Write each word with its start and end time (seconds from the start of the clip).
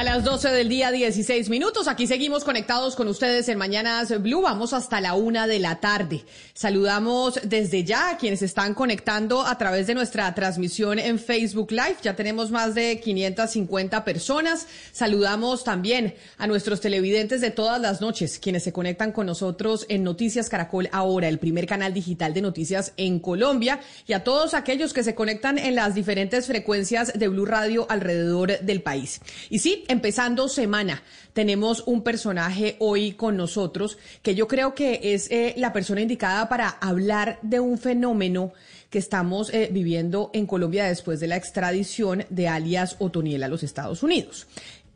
A 0.00 0.02
las 0.02 0.24
12 0.24 0.48
del 0.48 0.70
día, 0.70 0.90
16 0.90 1.50
minutos. 1.50 1.86
Aquí 1.86 2.06
seguimos 2.06 2.42
conectados 2.42 2.96
con 2.96 3.06
ustedes 3.06 3.50
en 3.50 3.58
Mañanas 3.58 4.18
Blue. 4.22 4.40
Vamos 4.40 4.72
hasta 4.72 4.98
la 4.98 5.12
una 5.12 5.46
de 5.46 5.58
la 5.58 5.78
tarde. 5.78 6.24
Saludamos 6.54 7.38
desde 7.42 7.84
ya 7.84 8.08
a 8.08 8.16
quienes 8.16 8.40
están 8.40 8.72
conectando 8.72 9.46
a 9.46 9.58
través 9.58 9.86
de 9.86 9.94
nuestra 9.94 10.34
transmisión 10.34 10.98
en 10.98 11.18
Facebook 11.18 11.70
Live. 11.72 11.96
Ya 12.00 12.16
tenemos 12.16 12.50
más 12.50 12.74
de 12.74 12.98
550 12.98 14.02
personas. 14.02 14.66
Saludamos 14.90 15.64
también 15.64 16.14
a 16.38 16.46
nuestros 16.46 16.80
televidentes 16.80 17.42
de 17.42 17.50
todas 17.50 17.78
las 17.78 18.00
noches, 18.00 18.38
quienes 18.38 18.62
se 18.64 18.72
conectan 18.72 19.12
con 19.12 19.26
nosotros 19.26 19.84
en 19.90 20.02
Noticias 20.02 20.48
Caracol 20.48 20.88
Ahora, 20.92 21.28
el 21.28 21.38
primer 21.38 21.66
canal 21.66 21.92
digital 21.92 22.32
de 22.32 22.40
noticias 22.40 22.94
en 22.96 23.20
Colombia, 23.20 23.80
y 24.06 24.14
a 24.14 24.24
todos 24.24 24.54
aquellos 24.54 24.94
que 24.94 25.04
se 25.04 25.14
conectan 25.14 25.58
en 25.58 25.74
las 25.74 25.94
diferentes 25.94 26.46
frecuencias 26.46 27.12
de 27.18 27.28
Blue 27.28 27.44
Radio 27.44 27.84
alrededor 27.90 28.60
del 28.60 28.80
país. 28.80 29.20
Y 29.50 29.58
sí, 29.58 29.84
empezando 29.90 30.48
semana, 30.48 31.02
tenemos 31.32 31.82
un 31.86 32.02
personaje 32.02 32.76
hoy 32.78 33.12
con 33.12 33.36
nosotros 33.36 33.98
que 34.22 34.36
yo 34.36 34.46
creo 34.46 34.74
que 34.74 35.00
es 35.02 35.28
eh, 35.30 35.54
la 35.56 35.72
persona 35.72 36.00
indicada 36.00 36.48
para 36.48 36.68
hablar 36.68 37.40
de 37.42 37.58
un 37.58 37.76
fenómeno 37.76 38.52
que 38.88 38.98
estamos 38.98 39.52
eh, 39.52 39.68
viviendo 39.72 40.30
en 40.32 40.46
Colombia 40.46 40.84
después 40.86 41.18
de 41.18 41.26
la 41.26 41.36
extradición 41.36 42.24
de 42.30 42.48
alias 42.48 42.96
Otoniel 43.00 43.42
a 43.42 43.48
los 43.48 43.64
Estados 43.64 44.02
Unidos. 44.04 44.46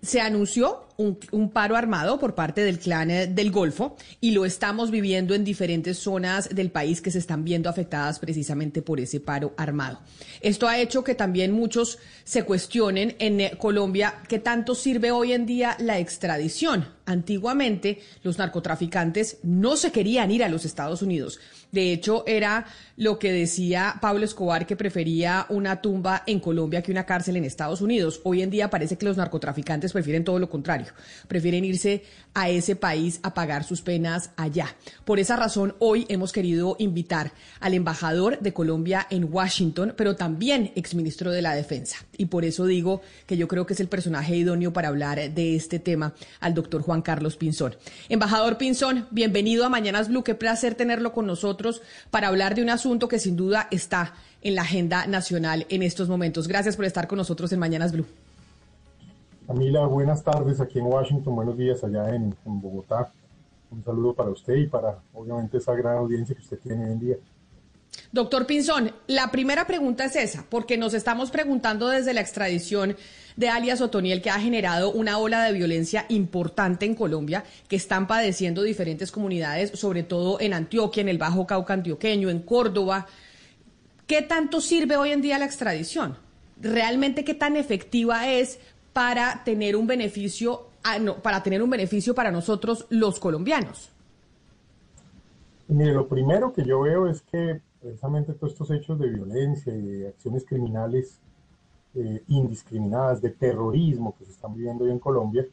Se 0.00 0.20
anunció 0.20 0.84
un, 0.96 1.50
paro 1.50 1.76
armado 1.76 2.18
por 2.18 2.34
parte 2.34 2.62
del 2.62 2.78
clan 2.78 3.10
eh, 3.10 3.26
del 3.26 3.50
Golfo 3.50 3.96
y 4.20 4.30
lo 4.30 4.44
estamos 4.44 4.90
viviendo 4.90 5.34
en 5.34 5.44
diferentes 5.44 5.98
zonas 5.98 6.48
del 6.54 6.70
país 6.70 7.00
que 7.00 7.10
se 7.10 7.18
están 7.18 7.44
viendo 7.44 7.68
afectadas 7.68 8.18
precisamente 8.18 8.82
por 8.82 9.00
ese 9.00 9.20
paro 9.20 9.54
armado. 9.56 10.00
Esto 10.40 10.68
ha 10.68 10.78
hecho 10.78 11.04
que 11.04 11.14
también 11.14 11.52
muchos 11.52 11.98
se 12.24 12.44
cuestionen 12.44 13.16
en 13.18 13.40
eh, 13.40 13.52
Colombia 13.58 14.22
qué 14.28 14.38
tanto 14.38 14.74
sirve 14.74 15.10
hoy 15.10 15.32
en 15.32 15.46
día 15.46 15.76
la 15.80 15.98
extradición. 15.98 16.86
Antiguamente 17.06 18.00
los 18.22 18.38
narcotraficantes 18.38 19.38
no 19.42 19.76
se 19.76 19.92
querían 19.92 20.30
ir 20.30 20.42
a 20.42 20.48
los 20.48 20.64
Estados 20.64 21.02
Unidos. 21.02 21.38
De 21.74 21.92
hecho, 21.92 22.22
era 22.26 22.66
lo 22.96 23.18
que 23.18 23.32
decía 23.32 23.96
Pablo 24.00 24.24
Escobar, 24.24 24.64
que 24.64 24.76
prefería 24.76 25.44
una 25.48 25.82
tumba 25.82 26.22
en 26.24 26.38
Colombia 26.38 26.82
que 26.82 26.92
una 26.92 27.04
cárcel 27.04 27.36
en 27.36 27.44
Estados 27.44 27.80
Unidos. 27.80 28.20
Hoy 28.22 28.42
en 28.42 28.50
día 28.50 28.70
parece 28.70 28.96
que 28.96 29.06
los 29.06 29.16
narcotraficantes 29.16 29.92
prefieren 29.92 30.22
todo 30.22 30.38
lo 30.38 30.48
contrario. 30.48 30.83
Prefieren 31.28 31.64
irse 31.64 32.02
a 32.34 32.48
ese 32.48 32.76
país 32.76 33.20
a 33.22 33.32
pagar 33.32 33.64
sus 33.64 33.80
penas 33.80 34.30
allá. 34.36 34.74
Por 35.04 35.18
esa 35.18 35.36
razón, 35.36 35.74
hoy 35.78 36.04
hemos 36.08 36.32
querido 36.32 36.76
invitar 36.78 37.32
al 37.60 37.74
embajador 37.74 38.40
de 38.40 38.52
Colombia 38.52 39.06
en 39.10 39.32
Washington, 39.32 39.94
pero 39.96 40.16
también 40.16 40.72
exministro 40.74 41.30
de 41.30 41.42
la 41.42 41.54
Defensa. 41.54 42.04
Y 42.16 42.26
por 42.26 42.44
eso 42.44 42.66
digo 42.66 43.02
que 43.26 43.36
yo 43.36 43.48
creo 43.48 43.66
que 43.66 43.74
es 43.74 43.80
el 43.80 43.88
personaje 43.88 44.36
idóneo 44.36 44.72
para 44.72 44.88
hablar 44.88 45.32
de 45.32 45.56
este 45.56 45.78
tema, 45.78 46.14
al 46.40 46.54
doctor 46.54 46.82
Juan 46.82 47.02
Carlos 47.02 47.36
Pinzón. 47.36 47.76
Embajador 48.08 48.58
Pinzón, 48.58 49.06
bienvenido 49.10 49.64
a 49.64 49.68
Mañanas 49.68 50.08
Blue. 50.08 50.24
Qué 50.24 50.34
placer 50.34 50.74
tenerlo 50.74 51.12
con 51.12 51.26
nosotros 51.26 51.82
para 52.10 52.28
hablar 52.28 52.54
de 52.54 52.62
un 52.62 52.70
asunto 52.70 53.08
que 53.08 53.18
sin 53.18 53.36
duda 53.36 53.68
está 53.70 54.14
en 54.42 54.54
la 54.54 54.62
agenda 54.62 55.06
nacional 55.06 55.66
en 55.68 55.82
estos 55.82 56.08
momentos. 56.08 56.48
Gracias 56.48 56.76
por 56.76 56.84
estar 56.84 57.06
con 57.06 57.18
nosotros 57.18 57.52
en 57.52 57.58
Mañanas 57.60 57.92
Blue. 57.92 58.06
Camila, 59.46 59.84
buenas 59.84 60.24
tardes 60.24 60.58
aquí 60.58 60.78
en 60.78 60.86
Washington, 60.86 61.36
buenos 61.36 61.58
días 61.58 61.84
allá 61.84 62.14
en, 62.14 62.34
Bogotá. 62.46 63.12
Un 63.70 63.84
saludo 63.84 64.14
para 64.14 64.30
usted 64.30 64.54
y 64.54 64.66
para, 64.66 65.00
obviamente, 65.12 65.58
esa 65.58 65.74
gran 65.74 65.98
audiencia 65.98 66.34
que 66.34 66.40
usted 66.40 66.58
tiene 66.60 66.86
hoy 66.86 66.92
en 66.92 67.00
día. 67.00 67.16
Doctor 68.10 68.46
Pinzón, 68.46 68.92
la 69.06 69.30
primera 69.30 69.66
pregunta 69.66 70.06
es 70.06 70.16
esa, 70.16 70.46
porque 70.48 70.78
nos 70.78 70.94
estamos 70.94 71.30
preguntando 71.30 71.88
desde 71.88 72.14
la 72.14 72.22
extradición 72.22 72.96
de 73.36 73.48
alias 73.50 73.82
Otoniel 73.82 74.22
que 74.22 74.30
ha 74.30 74.40
generado 74.40 74.92
una 74.92 75.18
ola 75.18 75.44
de 75.44 75.52
violencia 75.52 76.06
importante 76.08 76.86
en 76.86 76.94
Colombia 76.94 77.44
que 77.68 77.76
están 77.76 78.06
padeciendo 78.06 78.62
diferentes 78.62 79.12
comunidades, 79.12 79.78
sobre 79.78 80.04
todo 80.04 80.40
en 80.40 80.54
Antioquia, 80.54 81.02
en 81.02 81.08
el 81.08 81.18
Bajo 81.18 81.46
Cauca 81.46 81.74
antioqueño, 81.74 82.30
en 82.30 82.40
Córdoba. 82.40 83.06
¿Qué 84.06 84.22
tanto 84.22 84.62
sirve 84.62 84.96
hoy 84.96 85.10
en 85.10 85.20
día 85.20 85.38
la 85.38 85.44
extradición? 85.44 86.16
¿Realmente 86.60 87.24
qué 87.24 87.34
tan 87.34 87.56
efectiva 87.56 88.28
es 88.30 88.60
para 88.94 89.44
tener 89.44 89.76
un 89.76 89.86
beneficio 89.86 90.68
para 91.22 91.42
tener 91.42 91.62
un 91.62 91.70
beneficio 91.70 92.14
para 92.14 92.30
nosotros 92.30 92.86
los 92.90 93.18
colombianos? 93.18 93.90
Mire, 95.68 95.94
lo 95.94 96.06
primero 96.06 96.52
que 96.52 96.62
yo 96.62 96.82
veo 96.82 97.08
es 97.08 97.22
que 97.22 97.62
precisamente 97.80 98.34
todos 98.34 98.52
estos 98.52 98.70
hechos 98.70 98.98
de 98.98 99.08
violencia 99.08 99.74
y 99.74 99.80
de 99.80 100.08
acciones 100.08 100.44
criminales 100.44 101.20
eh, 101.94 102.22
indiscriminadas, 102.28 103.22
de 103.22 103.30
terrorismo 103.30 104.14
que 104.18 104.26
se 104.26 104.32
están 104.32 104.54
viviendo 104.54 104.84
hoy 104.84 104.90
en 104.90 104.98
Colombia, 104.98 105.46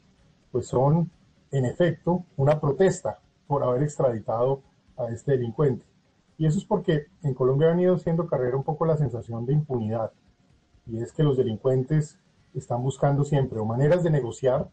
pues 0.50 0.66
son 0.66 1.10
en 1.50 1.64
efecto 1.64 2.24
una 2.36 2.60
protesta 2.60 3.18
por 3.46 3.64
haber 3.64 3.84
extraditado 3.84 4.60
a 4.98 5.06
este 5.06 5.32
delincuente. 5.32 5.84
Y 6.36 6.46
eso 6.46 6.58
es 6.58 6.64
porque 6.64 7.06
en 7.22 7.32
Colombia 7.32 7.68
ha 7.68 7.70
venido 7.70 7.96
siendo 7.98 8.26
carrera 8.26 8.56
un 8.56 8.64
poco 8.64 8.84
la 8.84 8.96
sensación 8.96 9.46
de 9.46 9.54
impunidad. 9.54 10.12
Y 10.86 11.00
es 11.00 11.12
que 11.12 11.22
los 11.22 11.36
delincuentes 11.36 12.18
están 12.54 12.82
buscando 12.82 13.24
siempre 13.24 13.58
o 13.58 13.64
maneras 13.64 14.02
de 14.02 14.10
negociar 14.10 14.68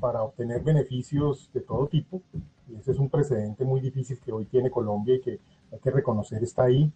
para 0.00 0.22
obtener 0.22 0.62
beneficios 0.62 1.50
de 1.52 1.60
todo 1.60 1.86
tipo. 1.86 2.22
Y 2.68 2.76
ese 2.76 2.92
es 2.92 2.98
un 2.98 3.10
precedente 3.10 3.64
muy 3.64 3.80
difícil 3.80 4.18
que 4.20 4.32
hoy 4.32 4.46
tiene 4.46 4.70
Colombia 4.70 5.16
y 5.16 5.20
que 5.20 5.40
hay 5.70 5.78
que 5.78 5.90
reconocer 5.90 6.42
está 6.42 6.64
ahí 6.64 6.90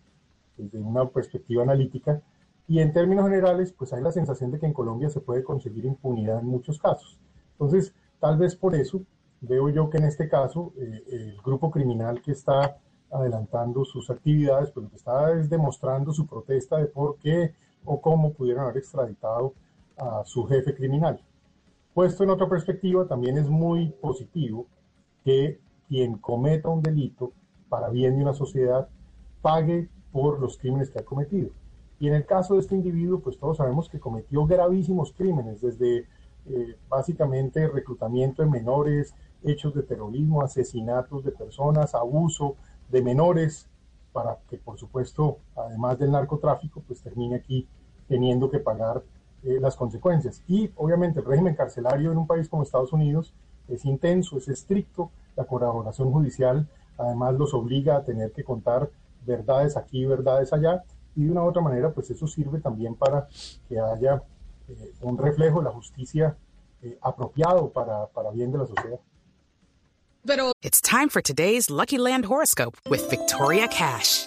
desde 0.57 0.79
una 0.79 1.09
perspectiva 1.09 1.63
analítica 1.63 2.23
y 2.69 2.81
en 2.81 2.93
términos 2.93 3.27
generales, 3.27 3.73
pues 3.73 3.93
hay 3.93 4.03
la 4.03 4.11
sensación 4.11 4.51
de 4.51 4.59
que 4.59 4.67
en 4.67 4.73
Colombia 4.73 5.09
se 5.09 5.21
puede 5.21 5.45
conseguir 5.45 5.85
impunidad 5.85 6.41
en 6.41 6.47
muchos 6.47 6.79
casos. 6.79 7.19
Entonces, 7.53 7.95
tal 8.19 8.39
vez 8.39 8.57
por 8.57 8.75
eso 8.75 9.03
veo 9.41 9.69
yo 9.69 9.89
que 9.89 9.99
en 9.99 10.05
este 10.05 10.29
caso 10.29 10.73
eh, 10.77 11.03
el 11.09 11.37
grupo 11.43 11.71
criminal 11.71 12.21
que 12.21 12.33
está 12.33 12.79
adelantando 13.11 13.85
sus 13.85 14.11
actividades, 14.11 14.71
pues 14.73 14.85
lo 14.85 14.91
que 14.91 14.97
está 14.97 15.33
es 15.39 15.49
demostrando 15.49 16.13
su 16.13 16.27
protesta 16.27 16.79
de 16.79 16.87
por 16.87 17.19
qué 17.19 17.55
o 17.85 18.01
cómo 18.01 18.33
pudieron 18.33 18.65
haber 18.65 18.79
extraditado 18.79 19.55
a 19.97 20.25
su 20.25 20.45
jefe 20.45 20.75
criminal. 20.75 21.21
Puesto 21.95 22.25
en 22.25 22.31
otra 22.31 22.49
perspectiva, 22.49 23.07
también 23.07 23.39
es 23.39 23.49
muy 23.49 23.89
positivo 23.89 24.67
que 25.25 25.59
quien 25.89 26.19
cometa 26.19 26.69
un 26.69 26.83
delito 26.83 27.33
para 27.69 27.89
bien 27.89 28.17
de 28.17 28.23
una 28.23 28.35
sociedad 28.35 28.89
pague 29.43 29.89
por 30.13 30.41
los 30.41 30.59
crímenes 30.59 30.91
que 30.91 30.99
ha 30.99 31.05
cometido. 31.05 31.51
Y 31.99 32.09
en 32.09 32.15
el 32.15 32.27
caso 32.27 32.55
de 32.55 32.61
este 32.61 32.75
individuo, 32.75 33.21
pues 33.21 33.39
todos 33.39 33.57
sabemos 33.57 33.89
que 33.89 34.01
cometió 34.01 34.47
gravísimos 34.47 35.13
crímenes, 35.13 35.63
desde 35.63 36.07
eh, 36.47 36.77
básicamente 36.89 37.67
reclutamiento 37.69 38.43
de 38.43 38.51
menores, 38.51 39.15
hechos 39.43 39.75
de 39.75 39.83
terrorismo, 39.83 40.43
asesinatos 40.43 41.25
de 41.25 41.33
personas, 41.33 41.95
abuso 41.95 42.57
de 42.91 43.03
menores, 43.03 43.69
para 44.13 44.39
que 44.49 44.59
por 44.59 44.79
supuesto, 44.79 45.39
además 45.57 45.99
del 45.99 46.13
narcotráfico, 46.13 46.83
pues 46.87 47.03
termine 47.03 47.37
aquí 47.37 47.67
teniendo 48.09 48.51
que 48.51 48.59
pagar 48.59 49.03
eh, 49.47 49.59
las 49.61 49.77
consecuencias. 49.77 50.43
Y 50.47 50.71
obviamente 50.77 51.21
el 51.21 51.27
régimen 51.27 51.55
carcelario 51.55 52.13
en 52.13 52.19
un 52.19 52.27
país 52.27 52.49
como 52.49 52.63
Estados 52.63 52.93
Unidos 52.93 53.33
es 53.69 53.85
intenso, 53.85 54.37
es 54.37 54.49
estricto, 54.49 55.11
la 55.37 55.45
colaboración 55.45 56.13
judicial 56.13 56.69
además 56.99 57.35
los 57.35 57.55
obliga 57.55 57.97
a 57.97 58.05
tener 58.05 58.33
que 58.33 58.45
contar 58.45 58.91
verdades 59.25 59.77
aquí, 59.77 60.05
verdades 60.05 60.53
allá, 60.53 60.85
y 61.15 61.25
de 61.25 61.31
una 61.31 61.43
u 61.43 61.49
otra 61.49 61.63
manera, 61.63 61.91
pues 61.93 62.11
eso 62.11 62.27
sirve 62.27 62.61
también 62.61 62.95
para 62.95 63.27
que 63.69 63.79
haya 63.81 64.23
eh, 64.69 64.93
un 65.01 65.19
reflejo 65.19 65.59
de 65.61 65.65
la 65.65 65.73
justicia 65.73 66.37
eh, 66.83 66.99
apropiado 67.01 67.71
para, 67.71 68.07
para 68.07 68.31
bien 68.31 68.53
de 68.53 68.59
la 68.59 68.67
sociedad. 68.67 69.01
Pero 70.25 70.53
It's 70.63 70.81
time 70.81 71.09
for 71.09 71.23
today's 71.23 71.71
Lucky 71.71 71.99
Land 71.99 72.27
horoscope 72.27 72.77
with 72.89 73.09
Victoria 73.09 73.69
Cash. 73.69 74.27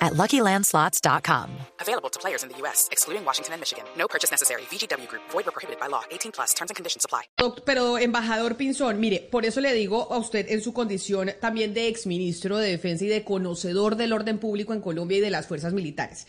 at 0.00 0.12
LuckyLandSlots.com. 0.12 1.50
Available 1.80 2.10
to 2.10 2.18
players 2.18 2.42
in 2.42 2.48
the 2.48 2.58
U.S., 2.62 2.88
excluding 2.92 3.24
Washington 3.24 3.54
and 3.54 3.60
Michigan. 3.60 3.84
No 3.96 4.06
purchase 4.06 4.30
necessary. 4.30 4.62
VGW 4.70 5.08
Group. 5.08 5.22
Void 5.30 5.46
where 5.46 5.52
prohibited 5.52 5.80
by 5.80 5.88
law. 5.88 6.02
18 6.10 6.32
plus. 6.32 6.54
Terms 6.54 6.70
and 6.70 6.76
conditions 6.76 7.04
apply. 7.04 7.22
Pero, 7.64 7.98
embajador 7.98 8.56
Pinzón, 8.56 9.00
mire, 9.00 9.28
por 9.30 9.44
eso 9.44 9.60
le 9.60 9.72
digo 9.72 10.12
a 10.12 10.18
usted 10.18 10.46
en 10.50 10.60
su 10.60 10.72
condición 10.72 11.32
también 11.40 11.74
de 11.74 11.88
exministro 11.88 12.58
de 12.58 12.70
Defensa 12.70 13.04
y 13.04 13.08
de 13.08 13.24
conocedor 13.24 13.96
del 13.96 14.12
orden 14.12 14.38
público 14.38 14.72
en 14.74 14.80
Colombia 14.80 15.18
y 15.18 15.20
de 15.20 15.30
las 15.30 15.46
fuerzas 15.46 15.72
militares. 15.72 16.26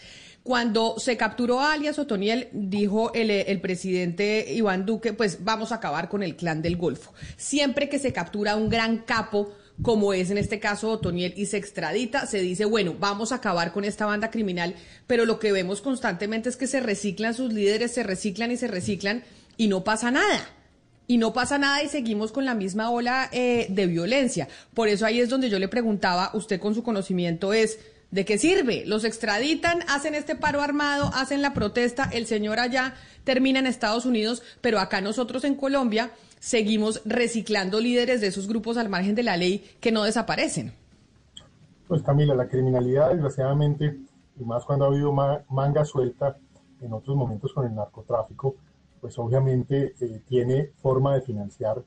Cuando 0.48 0.96
se 0.98 1.18
capturó 1.18 1.60
a 1.60 1.74
alias 1.74 2.00
Otoniel, 2.00 2.48
dijo 2.54 3.12
el, 3.14 3.60
presidente 3.60 4.46
Iván 4.54 4.86
Duque, 4.86 5.12
pues 5.12 5.44
vamos 5.44 5.74
a 5.74 5.75
acabar 5.75 6.08
con 6.08 6.24
el 6.24 6.38
clan 6.38 6.62
del 6.62 6.78
Golfo. 6.78 7.14
Siempre 7.36 7.90
que 7.90 8.00
se 8.00 8.14
captura 8.14 8.56
un 8.56 8.69
gran 8.69 9.00
capo, 9.00 9.54
como 9.81 10.13
es 10.13 10.31
en 10.31 10.38
este 10.38 10.59
caso 10.59 10.89
Otoniel, 10.89 11.33
y 11.35 11.45
se 11.45 11.57
extradita, 11.57 12.25
se 12.25 12.39
dice, 12.39 12.65
bueno, 12.65 12.95
vamos 13.00 13.31
a 13.31 13.35
acabar 13.35 13.71
con 13.71 13.85
esta 13.85 14.06
banda 14.06 14.31
criminal, 14.31 14.75
pero 15.06 15.25
lo 15.25 15.39
que 15.39 15.51
vemos 15.51 15.81
constantemente 15.81 16.50
es 16.50 16.57
que 16.57 16.68
se 16.68 16.79
reciclan 16.79 17.33
sus 17.33 17.53
líderes, 17.53 17.94
se 17.94 18.03
reciclan 18.03 18.51
y 18.51 18.57
se 18.57 18.68
reciclan 18.68 19.24
y 19.56 19.68
no 19.68 19.83
pasa 19.83 20.12
nada. 20.12 20.50
Y 21.09 21.18
no 21.18 21.31
pasa 21.31 21.57
nada 21.57 21.81
y 21.83 21.88
seguimos 21.88 22.33
con 22.33 22.44
la 22.44 22.53
misma 22.53 22.89
ola 22.89 23.29
eh, 23.31 23.68
de 23.69 23.88
violencia. 23.88 24.50
Por 24.74 24.89
eso 24.89 25.06
ahí 25.06 25.21
es 25.21 25.29
donde 25.29 25.50
yo 25.50 25.57
le 25.57 25.69
preguntaba, 25.69 26.31
usted 26.33 26.59
con 26.59 26.75
su 26.75 26.83
conocimiento 26.83 27.53
es, 27.53 27.80
¿De 28.09 28.23
qué 28.23 28.38
sirve? 28.38 28.83
Los 28.85 29.03
extraditan, 29.03 29.83
hacen 29.89 30.15
este 30.15 30.35
paro 30.35 30.62
armado, 30.62 31.12
hacen 31.13 31.41
la 31.41 31.53
protesta, 31.53 32.09
el 32.13 32.25
señor 32.25 32.57
allá 32.57 32.95
termina 33.25 33.59
en 33.59 33.68
Estados 33.68 34.06
Unidos, 34.06 34.44
pero 34.62 34.80
acá 34.80 35.01
nosotros 35.01 35.44
en 35.44 35.56
Colombia 35.56 36.12
seguimos 36.39 37.01
reciclando 37.06 37.80
líderes 37.80 38.22
de 38.22 38.28
esos 38.28 38.48
grupos 38.48 38.78
al 38.78 38.89
margen 38.89 39.16
de 39.16 39.24
la 39.24 39.38
ley 39.38 39.63
que 39.80 39.92
no 39.92 40.04
desaparecen. 40.04 40.74
Pues 41.88 42.01
Camila, 42.04 42.36
la 42.36 42.48
criminalidad 42.48 43.12
desgraciadamente, 43.12 43.98
y 44.39 44.44
más 44.44 44.66
cuando 44.66 44.86
ha 44.86 44.88
habido 44.89 45.13
manga 45.13 45.86
suelta 45.86 46.38
en 46.81 46.94
otros 46.94 47.16
momentos 47.16 47.54
con 47.54 47.66
el 47.66 47.74
narcotráfico, 47.74 48.56
pues 49.00 49.18
obviamente 49.19 49.95
eh, 50.00 50.22
tiene 50.28 50.72
forma 50.81 51.16
de 51.16 51.22
financiar 51.22 51.84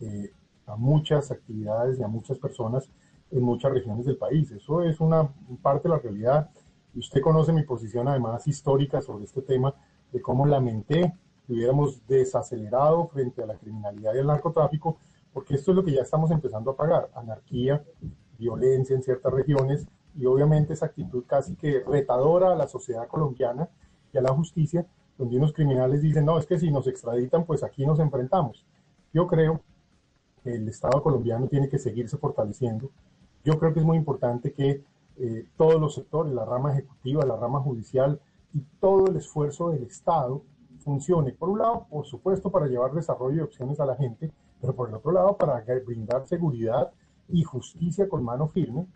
eh, 0.00 0.32
a 0.66 0.76
muchas 0.76 1.30
actividades 1.30 1.98
y 1.98 2.02
a 2.02 2.08
muchas 2.08 2.38
personas 2.38 2.88
en 3.30 3.42
muchas 3.42 3.72
regiones 3.72 4.06
del 4.06 4.16
país. 4.16 4.50
Eso 4.50 4.82
es 4.82 5.00
una 5.00 5.28
parte 5.60 5.88
de 5.88 5.94
la 5.94 6.00
realidad. 6.00 6.50
Y 6.94 7.00
usted 7.00 7.20
conoce 7.20 7.52
mi 7.52 7.62
posición 7.62 8.08
además 8.08 8.46
histórica 8.46 9.00
sobre 9.00 9.24
este 9.24 9.42
tema, 9.42 9.74
de 10.12 10.20
cómo 10.20 10.46
lamenté 10.46 11.14
hubiéramos 11.48 12.06
desacelerado 12.06 13.08
frente 13.08 13.42
a 13.42 13.46
la 13.46 13.56
criminalidad 13.56 14.14
y 14.14 14.18
el 14.18 14.26
narcotráfico, 14.26 14.98
porque 15.32 15.54
esto 15.54 15.72
es 15.72 15.76
lo 15.76 15.84
que 15.84 15.92
ya 15.92 16.02
estamos 16.02 16.30
empezando 16.30 16.70
a 16.70 16.76
pagar, 16.76 17.10
anarquía, 17.14 17.82
violencia 18.38 18.94
en 18.96 19.02
ciertas 19.02 19.32
regiones 19.32 19.86
y 20.16 20.26
obviamente 20.26 20.74
esa 20.74 20.86
actitud 20.86 21.24
casi 21.26 21.54
que 21.54 21.82
retadora 21.86 22.52
a 22.52 22.56
la 22.56 22.68
sociedad 22.68 23.06
colombiana 23.08 23.68
y 24.12 24.18
a 24.18 24.22
la 24.22 24.32
justicia, 24.34 24.86
donde 25.16 25.36
unos 25.36 25.52
criminales 25.52 26.02
dicen, 26.02 26.24
no, 26.24 26.38
es 26.38 26.46
que 26.46 26.58
si 26.58 26.70
nos 26.70 26.86
extraditan, 26.86 27.44
pues 27.44 27.62
aquí 27.62 27.86
nos 27.86 27.98
enfrentamos. 27.98 28.64
Yo 29.12 29.26
creo 29.26 29.60
que 30.42 30.54
el 30.54 30.68
Estado 30.68 31.02
colombiano 31.02 31.46
tiene 31.48 31.68
que 31.68 31.78
seguirse 31.78 32.16
fortaleciendo, 32.18 32.90
yo 33.44 33.58
creo 33.58 33.72
que 33.72 33.80
es 33.80 33.86
muy 33.86 33.96
importante 33.96 34.52
que 34.52 34.84
eh, 35.18 35.46
todos 35.56 35.80
los 35.80 35.94
sectores, 35.94 36.32
la 36.32 36.44
rama 36.44 36.72
ejecutiva, 36.72 37.24
la 37.24 37.36
rama 37.36 37.60
judicial 37.60 38.20
y 38.54 38.60
todo 38.80 39.08
el 39.08 39.16
esfuerzo 39.16 39.70
del 39.70 39.82
Estado 39.84 40.42
funcione. 40.82 41.32
Por 41.32 41.48
un 41.48 41.58
lado, 41.58 41.86
por 41.88 42.04
supuesto, 42.06 42.50
para 42.50 42.66
llevar 42.66 42.92
desarrollo 42.92 43.36
y 43.36 43.40
opciones 43.40 43.80
a 43.80 43.86
la 43.86 43.96
gente, 43.96 44.30
pero 44.60 44.74
por 44.74 44.88
el 44.88 44.94
otro 44.94 45.12
lado, 45.12 45.36
para 45.36 45.64
brindar 45.84 46.26
seguridad 46.26 46.90
y 47.28 47.42
justicia 47.42 48.08
con 48.08 48.22
mano 48.24 48.48
firme 48.48 48.86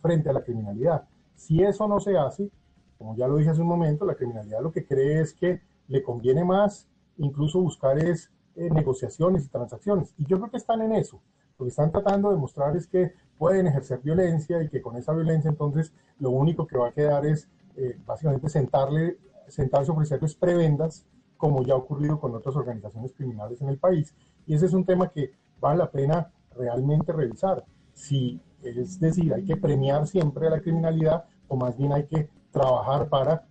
frente 0.00 0.28
a 0.30 0.32
la 0.32 0.42
criminalidad. 0.42 1.04
Si 1.34 1.62
eso 1.62 1.86
no 1.86 2.00
se 2.00 2.16
hace, 2.16 2.50
como 2.98 3.16
ya 3.16 3.28
lo 3.28 3.36
dije 3.36 3.50
hace 3.50 3.62
un 3.62 3.68
momento, 3.68 4.04
la 4.04 4.14
criminalidad 4.14 4.60
lo 4.62 4.72
que 4.72 4.86
cree 4.86 5.20
es 5.20 5.32
que 5.32 5.60
le 5.88 6.02
conviene 6.02 6.44
más 6.44 6.88
incluso 7.18 7.60
buscar 7.60 7.98
es 7.98 8.30
eh, 8.56 8.70
negociaciones 8.70 9.44
y 9.46 9.48
transacciones. 9.48 10.14
Y 10.18 10.26
yo 10.26 10.38
creo 10.38 10.50
que 10.50 10.56
están 10.56 10.82
en 10.82 10.92
eso. 10.92 11.20
Lo 11.58 11.64
que 11.64 11.70
están 11.70 11.90
tratando 11.90 12.30
de 12.30 12.36
mostrar 12.36 12.76
es 12.76 12.86
que 12.86 13.12
pueden 13.38 13.66
ejercer 13.66 14.00
violencia 14.00 14.62
y 14.62 14.68
que 14.68 14.80
con 14.80 14.96
esa 14.96 15.12
violencia 15.12 15.50
entonces 15.50 15.92
lo 16.18 16.30
único 16.30 16.66
que 16.66 16.76
va 16.76 16.88
a 16.88 16.92
quedar 16.92 17.26
es 17.26 17.48
eh, 17.76 17.98
básicamente 18.06 18.48
sentarle, 18.48 19.18
sentarse 19.52 19.92
ofrecerles 19.92 20.34
prebendas, 20.34 21.04
como 21.36 21.62
ya 21.62 21.74
ha 21.74 21.76
ocurrido 21.76 22.18
con 22.18 22.34
otras 22.34 22.56
organizaciones 22.56 23.12
criminales 23.12 23.60
en 23.60 23.68
el 23.68 23.78
país. 23.78 24.14
Y 24.46 24.54
ese 24.54 24.66
es 24.66 24.72
un 24.72 24.84
tema 24.84 25.08
que 25.08 25.32
vale 25.60 25.78
la 25.78 25.90
pena 25.90 26.30
realmente 26.56 27.12
revisar. 27.12 27.64
Si 27.92 28.40
es 28.62 28.98
decir, 29.00 29.34
hay 29.34 29.44
que 29.44 29.56
premiar 29.56 30.06
siempre 30.06 30.46
a 30.46 30.50
la 30.50 30.60
criminalidad 30.60 31.24
o 31.48 31.56
más 31.56 31.76
bien 31.76 31.92
hay 31.92 32.06
que 32.06 32.28
trabajar 32.50 33.08
para 33.08 33.44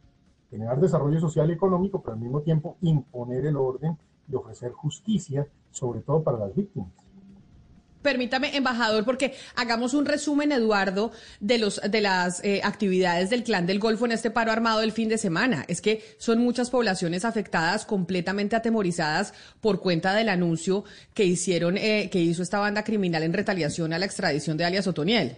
generar 0.50 0.80
desarrollo 0.80 1.19
social 1.19 1.50
y 1.50 1.53
económico, 1.53 2.01
pero 2.01 2.13
al 2.13 2.19
mismo 2.19 2.42
tiempo 2.42 2.77
imponer 2.81 3.45
el 3.45 3.57
orden 3.57 3.98
y 4.27 4.36
ofrecer 4.36 4.71
justicia, 4.71 5.48
sobre 5.69 6.01
todo 6.01 6.24
para 6.24 6.39
las 6.39 6.56
víctimas. 6.56 6.92
Permítame, 8.01 8.56
embajador, 8.56 9.06
porque 9.06 9.36
hagamos 9.56 9.94
un 9.94 10.06
resumen, 10.06 10.51
Eduardo, 10.51 11.12
de 11.39 11.59
los 11.59 11.80
de 11.81 12.01
las 12.01 12.44
eh, 12.44 12.62
actividades 12.63 13.30
del 13.30 13.44
Clan 13.44 13.68
del 13.68 13.80
Golfo 13.80 14.06
en 14.06 14.12
este 14.12 14.31
paro 14.31 14.51
armado 14.51 14.80
del 14.80 14.92
fin 14.92 15.07
de 15.07 15.19
semana. 15.19 15.65
Es 15.68 15.81
que 15.81 16.03
son 16.18 16.39
muchas 16.39 16.71
poblaciones 16.71 17.25
afectadas, 17.25 17.86
completamente 17.86 18.56
atemorizadas 18.56 19.33
por 19.62 19.81
cuenta 19.81 20.15
del 20.15 20.30
anuncio 20.30 20.83
que 21.13 21.25
hicieron, 21.25 21.77
eh, 21.77 22.09
que 22.12 22.19
hizo 22.19 22.42
esta 22.42 22.59
banda 22.59 22.83
criminal 22.83 23.21
en 23.21 23.33
retaliación 23.33 23.94
a 23.94 24.00
la 24.00 24.06
extradición 24.06 24.57
de 24.57 24.65
alias 24.65 24.88
Otoniel. 24.88 25.38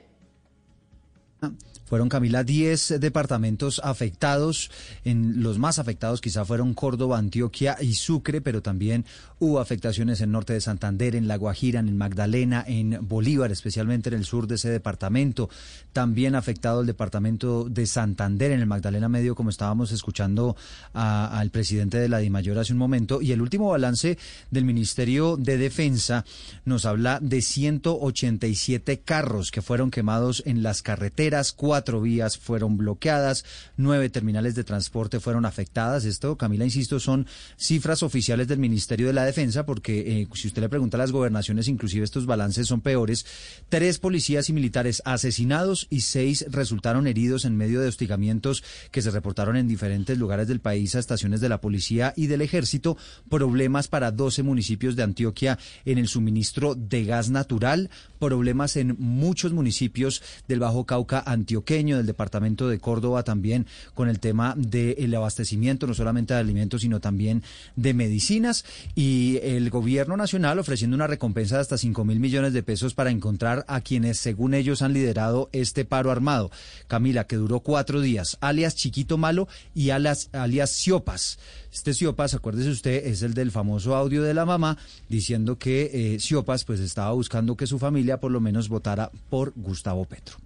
Ah, 1.42 1.51
fueron, 1.85 2.09
Camila, 2.09 2.44
10 2.44 3.00
departamentos 3.00 3.81
afectados. 3.84 4.72
En 5.03 5.43
los 5.43 5.60
más 5.60 5.79
afectados 5.79 6.22
quizá 6.22 6.46
fueron 6.46 6.74
Córdoba, 6.74 7.17
Antioquia 7.17 7.77
y 7.81 7.93
Sucre, 7.93 8.41
pero 8.41 8.62
también 8.62 9.05
hubo 9.39 9.60
afectaciones 9.60 10.22
en 10.22 10.31
norte 10.31 10.53
de 10.53 10.62
Santander, 10.62 11.15
en 11.15 11.27
La 11.27 11.36
Guajira, 11.36 11.79
en 11.79 11.98
Magdalena, 11.98 12.63
en 12.67 12.98
Bolívar, 13.01 13.51
especialmente 13.51 14.10
en 14.10 14.15
el 14.15 14.25
sur 14.25 14.48
de 14.48 14.55
ese 14.55 14.69
departamento. 14.69 15.50
También 15.91 16.36
afectado 16.36 16.81
el 16.81 16.88
departamento 16.88 17.67
de 17.69 17.86
Santander, 17.86 18.51
en 18.51 18.62
el 18.62 18.65
Magdalena 18.65 19.10
Medio, 19.10 19.36
como 19.36 19.50
estábamos 19.50 19.91
escuchando 19.91 20.55
al 20.93 21.50
presidente 21.51 21.98
de 21.98 22.10
la 22.10 22.19
DIMAYOR 22.19 22.60
hace 22.60 22.74
un 22.74 22.79
momento. 22.79 23.22
Y 23.22 23.31
el 23.31 23.41
último 23.41 23.69
balance 23.69 24.17
del 24.50 24.65
Ministerio 24.65 25.38
de 25.38 25.58
Defensa 25.58 26.25
nos 26.65 26.86
habla 26.86 27.19
de 27.22 27.41
187 27.41 29.01
carros 29.01 29.51
que 29.51 29.62
fueron 29.62 29.91
quemados 29.91 30.43
en 30.46 30.63
las 30.63 30.81
carreteras, 30.81 31.51
cuatro 31.74 32.01
vías 32.01 32.38
fueron 32.38 32.77
bloqueadas, 32.77 33.46
nueve 33.77 34.08
terminales 34.12 34.53
de 34.53 34.63
transporte 34.63 35.20
fueron 35.20 35.44
afectadas. 35.44 36.06
Esto, 36.06 36.38
Camila, 36.38 36.65
insisto, 36.65 37.00
son 37.00 37.25
cifras 37.58 38.03
oficiales 38.03 38.48
del 38.48 38.60
Ministerio 38.60 39.08
de 39.08 39.13
la 39.13 39.25
Defensa, 39.25 39.65
porque 39.65 40.22
eh, 40.22 40.27
si 40.36 40.50
usted 40.50 40.62
le 40.62 40.70
pregunta 40.70 40.98
a 40.98 41.00
las 41.00 41.12
gobernaciones, 41.12 41.68
inclusive 41.68 42.06
estos 42.06 42.27
balances 42.27 42.68
son 42.68 42.82
peores. 42.82 43.25
Tres 43.70 43.98
policías 43.98 44.50
y 44.50 44.53
militares 44.53 45.01
asesinados 45.03 45.88
y 45.89 46.01
seis 46.01 46.46
resultaron 46.48 47.08
heridos 47.08 47.44
en 47.44 47.58
medio 47.58 47.82
de 47.82 47.88
hostigamientos 47.88 48.63
que 48.92 49.01
se 49.01 49.10
reportaron 49.10 49.58
en 49.58 49.68
diferentes 49.68 50.15
lugares 50.20 50.48
del 50.48 50.60
país 50.60 50.94
a 50.94 51.00
estaciones 51.00 51.42
de 51.42 51.50
la 51.50 51.60
policía 51.60 52.13
y 52.15 52.27
del 52.27 52.44
ejército. 52.44 52.98
Problemas 53.32 53.88
para 53.88 54.12
12 54.12 54.44
municipios 54.44 54.96
de 54.96 55.01
Antioquia 55.01 55.58
en 55.86 55.98
el 55.98 56.08
suministro 56.08 56.75
de 56.75 57.03
gas 57.03 57.32
natural. 57.32 57.89
Problemas 58.20 58.77
en 58.77 58.96
muchos 59.00 59.53
municipios 59.53 60.22
del 60.48 60.60
Bajo 60.60 60.86
Cauca 60.86 61.24
antioquia 61.25 61.62
del 61.63 62.05
departamento 62.05 62.67
de 62.67 62.79
Córdoba 62.79 63.24
también 63.24 63.65
con 63.93 64.10
el 64.10 64.20
tema 64.20 64.53
del 64.58 65.13
abastecimiento, 65.15 65.88
no 65.88 65.93
solamente 65.93 66.34
de 66.34 66.39
alimentos, 66.39 66.82
sino 66.82 67.00
también 67.00 67.43
de 67.75 67.93
medicinas. 67.93 68.65
Y 68.96 69.39
el 69.41 69.70
gobierno 69.70 70.17
nacional 70.17 70.60
ofreciendo 70.60 70.96
una 70.96 71.08
recompensa 71.08 71.55
de 71.55 71.62
hasta 71.62 71.77
5 71.77 72.05
mil 72.05 72.20
millones 72.20 72.53
de 72.53 72.63
pesos 72.63 72.93
para 72.93 73.12
encontrar 73.12 73.65
a 73.67 73.82
quienes, 73.82 74.20
según 74.20 74.53
ellos, 74.53 74.82
han 74.82 74.93
liderado 74.93 75.50
este 75.51 75.86
paro 75.86 76.12
armado. 76.12 76.51
Camila, 76.88 77.25
que 77.25 77.38
duró 77.38 77.62
cuatro 77.62 78.01
días, 78.01 78.38
alias 78.41 78.75
Chiquito 78.75 79.17
Malo 79.17 79.48
y 79.74 79.89
alias, 79.89 80.29
alias 80.34 80.72
Siopas. 80.72 81.39
Este 81.74 81.93
Siopas, 81.93 82.34
acuérdese 82.34 82.70
usted, 82.70 83.08
es 83.08 83.22
el 83.24 83.34
del 83.34 83.51
famoso 83.51 83.96
audio 83.96 84.22
de 84.22 84.34
la 84.34 84.46
mamá 84.46 84.77
diciendo 85.10 85.58
que 85.58 85.89
eh, 85.93 86.20
Siopas 86.20 86.65
pues 86.65 86.79
estaba 86.79 87.12
buscando 87.13 87.58
que 87.58 87.67
su 87.67 87.79
familia 87.79 88.20
por 88.20 88.32
lo 88.32 88.39
menos 88.39 88.70
votara 88.70 89.12
por 89.29 89.53
Gustavo 89.55 90.05
Petro. 90.05 90.42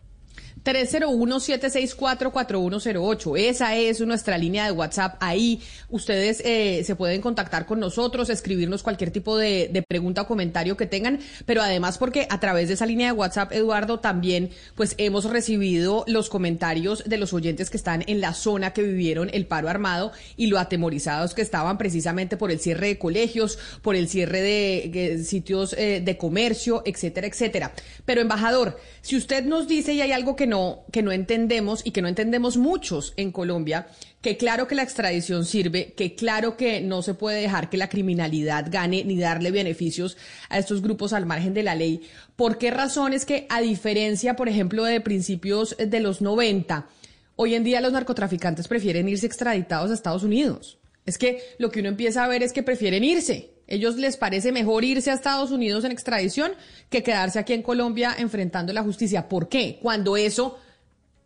301-764-4108. 0.67 3.39
Esa 3.39 3.75
es 3.77 4.01
nuestra 4.01 4.37
línea 4.37 4.65
de 4.65 4.71
WhatsApp. 4.71 5.15
Ahí 5.21 5.61
ustedes 5.89 6.41
eh, 6.43 6.83
se 6.83 6.97
pueden 6.97 7.21
contactar 7.21 7.65
con 7.65 7.79
nosotros, 7.79 8.29
escribirnos 8.29 8.83
cualquier 8.83 9.11
tipo 9.11 9.37
de, 9.37 9.85
pregunta 9.87 10.23
o 10.23 10.27
comentario 10.27 10.75
que 10.75 10.85
tengan, 10.85 11.21
pero 11.45 11.61
además 11.61 11.97
porque 11.97 12.27
a 12.29 12.41
través 12.41 12.67
de 12.67 12.73
esa 12.73 12.85
línea 12.85 13.07
de 13.07 13.13
WhatsApp, 13.13 13.53
Eduardo, 13.53 14.01
también 14.01 14.49
pues 14.75 14.95
hemos 14.97 15.23
recibido 15.23 16.03
los 16.07 16.27
comentarios 16.29 17.05
de 17.05 17.17
los 17.17 17.31
oyentes 17.31 17.69
que 17.69 17.77
están 17.77 18.03
en 18.07 18.19
la 18.19 18.33
zona 18.33 18.73
que 18.73 18.83
vivieron 18.83 19.29
el 19.31 19.45
paro 19.45 19.69
armado 19.69 20.11
y 20.35 20.47
lo 20.47 20.59
atemorizados 20.59 21.33
que 21.33 21.41
estaban 21.41 21.77
precisamente 21.77 22.35
por 22.35 22.51
el 22.51 22.59
cierre 22.59 22.87
de 22.87 22.97
colegios, 22.97 23.57
por 23.81 23.95
el 23.95 24.09
cierre 24.09 24.41
de, 24.41 24.89
de 24.91 25.23
sitios 25.23 25.71
eh, 25.77 26.01
de 26.03 26.17
comercio, 26.17 26.83
etcétera, 26.85 27.27
etcétera. 27.27 27.71
Pero 28.03 28.19
embajador, 28.19 28.77
si 29.07 29.15
usted 29.15 29.45
nos 29.45 29.69
dice 29.69 29.93
y 29.93 30.01
hay 30.01 30.11
algo 30.11 30.35
que 30.35 30.47
no, 30.47 30.83
que 30.91 31.01
no 31.01 31.13
entendemos 31.13 31.79
y 31.85 31.91
que 31.91 32.01
no 32.01 32.09
entendemos 32.09 32.57
muchos 32.57 33.13
en 33.15 33.31
Colombia, 33.31 33.87
que 34.19 34.35
claro 34.35 34.67
que 34.67 34.75
la 34.75 34.83
extradición 34.83 35.45
sirve, 35.45 35.93
que 35.93 36.13
claro 36.13 36.57
que 36.57 36.81
no 36.81 37.01
se 37.01 37.13
puede 37.13 37.39
dejar 37.39 37.69
que 37.69 37.77
la 37.77 37.87
criminalidad 37.87 38.65
gane 38.69 39.05
ni 39.05 39.17
darle 39.17 39.51
beneficios 39.51 40.17
a 40.49 40.59
estos 40.59 40.81
grupos 40.81 41.13
al 41.13 41.25
margen 41.25 41.53
de 41.53 41.63
la 41.63 41.73
ley. 41.73 42.01
¿Por 42.35 42.57
qué 42.57 42.69
razones 42.69 43.23
que, 43.23 43.45
a 43.47 43.61
diferencia, 43.61 44.35
por 44.35 44.49
ejemplo, 44.49 44.83
de 44.83 44.99
principios 44.99 45.77
de 45.77 46.01
los 46.01 46.19
90, 46.19 46.89
hoy 47.37 47.55
en 47.55 47.63
día 47.63 47.79
los 47.79 47.93
narcotraficantes 47.93 48.67
prefieren 48.67 49.07
irse 49.07 49.25
extraditados 49.25 49.89
a 49.89 49.93
Estados 49.93 50.23
Unidos? 50.23 50.79
Es 51.05 51.17
que 51.17 51.41
lo 51.59 51.71
que 51.71 51.79
uno 51.79 51.87
empieza 51.87 52.25
a 52.25 52.27
ver 52.27 52.43
es 52.43 52.51
que 52.51 52.61
prefieren 52.61 53.05
irse. 53.05 53.56
Ellos 53.67 53.97
les 53.97 54.15
parece 54.15 54.51
mejor 54.51 54.85
irse 54.85 55.11
a 55.11 55.13
Estados 55.13 55.51
Unidos 55.51 55.83
en 55.83 55.91
extradición 55.91 56.51
que 56.89 57.03
quedarse 57.03 57.37
aquí 57.37 57.53
en 57.53 57.61
Colombia 57.61 58.15
enfrentando 58.17 58.71
la 58.71 58.81
justicia. 58.81 59.27
¿Por 59.27 59.49
qué? 59.49 59.77
Cuando 59.81 60.15
eso 60.15 60.57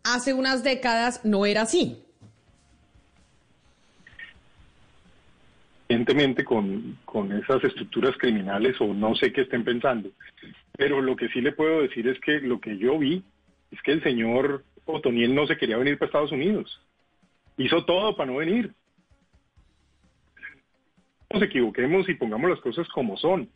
hace 0.02 0.34
unas 0.34 0.64
décadas 0.64 1.24
no 1.24 1.46
era 1.46 1.62
así. 1.62 2.02
Evidentemente 5.88 6.44
con, 6.44 6.98
con 7.04 7.30
esas 7.32 7.62
estructuras 7.62 8.16
criminales 8.18 8.80
o 8.80 8.92
no 8.92 9.14
sé 9.14 9.32
qué 9.32 9.42
estén 9.42 9.62
pensando. 9.62 10.10
Pero 10.76 11.00
lo 11.00 11.14
que 11.14 11.28
sí 11.28 11.40
le 11.40 11.52
puedo 11.52 11.82
decir 11.82 12.08
es 12.08 12.18
que 12.20 12.40
lo 12.40 12.60
que 12.60 12.76
yo 12.76 12.98
vi 12.98 13.22
es 13.70 13.80
que 13.82 13.92
el 13.92 14.02
señor 14.02 14.64
Otoniel 14.84 15.34
no 15.34 15.46
se 15.46 15.56
quería 15.56 15.76
venir 15.76 15.98
para 15.98 16.06
Estados 16.06 16.32
Unidos. 16.32 16.80
Hizo 17.56 17.84
todo 17.84 18.16
para 18.16 18.32
no 18.32 18.38
venir 18.38 18.72
nos 21.32 21.42
equivoquemos 21.42 22.08
y 22.08 22.14
pongamos 22.14 22.50
las 22.50 22.60
cosas 22.60 22.88
como 22.88 23.16
son. 23.16 23.48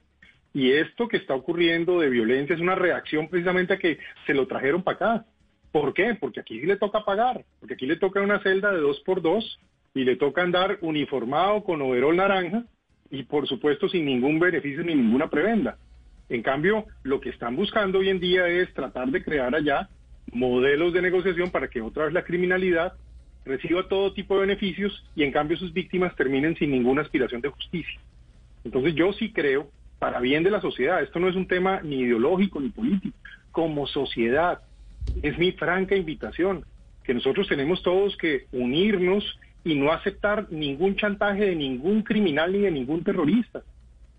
Y 0.52 0.72
esto 0.72 1.08
que 1.08 1.18
está 1.18 1.34
ocurriendo 1.34 2.00
de 2.00 2.08
violencia 2.08 2.54
es 2.54 2.60
una 2.60 2.74
reacción 2.74 3.28
precisamente 3.28 3.74
a 3.74 3.78
que 3.78 3.98
se 4.26 4.34
lo 4.34 4.46
trajeron 4.46 4.82
para 4.82 4.96
acá. 4.96 5.26
¿Por 5.70 5.92
qué? 5.92 6.16
Porque 6.18 6.40
aquí 6.40 6.60
le 6.60 6.76
toca 6.76 7.04
pagar, 7.04 7.44
porque 7.60 7.74
aquí 7.74 7.86
le 7.86 7.96
toca 7.96 8.22
una 8.22 8.42
celda 8.42 8.72
de 8.72 8.78
dos 8.78 9.00
por 9.00 9.20
dos 9.20 9.58
y 9.94 10.04
le 10.04 10.16
toca 10.16 10.42
andar 10.42 10.78
uniformado 10.80 11.62
con 11.64 11.82
overol 11.82 12.16
naranja 12.16 12.64
y 13.10 13.24
por 13.24 13.46
supuesto 13.46 13.88
sin 13.88 14.06
ningún 14.06 14.38
beneficio 14.38 14.82
ni 14.82 14.94
ninguna 14.94 15.28
prebenda. 15.28 15.76
En 16.28 16.42
cambio, 16.42 16.86
lo 17.02 17.20
que 17.20 17.30
están 17.30 17.54
buscando 17.56 17.98
hoy 17.98 18.08
en 18.08 18.20
día 18.20 18.48
es 18.48 18.72
tratar 18.74 19.08
de 19.08 19.22
crear 19.22 19.54
allá 19.54 19.88
modelos 20.32 20.92
de 20.92 21.02
negociación 21.02 21.50
para 21.50 21.68
que 21.68 21.80
otra 21.80 22.04
vez 22.04 22.14
la 22.14 22.24
criminalidad 22.24 22.94
reciba 23.46 23.88
todo 23.88 24.12
tipo 24.12 24.34
de 24.34 24.40
beneficios 24.40 25.04
y 25.14 25.22
en 25.22 25.32
cambio 25.32 25.56
sus 25.56 25.72
víctimas 25.72 26.14
terminen 26.16 26.56
sin 26.56 26.72
ninguna 26.72 27.02
aspiración 27.02 27.40
de 27.40 27.48
justicia. 27.48 28.00
Entonces 28.64 28.94
yo 28.94 29.12
sí 29.12 29.32
creo, 29.32 29.70
para 29.98 30.20
bien 30.20 30.42
de 30.42 30.50
la 30.50 30.60
sociedad, 30.60 31.00
esto 31.02 31.20
no 31.20 31.28
es 31.28 31.36
un 31.36 31.46
tema 31.46 31.80
ni 31.82 32.00
ideológico 32.00 32.60
ni 32.60 32.68
político, 32.68 33.16
como 33.52 33.86
sociedad, 33.86 34.60
es 35.22 35.38
mi 35.38 35.52
franca 35.52 35.94
invitación, 35.96 36.64
que 37.04 37.14
nosotros 37.14 37.48
tenemos 37.48 37.82
todos 37.82 38.16
que 38.16 38.46
unirnos 38.52 39.38
y 39.64 39.76
no 39.76 39.92
aceptar 39.92 40.50
ningún 40.50 40.96
chantaje 40.96 41.46
de 41.46 41.56
ningún 41.56 42.02
criminal 42.02 42.52
ni 42.52 42.58
de 42.58 42.70
ningún 42.70 43.04
terrorista. 43.04 43.62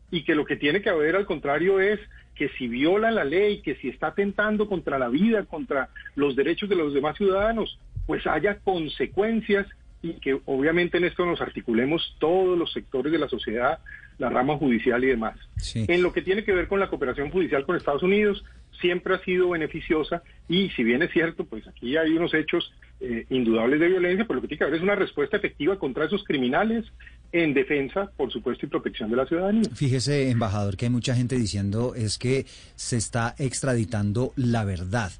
Y 0.09 0.23
que 0.23 0.35
lo 0.35 0.45
que 0.45 0.55
tiene 0.55 0.81
que 0.81 0.89
haber 0.89 1.17
al 1.17 1.25
contrario 1.25 1.81
es 1.81 1.99
que 2.33 2.49
si 2.49 2.67
viola 2.67 3.11
la 3.11 3.25
ley, 3.25 3.61
que 3.61 3.75
si 3.75 3.89
está 3.89 4.07
atentando 4.07 4.67
contra 4.67 4.97
la 4.97 5.09
vida, 5.09 5.43
contra 5.43 5.89
los 6.15 6.35
derechos 6.35 6.69
de 6.69 6.75
los 6.75 6.93
demás 6.93 7.17
ciudadanos, 7.17 7.77
pues 8.07 8.25
haya 8.25 8.57
consecuencias 8.59 9.67
y 10.01 10.13
que 10.13 10.39
obviamente 10.45 10.97
en 10.97 11.03
esto 11.03 11.25
nos 11.25 11.41
articulemos 11.41 12.15
todos 12.19 12.57
los 12.57 12.71
sectores 12.71 13.11
de 13.11 13.19
la 13.19 13.27
sociedad, 13.27 13.79
la 14.17 14.29
rama 14.29 14.57
judicial 14.57 15.03
y 15.03 15.07
demás. 15.07 15.37
En 15.75 16.01
lo 16.01 16.13
que 16.13 16.21
tiene 16.21 16.43
que 16.43 16.53
ver 16.53 16.67
con 16.67 16.79
la 16.79 16.89
cooperación 16.89 17.29
judicial 17.29 17.65
con 17.65 17.75
Estados 17.75 18.03
Unidos, 18.03 18.43
siempre 18.79 19.15
ha 19.15 19.19
sido 19.19 19.49
beneficiosa 19.49 20.23
y 20.47 20.69
si 20.69 20.83
bien 20.83 21.01
es 21.01 21.11
cierto, 21.11 21.45
pues 21.45 21.67
aquí 21.67 21.97
hay 21.97 22.11
unos 22.11 22.33
hechos 22.33 22.73
eh, 22.99 23.25
indudables 23.29 23.79
de 23.79 23.87
violencia, 23.87 24.25
pues 24.25 24.35
lo 24.35 24.41
que 24.41 24.47
tiene 24.47 24.59
que 24.59 24.63
haber 24.65 24.75
es 24.77 24.83
una 24.83 24.95
respuesta 24.95 25.37
efectiva 25.37 25.77
contra 25.77 26.05
esos 26.05 26.23
criminales 26.23 26.85
en 27.31 27.53
defensa, 27.53 28.09
por 28.15 28.31
supuesto, 28.31 28.65
y 28.65 28.69
protección 28.69 29.09
de 29.09 29.17
la 29.17 29.25
ciudadanía. 29.25 29.63
Fíjese, 29.73 30.29
embajador, 30.29 30.77
que 30.77 30.85
hay 30.85 30.91
mucha 30.91 31.15
gente 31.15 31.37
diciendo 31.37 31.93
es 31.95 32.17
que 32.17 32.45
se 32.75 32.97
está 32.97 33.35
extraditando 33.37 34.31
la 34.35 34.63
verdad. 34.63 35.11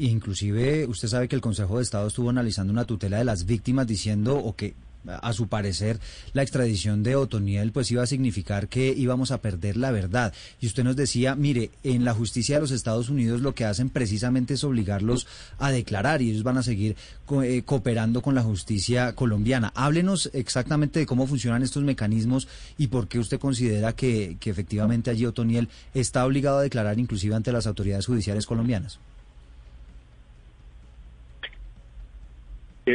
Inclusive 0.00 0.86
usted 0.86 1.08
sabe 1.08 1.28
que 1.28 1.36
el 1.36 1.42
Consejo 1.42 1.76
de 1.76 1.82
Estado 1.82 2.08
estuvo 2.08 2.30
analizando 2.30 2.72
una 2.72 2.86
tutela 2.86 3.18
de 3.18 3.24
las 3.24 3.44
víctimas 3.44 3.86
diciendo 3.86 4.38
o 4.38 4.56
que 4.56 4.72
a 5.06 5.32
su 5.34 5.46
parecer 5.46 5.98
la 6.32 6.42
extradición 6.42 7.02
de 7.02 7.16
Otoniel 7.16 7.72
pues 7.72 7.90
iba 7.90 8.02
a 8.02 8.06
significar 8.06 8.68
que 8.68 8.94
íbamos 8.96 9.30
a 9.30 9.42
perder 9.42 9.76
la 9.76 9.90
verdad. 9.90 10.32
Y 10.58 10.66
usted 10.66 10.84
nos 10.84 10.96
decía, 10.96 11.34
mire, 11.34 11.70
en 11.84 12.06
la 12.06 12.14
justicia 12.14 12.54
de 12.54 12.62
los 12.62 12.70
Estados 12.70 13.10
Unidos 13.10 13.42
lo 13.42 13.54
que 13.54 13.66
hacen 13.66 13.90
precisamente 13.90 14.54
es 14.54 14.64
obligarlos 14.64 15.26
a 15.58 15.70
declarar 15.70 16.22
y 16.22 16.30
ellos 16.30 16.44
van 16.44 16.56
a 16.56 16.62
seguir 16.62 16.96
eh, 17.42 17.60
cooperando 17.66 18.22
con 18.22 18.34
la 18.34 18.42
justicia 18.42 19.14
colombiana. 19.14 19.70
Háblenos 19.74 20.30
exactamente 20.32 21.00
de 21.00 21.06
cómo 21.06 21.26
funcionan 21.26 21.62
estos 21.62 21.82
mecanismos 21.82 22.48
y 22.78 22.86
por 22.86 23.06
qué 23.06 23.18
usted 23.18 23.38
considera 23.38 23.92
que, 23.92 24.38
que 24.40 24.48
efectivamente 24.48 25.10
allí 25.10 25.26
Otoniel 25.26 25.68
está 25.92 26.24
obligado 26.24 26.56
a 26.56 26.62
declarar 26.62 26.98
inclusive 26.98 27.34
ante 27.34 27.52
las 27.52 27.66
autoridades 27.66 28.06
judiciales 28.06 28.46
colombianas. 28.46 28.98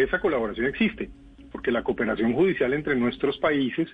Esa 0.03 0.19
colaboración 0.19 0.67
existe, 0.67 1.09
porque 1.51 1.71
la 1.71 1.83
cooperación 1.83 2.33
judicial 2.33 2.73
entre 2.73 2.95
nuestros 2.95 3.37
países 3.37 3.87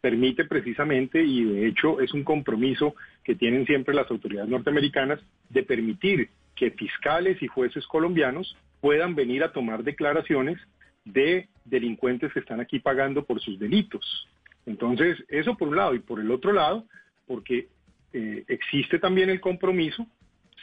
permite 0.00 0.44
precisamente, 0.44 1.22
y 1.22 1.44
de 1.44 1.66
hecho 1.66 2.00
es 2.00 2.12
un 2.14 2.24
compromiso 2.24 2.94
que 3.24 3.34
tienen 3.34 3.66
siempre 3.66 3.94
las 3.94 4.10
autoridades 4.10 4.48
norteamericanas, 4.48 5.20
de 5.48 5.62
permitir 5.62 6.28
que 6.54 6.70
fiscales 6.70 7.42
y 7.42 7.46
jueces 7.46 7.86
colombianos 7.86 8.56
puedan 8.80 9.14
venir 9.14 9.42
a 9.42 9.52
tomar 9.52 9.82
declaraciones 9.82 10.58
de 11.04 11.48
delincuentes 11.64 12.32
que 12.32 12.40
están 12.40 12.60
aquí 12.60 12.78
pagando 12.78 13.24
por 13.24 13.40
sus 13.40 13.58
delitos. 13.58 14.28
Entonces, 14.66 15.16
eso 15.28 15.56
por 15.56 15.68
un 15.68 15.76
lado, 15.76 15.94
y 15.94 16.00
por 16.00 16.20
el 16.20 16.30
otro 16.30 16.52
lado, 16.52 16.84
porque 17.26 17.68
eh, 18.12 18.44
existe 18.48 18.98
también 18.98 19.30
el 19.30 19.40
compromiso, 19.40 20.06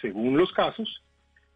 según 0.01 0.37
los 0.37 0.51
casos, 0.53 1.01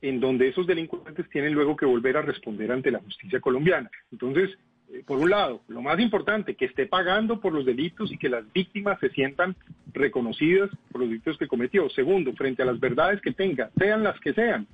en 0.01 0.19
donde 0.19 0.47
esos 0.47 0.65
delincuentes 0.65 1.29
tienen 1.29 1.53
luego 1.53 1.75
que 1.75 1.85
volver 1.85 2.17
a 2.17 2.21
responder 2.21 2.71
ante 2.71 2.91
la 2.91 2.99
justicia 2.99 3.39
colombiana. 3.39 3.89
Entonces, 4.11 4.57
eh, 4.91 5.03
por 5.05 5.19
un 5.19 5.29
lado, 5.29 5.61
lo 5.67 5.81
más 5.81 5.99
importante, 5.99 6.55
que 6.55 6.65
esté 6.65 6.85
pagando 6.85 7.39
por 7.39 7.53
los 7.53 7.65
delitos 7.65 8.11
y 8.11 8.17
que 8.17 8.29
las 8.29 8.51
víctimas 8.53 8.99
se 8.99 9.09
sientan 9.09 9.55
reconocidas 9.93 10.69
por 10.91 11.01
los 11.01 11.09
delitos 11.09 11.37
que 11.37 11.47
cometió. 11.47 11.89
Segundo, 11.89 12.33
frente 12.33 12.63
a 12.63 12.65
las 12.65 12.79
verdades 12.79 13.21
que 13.21 13.33
tenga, 13.33 13.69
sean 13.77 14.03
las 14.03 14.19
que 14.19 14.33
sean. 14.33 14.67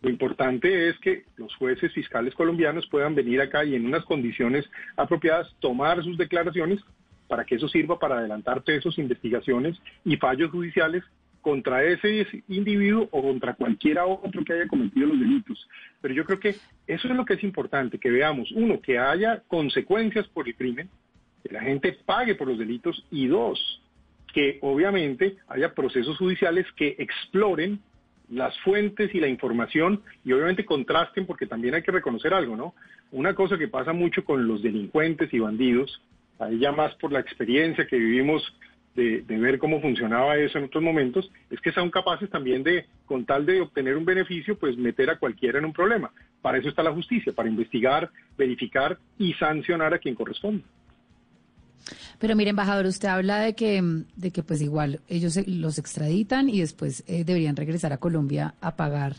Lo 0.00 0.10
importante 0.10 0.88
es 0.88 0.98
que 1.00 1.24
los 1.36 1.54
jueces 1.56 1.92
fiscales 1.92 2.34
colombianos 2.34 2.86
puedan 2.86 3.14
venir 3.14 3.40
acá 3.40 3.64
y 3.64 3.74
en 3.74 3.84
unas 3.84 4.04
condiciones 4.04 4.64
apropiadas 4.96 5.52
tomar 5.58 6.02
sus 6.04 6.16
declaraciones 6.16 6.80
para 7.26 7.44
que 7.44 7.56
eso 7.56 7.68
sirva 7.68 7.98
para 7.98 8.18
adelantar 8.18 8.62
pesos, 8.62 8.98
investigaciones 8.98 9.76
y 10.04 10.16
fallos 10.16 10.50
judiciales 10.50 11.02
contra 11.48 11.82
ese 11.82 12.44
individuo 12.48 13.08
o 13.10 13.22
contra 13.22 13.54
cualquiera 13.54 14.04
otro 14.04 14.44
que 14.44 14.52
haya 14.52 14.68
cometido 14.68 15.06
los 15.06 15.18
delitos. 15.18 15.66
Pero 16.02 16.12
yo 16.12 16.22
creo 16.26 16.38
que 16.38 16.50
eso 16.86 17.08
es 17.08 17.16
lo 17.16 17.24
que 17.24 17.34
es 17.34 17.42
importante, 17.42 17.98
que 17.98 18.10
veamos, 18.10 18.52
uno, 18.52 18.82
que 18.82 18.98
haya 18.98 19.42
consecuencias 19.48 20.28
por 20.28 20.46
el 20.46 20.54
crimen, 20.54 20.90
que 21.42 21.50
la 21.50 21.62
gente 21.62 21.96
pague 22.04 22.34
por 22.34 22.48
los 22.48 22.58
delitos 22.58 23.02
y 23.10 23.28
dos, 23.28 23.82
que 24.34 24.58
obviamente 24.60 25.38
haya 25.48 25.72
procesos 25.72 26.18
judiciales 26.18 26.66
que 26.76 26.96
exploren 26.98 27.80
las 28.28 28.54
fuentes 28.60 29.14
y 29.14 29.18
la 29.18 29.28
información 29.28 30.02
y 30.26 30.34
obviamente 30.34 30.66
contrasten 30.66 31.24
porque 31.24 31.46
también 31.46 31.74
hay 31.74 31.82
que 31.82 31.92
reconocer 31.92 32.34
algo, 32.34 32.56
¿no? 32.56 32.74
Una 33.10 33.34
cosa 33.34 33.56
que 33.56 33.68
pasa 33.68 33.94
mucho 33.94 34.22
con 34.22 34.46
los 34.46 34.62
delincuentes 34.62 35.32
y 35.32 35.38
bandidos, 35.38 36.02
ahí 36.40 36.58
ya 36.58 36.72
más 36.72 36.94
por 36.96 37.10
la 37.10 37.20
experiencia 37.20 37.86
que 37.86 37.96
vivimos 37.96 38.42
de, 38.94 39.22
ver 39.28 39.58
cómo 39.58 39.80
funcionaba 39.80 40.36
eso 40.36 40.58
en 40.58 40.64
otros 40.64 40.82
momentos, 40.82 41.30
es 41.50 41.60
que 41.60 41.72
son 41.72 41.90
capaces 41.90 42.28
también 42.30 42.62
de, 42.62 42.86
con 43.06 43.24
tal 43.24 43.46
de 43.46 43.60
obtener 43.60 43.96
un 43.96 44.04
beneficio, 44.04 44.58
pues 44.58 44.76
meter 44.76 45.10
a 45.10 45.18
cualquiera 45.18 45.58
en 45.58 45.64
un 45.64 45.72
problema. 45.72 46.10
Para 46.42 46.58
eso 46.58 46.68
está 46.68 46.82
la 46.82 46.92
justicia, 46.92 47.32
para 47.32 47.48
investigar, 47.48 48.10
verificar 48.36 48.98
y 49.18 49.32
sancionar 49.34 49.94
a 49.94 49.98
quien 49.98 50.14
corresponde. 50.14 50.64
Pero 52.18 52.34
mire, 52.34 52.50
embajador, 52.50 52.86
usted 52.86 53.08
habla 53.08 53.38
de 53.38 53.54
que, 53.54 53.80
de 54.16 54.30
que 54.30 54.42
pues 54.42 54.60
igual 54.60 55.00
ellos 55.08 55.38
los 55.46 55.78
extraditan 55.78 56.48
y 56.48 56.60
después 56.60 57.04
eh, 57.06 57.24
deberían 57.24 57.56
regresar 57.56 57.92
a 57.92 57.98
Colombia 57.98 58.54
a 58.60 58.76
pagar 58.76 59.14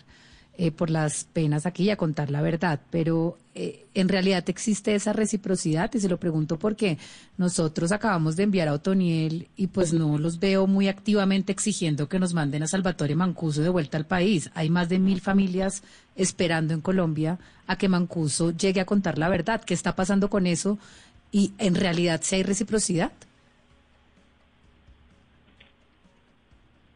eh, 0.61 0.71
por 0.71 0.89
las 0.89 1.23
penas 1.23 1.65
aquí 1.65 1.83
y 1.83 1.89
a 1.89 1.95
contar 1.95 2.29
la 2.29 2.41
verdad. 2.41 2.81
Pero 2.91 3.37
eh, 3.55 3.85
en 3.93 4.09
realidad 4.09 4.43
existe 4.49 4.93
esa 4.93 5.13
reciprocidad 5.13 5.89
y 5.93 5.99
se 5.99 6.09
lo 6.09 6.17
pregunto 6.17 6.59
porque 6.59 6.97
nosotros 7.37 7.91
acabamos 7.91 8.35
de 8.35 8.43
enviar 8.43 8.67
a 8.67 8.73
Otoniel 8.73 9.47
y 9.55 9.67
pues 9.67 9.93
no 9.93 10.17
los 10.17 10.39
veo 10.39 10.67
muy 10.67 10.87
activamente 10.87 11.51
exigiendo 11.51 12.09
que 12.09 12.19
nos 12.19 12.33
manden 12.33 12.63
a 12.63 12.67
Salvatore 12.67 13.15
Mancuso 13.15 13.61
de 13.61 13.69
vuelta 13.69 13.97
al 13.97 14.05
país. 14.05 14.51
Hay 14.53 14.69
más 14.69 14.89
de 14.89 14.99
mil 14.99 15.21
familias 15.21 15.83
esperando 16.15 16.73
en 16.73 16.81
Colombia 16.81 17.39
a 17.65 17.77
que 17.77 17.87
Mancuso 17.87 18.51
llegue 18.51 18.81
a 18.81 18.85
contar 18.85 19.17
la 19.17 19.29
verdad. 19.29 19.63
¿Qué 19.63 19.73
está 19.73 19.95
pasando 19.95 20.29
con 20.29 20.45
eso? 20.45 20.77
y 21.31 21.51
en 21.57 21.75
realidad 21.75 22.21
si 22.23 22.35
hay 22.35 22.43
reciprocidad? 22.43 23.11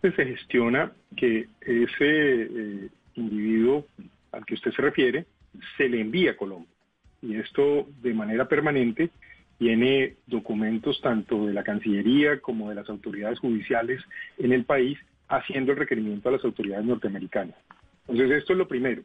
Se 0.02 0.12
gestiona 0.12 0.92
que 1.16 1.48
ese 1.62 2.42
eh, 2.42 2.90
individuo 3.16 3.86
al 4.32 4.46
que 4.46 4.56
usted 4.56 4.72
se 4.72 4.82
refiere 4.82 5.26
se 5.78 5.88
le 5.88 6.02
envía 6.02 6.32
a 6.32 6.38
Colombia. 6.38 6.70
Y 7.22 7.36
esto 7.36 7.88
de 8.02 8.14
manera 8.14 8.48
permanente 8.48 9.10
tiene 9.58 10.16
documentos 10.26 11.00
tanto 11.02 11.46
de 11.46 11.54
la 11.54 11.64
Cancillería 11.64 12.40
como 12.42 12.70
de 12.70 12.76
las 12.76 12.90
autoridades 12.90 13.40
judiciales 13.40 14.02
en 14.38 14.52
el 14.52 14.66
país 14.66 14.98
haciendo 15.28 15.72
el 15.72 15.78
requerimiento 15.78 16.30
a 16.30 16.34
las 16.34 16.44
autoridades 16.44 16.86
norteamericanas. 16.86 17.56
Entonces 18.08 18.40
esto 18.40 18.54
es 18.54 18.60
lo 18.60 18.68
primero 18.68 19.04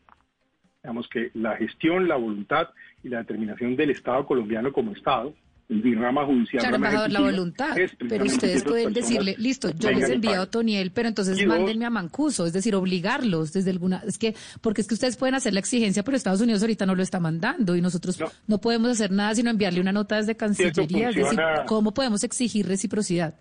digamos 0.83 1.09
que 1.09 1.31
la 1.35 1.57
gestión, 1.57 2.09
la 2.09 2.17
voluntad 2.17 2.69
y 3.03 3.09
la 3.09 3.19
determinación 3.19 3.77
del 3.77 3.91
Estado 3.91 4.25
colombiano 4.27 4.73
como 4.73 4.93
Estado, 4.93 5.35
el 5.69 5.83
programa 5.83 6.25
judicial. 6.25 6.61
Claro, 6.61 6.77
embajador, 6.77 7.11
la 7.11 7.21
voluntad. 7.21 7.77
Pero 8.09 8.25
ustedes 8.25 8.65
pueden 8.65 8.93
decirle, 8.93 9.35
listo, 9.39 9.71
yo 9.71 9.91
les 9.91 10.09
enviado 10.09 10.43
a 10.43 10.51
Toniel, 10.51 10.91
pero 10.93 11.09
entonces 11.09 11.47
mándenme 11.47 11.85
a 11.85 11.91
Mancuso, 11.91 12.47
es 12.47 12.53
decir, 12.53 12.75
obligarlos 12.75 13.53
desde 13.53 13.71
alguna. 13.71 14.03
Es 14.07 14.17
que, 14.19 14.35
porque 14.63 14.81
es 14.81 14.89
que 14.89 14.95
ustedes 14.95 15.17
pueden 15.17 15.35
hacer 15.35 15.53
la 15.53 15.61
exigencia, 15.61 16.03
pero 16.03 16.17
Estados 16.17 16.41
Unidos 16.41 16.63
ahorita 16.63 16.87
no 16.87 16.95
lo 16.95 17.03
está 17.03 17.21
mandando 17.21 17.77
y 17.77 17.83
nosotros 17.83 18.19
no, 18.47 18.59
podemos 18.59 18.91
hacer 18.91 19.11
nada 19.11 19.35
sino 19.35 19.51
enviarle 19.51 19.81
una 19.81 19.93
nota 19.93 20.17
desde 20.17 20.37
Cancillería. 20.37 21.11
Es 21.11 21.17
decir, 21.17 21.39
¿cómo 21.67 21.93
podemos 21.93 22.25
exigir 22.25 22.67
reciprocidad? 22.67 23.35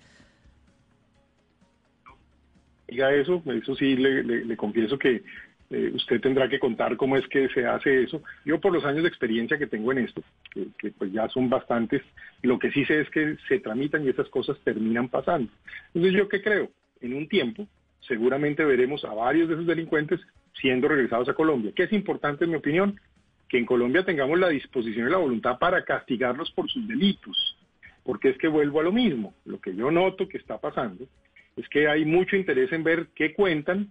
Diga 2.90 3.14
eso, 3.14 3.42
eso 3.46 3.76
sí 3.76 3.96
le 3.96 4.58
confieso 4.58 4.98
que 4.98 5.24
eh, 5.70 5.92
usted 5.94 6.22
tendrá 6.22 6.48
que 6.48 6.60
contar 6.60 6.96
cómo 6.96 7.18
es 7.18 7.28
que 7.28 7.50
se 7.50 7.66
hace 7.66 8.04
eso. 8.04 8.22
Yo 8.46 8.60
por 8.60 8.74
los 8.74 8.86
años 8.86 9.04
de 9.04 9.10
experiencia 9.10 9.58
que 9.58 9.68
tengo 9.68 9.92
en 9.92 10.00
esto, 10.00 10.24
que, 10.54 10.92
pues 10.92 11.12
ya 11.12 11.28
son 11.30 11.50
bastantes, 11.50 12.02
lo 12.42 12.58
que 12.58 12.72
sí 12.72 12.86
sé 12.86 13.02
es 13.02 13.10
que 13.10 13.38
se 13.48 13.60
tramitan 13.60 14.06
y 14.06 14.10
esas 14.10 14.30
cosas 14.30 14.58
terminan 14.64 15.10
pasando. 15.10 15.52
Entonces 15.94 16.14
yo 16.14 16.30
qué 16.30 16.42
creo, 16.42 16.70
en 17.02 17.14
un 17.14 17.28
tiempo 17.28 17.68
seguramente 18.02 18.64
veremos 18.64 19.04
a 19.04 19.14
varios 19.14 19.50
de 19.50 19.56
esos 19.56 19.68
delincuentes 19.68 20.22
siendo 20.54 20.88
regresados 20.88 21.28
a 21.28 21.34
Colombia. 21.34 21.74
¿Qué 21.76 21.84
es 21.84 21.94
importante 21.94 22.46
en 22.46 22.52
mi 22.52 22.58
opinión? 22.58 23.00
Que 23.50 23.58
en 23.58 23.66
Colombia 23.66 24.06
tengamos 24.06 24.40
la 24.40 24.50
disposición 24.50 25.08
y 25.08 25.12
la 25.12 25.18
voluntad 25.18 25.60
para 25.60 25.84
castigarlos 25.84 26.50
por 26.52 26.70
sus 26.70 26.88
delitos. 26.88 27.58
Porque 28.04 28.30
es 28.30 28.38
que 28.38 28.48
vuelvo 28.48 28.80
a 28.80 28.84
lo 28.84 28.94
mismo. 28.94 29.34
Lo 29.46 29.60
que 29.60 29.76
yo 29.76 29.92
noto 29.92 30.30
que 30.30 30.38
está 30.38 30.58
pasando 30.58 31.06
es 31.58 31.68
que 31.70 31.90
hay 31.90 32.06
mucho 32.06 32.38
interés 32.38 32.72
en 32.72 32.84
ver 32.84 33.08
qué 33.14 33.34
cuentan 33.34 33.90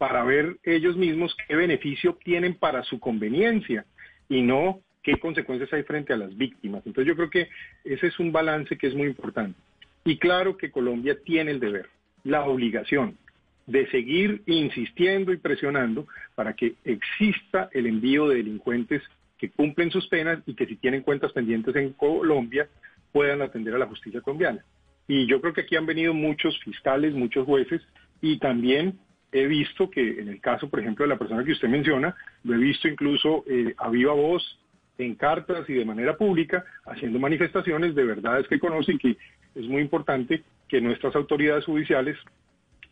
para 0.00 0.24
ver 0.24 0.56
ellos 0.62 0.96
mismos 0.96 1.36
qué 1.46 1.54
beneficio 1.54 2.16
tienen 2.24 2.54
para 2.54 2.82
su 2.84 2.98
conveniencia 2.98 3.84
y 4.30 4.40
no 4.40 4.80
qué 5.02 5.18
consecuencias 5.18 5.70
hay 5.74 5.82
frente 5.82 6.14
a 6.14 6.16
las 6.16 6.34
víctimas. 6.38 6.82
Entonces 6.86 7.06
yo 7.06 7.16
creo 7.16 7.28
que 7.28 7.50
ese 7.84 8.06
es 8.06 8.18
un 8.18 8.32
balance 8.32 8.78
que 8.78 8.86
es 8.86 8.94
muy 8.94 9.08
importante. 9.08 9.60
Y 10.06 10.16
claro 10.16 10.56
que 10.56 10.70
Colombia 10.70 11.18
tiene 11.22 11.50
el 11.50 11.60
deber, 11.60 11.90
la 12.24 12.46
obligación 12.46 13.18
de 13.66 13.90
seguir 13.90 14.40
insistiendo 14.46 15.34
y 15.34 15.36
presionando 15.36 16.06
para 16.34 16.54
que 16.54 16.76
exista 16.86 17.68
el 17.70 17.86
envío 17.86 18.26
de 18.26 18.36
delincuentes 18.36 19.02
que 19.36 19.50
cumplen 19.50 19.90
sus 19.90 20.08
penas 20.08 20.38
y 20.46 20.54
que 20.54 20.64
si 20.64 20.76
tienen 20.76 21.02
cuentas 21.02 21.32
pendientes 21.32 21.76
en 21.76 21.92
Colombia 21.92 22.66
puedan 23.12 23.42
atender 23.42 23.74
a 23.74 23.78
la 23.78 23.86
justicia 23.86 24.22
colombiana. 24.22 24.64
Y 25.06 25.26
yo 25.26 25.42
creo 25.42 25.52
que 25.52 25.60
aquí 25.60 25.76
han 25.76 25.84
venido 25.84 26.14
muchos 26.14 26.58
fiscales, 26.60 27.12
muchos 27.12 27.44
jueces 27.44 27.82
y 28.22 28.38
también 28.38 28.98
he 29.32 29.46
visto 29.46 29.90
que 29.90 30.20
en 30.20 30.28
el 30.28 30.40
caso, 30.40 30.68
por 30.68 30.80
ejemplo, 30.80 31.04
de 31.04 31.10
la 31.10 31.18
persona 31.18 31.44
que 31.44 31.52
usted 31.52 31.68
menciona, 31.68 32.14
lo 32.44 32.54
he 32.54 32.58
visto 32.58 32.88
incluso 32.88 33.44
eh, 33.46 33.74
a 33.78 33.88
viva 33.90 34.12
voz, 34.12 34.58
en 34.98 35.14
cartas 35.14 35.68
y 35.68 35.74
de 35.74 35.84
manera 35.84 36.16
pública, 36.16 36.64
haciendo 36.84 37.18
manifestaciones 37.18 37.94
de 37.94 38.04
verdades 38.04 38.46
que 38.48 38.58
conocen 38.58 38.98
que 38.98 39.16
es 39.54 39.66
muy 39.66 39.82
importante 39.82 40.42
que 40.68 40.80
nuestras 40.80 41.16
autoridades 41.16 41.64
judiciales, 41.64 42.16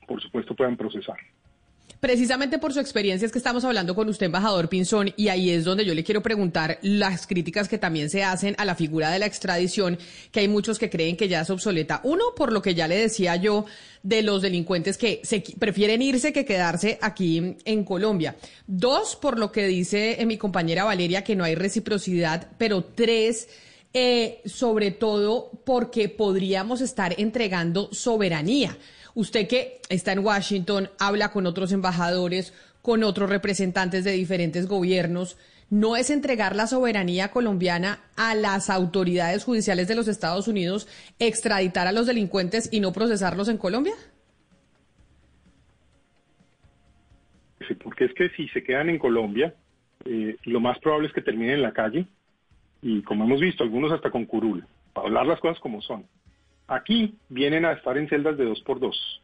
por 0.06 0.20
supuesto, 0.20 0.54
puedan 0.54 0.76
procesar. 0.76 1.18
Precisamente 2.00 2.58
por 2.58 2.72
su 2.72 2.78
experiencia 2.78 3.26
es 3.26 3.32
que 3.32 3.38
estamos 3.38 3.64
hablando 3.64 3.96
con 3.96 4.08
usted, 4.08 4.26
embajador 4.26 4.68
Pinzón, 4.68 5.12
y 5.16 5.28
ahí 5.28 5.50
es 5.50 5.64
donde 5.64 5.84
yo 5.84 5.94
le 5.94 6.04
quiero 6.04 6.22
preguntar 6.22 6.78
las 6.82 7.26
críticas 7.26 7.68
que 7.68 7.76
también 7.76 8.08
se 8.08 8.22
hacen 8.22 8.54
a 8.58 8.64
la 8.64 8.76
figura 8.76 9.10
de 9.10 9.18
la 9.18 9.26
extradición, 9.26 9.98
que 10.30 10.40
hay 10.40 10.48
muchos 10.48 10.78
que 10.78 10.90
creen 10.90 11.16
que 11.16 11.26
ya 11.26 11.40
es 11.40 11.50
obsoleta. 11.50 12.00
Uno, 12.04 12.26
por 12.36 12.52
lo 12.52 12.62
que 12.62 12.76
ya 12.76 12.86
le 12.86 12.96
decía 12.96 13.34
yo 13.34 13.64
de 14.04 14.22
los 14.22 14.42
delincuentes 14.42 14.96
que 14.96 15.20
se 15.24 15.42
prefieren 15.58 16.00
irse 16.00 16.32
que 16.32 16.44
quedarse 16.44 17.00
aquí 17.02 17.56
en 17.64 17.84
Colombia. 17.84 18.36
Dos, 18.68 19.16
por 19.16 19.36
lo 19.36 19.50
que 19.50 19.66
dice 19.66 20.22
eh, 20.22 20.26
mi 20.26 20.38
compañera 20.38 20.84
Valeria, 20.84 21.24
que 21.24 21.34
no 21.34 21.42
hay 21.42 21.56
reciprocidad, 21.56 22.52
pero 22.58 22.84
tres, 22.84 23.48
eh, 23.92 24.40
sobre 24.44 24.92
todo 24.92 25.50
porque 25.64 26.08
podríamos 26.08 26.80
estar 26.80 27.14
entregando 27.18 27.88
soberanía. 27.92 28.78
Usted 29.18 29.48
que 29.48 29.80
está 29.88 30.12
en 30.12 30.20
Washington, 30.20 30.90
habla 31.00 31.32
con 31.32 31.44
otros 31.46 31.72
embajadores, 31.72 32.54
con 32.82 33.02
otros 33.02 33.28
representantes 33.28 34.04
de 34.04 34.12
diferentes 34.12 34.68
gobiernos, 34.68 35.36
¿no 35.70 35.96
es 35.96 36.10
entregar 36.10 36.54
la 36.54 36.68
soberanía 36.68 37.32
colombiana 37.32 37.98
a 38.14 38.36
las 38.36 38.70
autoridades 38.70 39.42
judiciales 39.42 39.88
de 39.88 39.96
los 39.96 40.06
Estados 40.06 40.46
Unidos, 40.46 40.86
extraditar 41.18 41.88
a 41.88 41.92
los 41.92 42.06
delincuentes 42.06 42.72
y 42.72 42.78
no 42.78 42.92
procesarlos 42.92 43.48
en 43.48 43.58
Colombia? 43.58 43.94
Sí, 47.66 47.74
porque 47.74 48.04
es 48.04 48.14
que 48.14 48.30
si 48.36 48.46
se 48.50 48.62
quedan 48.62 48.88
en 48.88 49.00
Colombia, 49.00 49.52
eh, 50.04 50.36
lo 50.44 50.60
más 50.60 50.78
probable 50.78 51.08
es 51.08 51.12
que 51.12 51.22
terminen 51.22 51.56
en 51.56 51.62
la 51.62 51.72
calle 51.72 52.06
y 52.82 53.02
como 53.02 53.24
hemos 53.24 53.40
visto, 53.40 53.64
algunos 53.64 53.90
hasta 53.90 54.12
con 54.12 54.26
curul, 54.26 54.64
para 54.92 55.08
hablar 55.08 55.26
las 55.26 55.40
cosas 55.40 55.58
como 55.58 55.82
son. 55.82 56.06
Aquí 56.68 57.14
vienen 57.28 57.64
a 57.64 57.72
estar 57.72 57.96
en 57.98 58.08
celdas 58.08 58.36
de 58.36 58.44
dos 58.44 58.60
por 58.60 58.78
dos. 58.78 59.22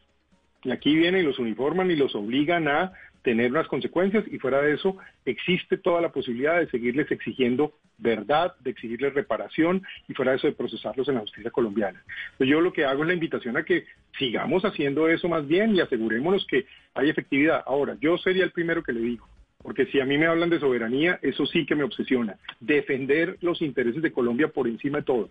Y 0.63 0.71
aquí 0.71 0.95
vienen 0.95 1.21
y 1.21 1.25
los 1.25 1.39
uniforman 1.39 1.91
y 1.91 1.95
los 1.95 2.15
obligan 2.15 2.67
a 2.67 2.91
tener 3.21 3.51
unas 3.51 3.67
consecuencias 3.67 4.23
y 4.31 4.37
fuera 4.37 4.61
de 4.61 4.73
eso 4.73 4.97
existe 5.25 5.77
toda 5.77 6.01
la 6.01 6.11
posibilidad 6.11 6.59
de 6.59 6.69
seguirles 6.69 7.09
exigiendo 7.11 7.73
verdad, 7.97 8.53
de 8.59 8.71
exigirles 8.71 9.13
reparación 9.13 9.83
y 10.07 10.13
fuera 10.13 10.31
de 10.31 10.37
eso 10.37 10.47
de 10.47 10.53
procesarlos 10.53 11.07
en 11.07 11.15
la 11.15 11.21
justicia 11.21 11.51
colombiana. 11.51 12.03
Entonces 12.31 12.47
yo 12.47 12.61
lo 12.61 12.73
que 12.73 12.85
hago 12.85 13.03
es 13.03 13.07
la 13.07 13.13
invitación 13.13 13.57
a 13.57 13.63
que 13.63 13.85
sigamos 14.17 14.63
haciendo 14.63 15.07
eso 15.07 15.27
más 15.27 15.47
bien 15.47 15.75
y 15.75 15.81
asegurémonos 15.81 16.45
que 16.45 16.65
hay 16.93 17.09
efectividad. 17.09 17.63
Ahora, 17.65 17.97
yo 17.99 18.17
sería 18.17 18.43
el 18.43 18.51
primero 18.51 18.83
que 18.83 18.93
le 18.93 19.01
digo, 19.01 19.27
porque 19.61 19.85
si 19.87 19.99
a 19.99 20.05
mí 20.05 20.17
me 20.17 20.27
hablan 20.27 20.49
de 20.49 20.59
soberanía, 20.59 21.19
eso 21.21 21.45
sí 21.45 21.65
que 21.65 21.75
me 21.75 21.83
obsesiona, 21.83 22.37
defender 22.59 23.37
los 23.41 23.61
intereses 23.61 24.01
de 24.01 24.11
Colombia 24.11 24.49
por 24.49 24.67
encima 24.67 24.99
de 24.99 25.05
todo. 25.05 25.29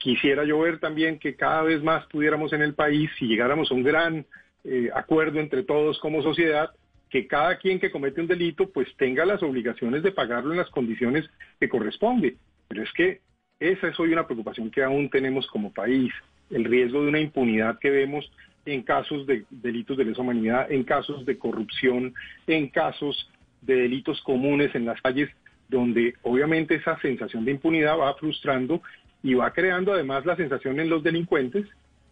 Quisiera 0.00 0.44
yo 0.44 0.58
ver 0.60 0.80
también 0.80 1.18
que 1.18 1.36
cada 1.36 1.62
vez 1.62 1.82
más 1.82 2.06
pudiéramos 2.06 2.54
en 2.54 2.62
el 2.62 2.72
país, 2.72 3.10
si 3.18 3.26
llegáramos 3.26 3.70
a 3.70 3.74
un 3.74 3.82
gran 3.82 4.24
eh, 4.64 4.88
acuerdo 4.94 5.40
entre 5.40 5.62
todos 5.62 5.98
como 6.00 6.22
sociedad, 6.22 6.70
que 7.10 7.26
cada 7.26 7.58
quien 7.58 7.78
que 7.78 7.90
comete 7.90 8.22
un 8.22 8.26
delito 8.26 8.70
pues 8.70 8.88
tenga 8.96 9.26
las 9.26 9.42
obligaciones 9.42 10.02
de 10.02 10.12
pagarlo 10.12 10.52
en 10.52 10.58
las 10.58 10.70
condiciones 10.70 11.28
que 11.60 11.68
corresponde. 11.68 12.36
Pero 12.66 12.82
es 12.82 12.90
que 12.94 13.20
esa 13.58 13.88
es 13.88 14.00
hoy 14.00 14.14
una 14.14 14.26
preocupación 14.26 14.70
que 14.70 14.82
aún 14.82 15.10
tenemos 15.10 15.46
como 15.48 15.70
país, 15.70 16.10
el 16.48 16.64
riesgo 16.64 17.02
de 17.02 17.08
una 17.08 17.20
impunidad 17.20 17.78
que 17.78 17.90
vemos 17.90 18.32
en 18.64 18.82
casos 18.82 19.26
de 19.26 19.44
delitos 19.50 19.98
de 19.98 20.06
lesa 20.06 20.22
humanidad, 20.22 20.72
en 20.72 20.82
casos 20.84 21.26
de 21.26 21.36
corrupción, 21.36 22.14
en 22.46 22.68
casos 22.68 23.30
de 23.60 23.74
delitos 23.74 24.18
comunes 24.22 24.74
en 24.74 24.86
las 24.86 24.98
calles, 25.02 25.28
donde 25.68 26.14
obviamente 26.22 26.76
esa 26.76 26.98
sensación 27.00 27.44
de 27.44 27.52
impunidad 27.52 27.98
va 27.98 28.14
frustrando 28.14 28.80
y 29.22 29.34
va 29.34 29.52
creando 29.52 29.92
además 29.92 30.24
la 30.26 30.36
sensación 30.36 30.80
en 30.80 30.88
los 30.88 31.02
delincuentes 31.02 31.66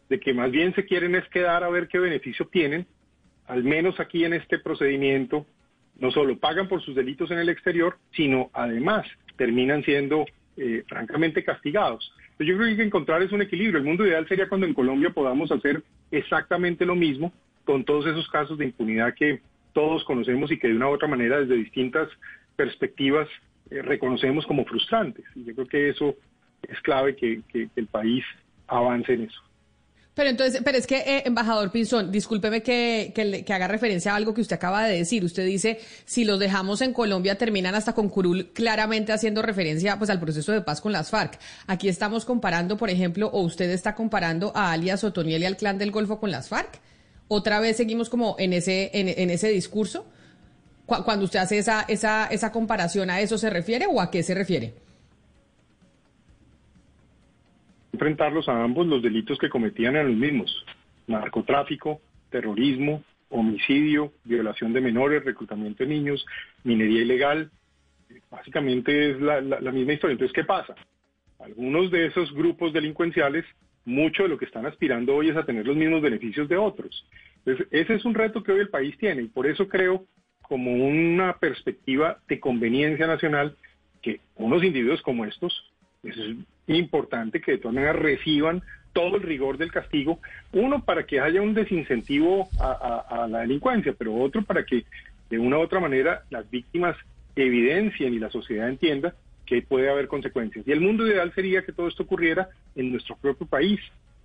de 0.08 0.20
que 0.20 0.34
más 0.34 0.50
bien 0.50 0.74
se 0.74 0.84
quieren 0.84 1.14
es 1.14 1.28
quedar 1.28 1.64
a 1.64 1.68
ver 1.68 1.88
qué 1.88 1.98
beneficio 1.98 2.46
tienen 2.46 2.86
al 3.48 3.64
menos 3.64 3.98
aquí 3.98 4.24
en 4.24 4.34
este 4.34 4.58
procedimiento, 4.58 5.46
no 5.98 6.10
solo 6.10 6.38
pagan 6.38 6.68
por 6.68 6.82
sus 6.82 6.94
delitos 6.94 7.30
en 7.30 7.38
el 7.38 7.48
exterior, 7.48 7.96
sino 8.12 8.50
además 8.52 9.06
terminan 9.36 9.82
siendo 9.84 10.26
eh, 10.56 10.84
francamente 10.86 11.42
castigados. 11.42 12.12
yo 12.38 12.44
creo 12.44 12.58
que 12.58 12.70
hay 12.70 12.76
que 12.76 12.82
encontrar 12.84 13.22
es 13.22 13.32
un 13.32 13.42
equilibrio. 13.42 13.78
El 13.78 13.86
mundo 13.86 14.06
ideal 14.06 14.28
sería 14.28 14.48
cuando 14.48 14.66
en 14.66 14.74
Colombia 14.74 15.10
podamos 15.10 15.50
hacer 15.50 15.82
exactamente 16.10 16.84
lo 16.84 16.94
mismo 16.94 17.32
con 17.64 17.84
todos 17.84 18.06
esos 18.06 18.28
casos 18.28 18.58
de 18.58 18.66
impunidad 18.66 19.14
que 19.14 19.40
todos 19.72 20.04
conocemos 20.04 20.50
y 20.52 20.58
que 20.58 20.68
de 20.68 20.76
una 20.76 20.88
u 20.88 20.92
otra 20.92 21.08
manera 21.08 21.40
desde 21.40 21.56
distintas 21.56 22.08
perspectivas 22.56 23.28
eh, 23.70 23.80
reconocemos 23.82 24.46
como 24.46 24.64
frustrantes. 24.66 25.24
Y 25.34 25.44
yo 25.44 25.54
creo 25.54 25.66
que 25.66 25.88
eso 25.88 26.16
es 26.62 26.80
clave 26.80 27.16
que 27.16 27.42
el 27.76 27.86
país 27.86 28.24
avance 28.66 29.12
en 29.12 29.24
eso. 29.24 29.40
Pero 30.18 30.30
entonces, 30.30 30.62
pero 30.64 30.76
es 30.76 30.88
que, 30.88 30.96
eh, 30.96 31.22
embajador 31.26 31.70
Pinzón, 31.70 32.10
discúlpeme 32.10 32.60
que, 32.60 33.12
que, 33.14 33.52
haga 33.52 33.68
referencia 33.68 34.12
a 34.12 34.16
algo 34.16 34.34
que 34.34 34.40
usted 34.40 34.56
acaba 34.56 34.84
de 34.84 34.96
decir. 34.96 35.24
Usted 35.24 35.46
dice, 35.46 35.78
si 36.06 36.24
los 36.24 36.40
dejamos 36.40 36.82
en 36.82 36.92
Colombia, 36.92 37.38
terminan 37.38 37.76
hasta 37.76 37.92
con 37.92 38.08
Curul, 38.08 38.50
claramente 38.52 39.12
haciendo 39.12 39.42
referencia 39.42 39.96
pues 39.96 40.10
al 40.10 40.18
proceso 40.18 40.50
de 40.50 40.60
paz 40.60 40.80
con 40.80 40.90
las 40.90 41.10
FARC. 41.10 41.38
Aquí 41.68 41.88
estamos 41.88 42.24
comparando, 42.24 42.76
por 42.76 42.90
ejemplo, 42.90 43.28
o 43.28 43.42
usted 43.42 43.70
está 43.70 43.94
comparando 43.94 44.50
a 44.56 44.72
alias 44.72 45.04
Otoniel 45.04 45.42
y 45.42 45.46
al 45.46 45.56
clan 45.56 45.78
del 45.78 45.92
Golfo 45.92 46.18
con 46.18 46.32
las 46.32 46.48
FARC. 46.48 46.80
Otra 47.28 47.60
vez 47.60 47.76
seguimos 47.76 48.08
como 48.08 48.34
en 48.40 48.54
ese, 48.54 48.90
en, 48.94 49.06
en 49.06 49.30
ese 49.30 49.50
discurso. 49.50 50.04
Cuando 50.84 51.26
usted 51.26 51.38
hace 51.38 51.58
esa, 51.58 51.82
esa, 51.82 52.26
esa 52.26 52.50
comparación, 52.50 53.08
¿a 53.10 53.20
eso 53.20 53.38
se 53.38 53.50
refiere 53.50 53.86
o 53.88 54.00
a 54.00 54.10
qué 54.10 54.24
se 54.24 54.34
refiere? 54.34 54.74
Enfrentarlos 57.92 58.48
a 58.48 58.62
ambos 58.62 58.86
los 58.86 59.02
delitos 59.02 59.38
que 59.38 59.48
cometían 59.48 59.96
eran 59.96 60.08
los 60.08 60.16
mismos, 60.16 60.64
narcotráfico, 61.06 62.00
terrorismo, 62.30 63.02
homicidio, 63.30 64.12
violación 64.24 64.72
de 64.72 64.80
menores, 64.80 65.24
reclutamiento 65.24 65.84
de 65.84 65.90
niños, 65.90 66.24
minería 66.64 67.02
ilegal, 67.02 67.50
básicamente 68.30 69.10
es 69.10 69.20
la, 69.20 69.40
misma 69.72 69.92
historia. 69.92 70.12
Entonces, 70.12 70.34
¿qué 70.34 70.44
pasa? 70.44 70.74
Algunos 71.38 71.90
de 71.90 72.06
esos 72.06 72.32
grupos 72.32 72.72
delincuenciales, 72.72 73.44
mucho 73.84 74.22
de 74.22 74.28
lo 74.28 74.38
que 74.38 74.44
están 74.44 74.66
aspirando 74.66 75.14
hoy 75.14 75.30
es 75.30 75.36
a 75.36 75.46
tener 75.46 75.66
los 75.66 75.76
mismos 75.76 76.02
beneficios 76.02 76.48
de 76.48 76.56
otros. 76.56 77.06
Entonces, 77.44 77.66
ese 77.70 77.94
es 77.94 78.04
un 78.04 78.14
reto 78.14 78.42
que 78.42 78.52
hoy 78.52 78.60
el 78.60 78.68
país 78.68 78.96
tiene 78.98 79.22
y 79.22 79.28
por 79.28 79.46
eso 79.46 79.68
creo 79.68 80.04
como 80.42 80.72
una 80.72 81.38
perspectiva 81.38 82.18
de 82.28 82.40
conveniencia 82.40 83.06
nacional 83.06 83.56
que 84.02 84.20
unos 84.36 84.64
individuos 84.64 85.02
como 85.02 85.24
estos 85.24 85.72
es 86.02 86.16
importante 86.76 87.40
que 87.40 87.52
de 87.52 87.58
todas 87.58 87.74
maneras 87.74 87.96
reciban 87.96 88.62
todo 88.92 89.16
el 89.16 89.22
rigor 89.22 89.58
del 89.58 89.70
castigo, 89.70 90.18
uno 90.52 90.84
para 90.84 91.06
que 91.06 91.20
haya 91.20 91.40
un 91.40 91.54
desincentivo 91.54 92.48
a, 92.60 93.26
la 93.30 93.40
delincuencia, 93.40 93.94
pero 93.96 94.14
otro 94.14 94.42
para 94.42 94.64
que 94.64 94.84
de 95.30 95.38
una 95.38 95.58
u 95.58 95.60
otra 95.60 95.78
manera 95.80 96.22
las 96.30 96.50
víctimas 96.50 96.96
evidencien 97.36 98.14
y 98.14 98.18
la 98.18 98.30
sociedad 98.30 98.68
entienda 98.68 99.14
que 99.46 99.62
puede 99.62 99.88
haber 99.88 100.08
consecuencias. 100.08 100.66
Y 100.66 100.72
el 100.72 100.80
mundo 100.80 101.06
ideal 101.06 101.32
sería 101.34 101.62
que 101.62 101.72
todo 101.72 101.88
esto 101.88 102.02
ocurriera 102.02 102.48
en 102.74 102.90
nuestro 102.90 103.16
propio 103.16 103.46
país, 103.46 103.80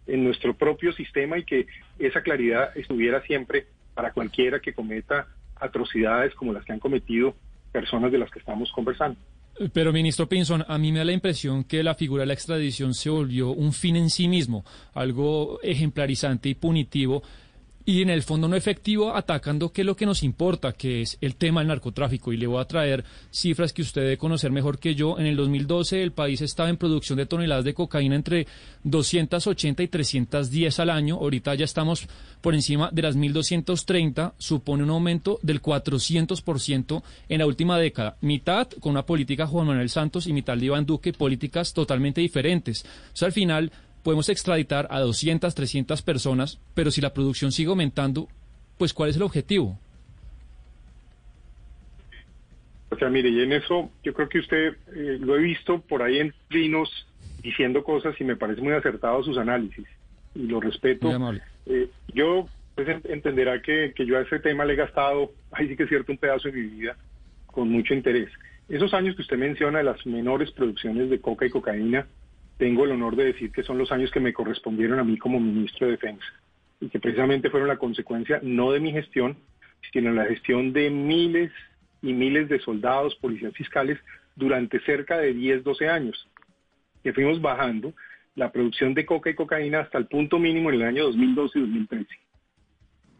en 0.08 0.24
nuestro 0.24 0.54
propio 0.54 0.92
sistema 0.94 1.38
y 1.38 1.46
que 1.46 1.68
esa 2.00 2.22
claridad 2.22 2.76
estuviera 2.76 3.22
siempre 3.22 3.68
para 3.94 4.12
cualquiera 4.12 4.60
que 4.60 4.74
cometa 4.74 5.28
atrocidades 5.56 6.34
como 6.36 6.52
las 6.52 6.66
que 6.66 6.74
han 6.74 6.80
cometido 6.80 7.36
personas 7.72 8.12
de 8.12 8.18
las 8.18 8.30
que 8.32 8.40
estamos 8.40 8.72
conversando. 8.72 9.20
Pero, 9.72 9.94
ministro 9.94 10.28
Pinson, 10.28 10.66
a 10.68 10.78
mí 10.78 10.92
me 10.92 11.00
da 11.00 11.06
la 11.06 11.14
impresión 11.14 11.64
que 11.64 11.84
la 11.84 11.96
figura 11.96 12.22
de 12.22 12.28
la 12.28 12.34
extradición 12.34 12.94
se 12.94 13.10
volvió 13.10 13.52
un 13.52 13.74
fin 13.74 13.96
en 13.96 14.10
sí 14.10 14.28
mismo, 14.28 14.66
algo 14.94 15.60
ejemplarizante 15.62 16.50
y 16.50 16.56
punitivo 16.56 17.24
y 17.86 18.02
en 18.02 18.10
el 18.10 18.24
fondo 18.24 18.48
no 18.48 18.56
efectivo 18.56 19.16
atacando 19.16 19.72
qué 19.72 19.82
es 19.82 19.86
lo 19.86 19.96
que 19.96 20.06
nos 20.06 20.24
importa, 20.24 20.72
que 20.72 21.02
es 21.02 21.18
el 21.20 21.36
tema 21.36 21.62
del 21.62 21.68
narcotráfico. 21.68 22.32
Y 22.32 22.38
le 22.38 22.48
voy 22.48 22.62
a 22.62 22.66
traer 22.66 23.04
cifras 23.30 23.74
que 23.74 23.82
usted 23.82 24.02
debe 24.02 24.18
conocer 24.18 24.52
mejor 24.52 24.80
que 24.80 24.96
yo. 24.96 25.20
En 25.20 25.26
el 25.26 25.36
2012 25.36 26.02
el 26.02 26.14
país 26.14 26.42
estaba 26.42 26.70
en 26.70 26.78
producción 26.78 27.18
de 27.18 27.26
toneladas 27.26 27.66
de 27.66 27.74
cocaína 27.74 28.16
entre 28.16 28.48
280 28.84 29.84
y 29.84 29.88
310 29.88 30.80
al 30.80 30.90
año. 30.90 31.16
Ahorita 31.16 31.56
ya 31.56 31.66
estamos 31.66 32.08
por 32.42 32.54
encima 32.54 32.90
de 32.92 33.02
las 33.02 33.18
1.230. 33.18 34.34
Supone 34.38 34.84
un 34.84 34.90
aumento 34.90 35.40
del 35.42 35.62
400% 35.62 37.04
en 37.28 37.40
la 37.40 37.46
última 37.46 37.78
década. 37.78 38.18
Mitad 38.22 38.70
con 38.80 38.92
una 38.92 39.06
política 39.06 39.46
Juan 39.46 39.68
Manuel 39.68 39.90
Santos 39.90 40.28
y 40.28 40.34
mitad 40.34 40.58
de 40.58 40.66
Iván 40.66 40.86
Duque, 40.86 41.12
políticas 41.12 41.74
totalmente 41.74 42.22
diferentes. 42.22 42.86
O 43.14 43.16
sea, 43.16 43.26
al 43.26 43.34
final 43.34 43.72
podemos 44.04 44.30
extraditar 44.30 44.88
a 44.92 45.00
200, 45.00 45.56
300 45.56 46.02
personas, 46.02 46.60
pero 46.74 46.92
si 46.92 47.02
la 47.02 47.14
producción 47.14 47.52
sigue 47.52 47.70
aumentando, 47.70 48.28
pues 48.78 48.94
¿cuál 48.94 49.10
es 49.10 49.16
el 49.16 49.24
objetivo? 49.24 49.80
O 52.90 52.96
sea, 52.96 53.10
mire, 53.10 53.30
y 53.30 53.42
en 53.42 53.54
eso 53.54 53.90
yo 54.04 54.14
creo 54.14 54.30
que 54.30 54.40
usted 54.40 54.78
eh, 54.96 55.18
lo 55.20 55.36
he 55.36 55.42
visto 55.42 55.80
por 55.82 56.04
ahí 56.04 56.20
en 56.20 56.34
vinos 56.50 57.08
diciendo 57.42 57.84
cosas 57.84 58.16
y 58.20 58.24
me 58.24 58.36
parece 58.36 58.62
muy 58.62 58.74
acertado 58.74 59.24
sus 59.24 59.38
análisis 59.38 59.86
y 60.36 60.48
lo 60.48 60.60
respeto. 60.60 61.10
Eh, 61.66 61.90
yo 62.14 62.48
pues 62.76 62.88
entenderá 63.06 63.62
que, 63.62 63.94
que 63.96 64.06
yo 64.06 64.18
a 64.18 64.22
ese 64.22 64.40
tema 64.40 64.66
le 64.66 64.74
he 64.74 64.78
gastado, 64.78 65.32
ahí 65.52 65.68
sí 65.68 65.76
que 65.76 65.84
es 65.84 65.90
cierto, 65.90 66.12
un 66.12 66.18
pedazo 66.18 66.50
de 66.50 66.56
mi 66.56 66.68
vida 66.68 66.96
con 67.48 67.70
mucho 67.70 67.94
interés. 67.94 68.30
Esos 68.68 68.94
años 68.94 69.16
que 69.16 69.22
usted 69.22 69.38
menciona 69.38 69.80
de 69.80 69.84
las 69.84 70.06
menores 70.06 70.52
producciones 70.52 71.10
de 71.10 71.20
coca 71.20 71.46
y 71.46 71.50
cocaína, 71.50 72.08
tengo 72.64 72.86
el 72.86 72.92
honor 72.92 73.18
de 73.18 73.26
decir 73.26 73.52
que 73.52 73.62
son 73.62 73.78
los 73.78 73.92
años 73.92 74.10
que 74.10 74.22
me 74.22 74.32
correspondieron 74.32 74.98
a 74.98 75.04
mí 75.04 75.18
como 75.18 75.38
ministro 75.38 75.86
de 75.86 75.98
Defensa 75.98 76.26
y 76.80 76.88
que 76.88 76.98
precisamente 76.98 77.50
fueron 77.50 77.68
la 77.68 77.76
consecuencia 77.76 78.40
no 78.42 78.72
de 78.72 78.80
mi 78.80 78.94
gestión, 78.94 79.36
sino 79.92 80.14
la 80.14 80.24
gestión 80.28 80.72
de 80.72 80.90
miles 80.90 81.52
y 82.02 82.14
miles 82.14 82.48
de 82.48 82.62
soldados, 82.62 83.18
policías 83.18 83.54
fiscales 83.54 84.00
durante 84.38 84.80
cerca 84.86 85.18
de 85.18 85.34
10, 85.34 85.66
12 85.66 85.90
años, 85.90 86.30
que 87.04 87.12
fuimos 87.12 87.42
bajando 87.42 87.94
la 88.34 88.50
producción 88.50 88.94
de 88.94 89.06
coca 89.06 89.30
y 89.30 89.36
cocaína 89.36 89.82
hasta 89.82 89.98
el 89.98 90.08
punto 90.08 90.40
mínimo 90.40 90.70
en 90.70 90.76
el 90.76 90.84
año 90.84 91.04
2012 91.04 91.60
y 91.60 91.62
2013. 91.64 92.08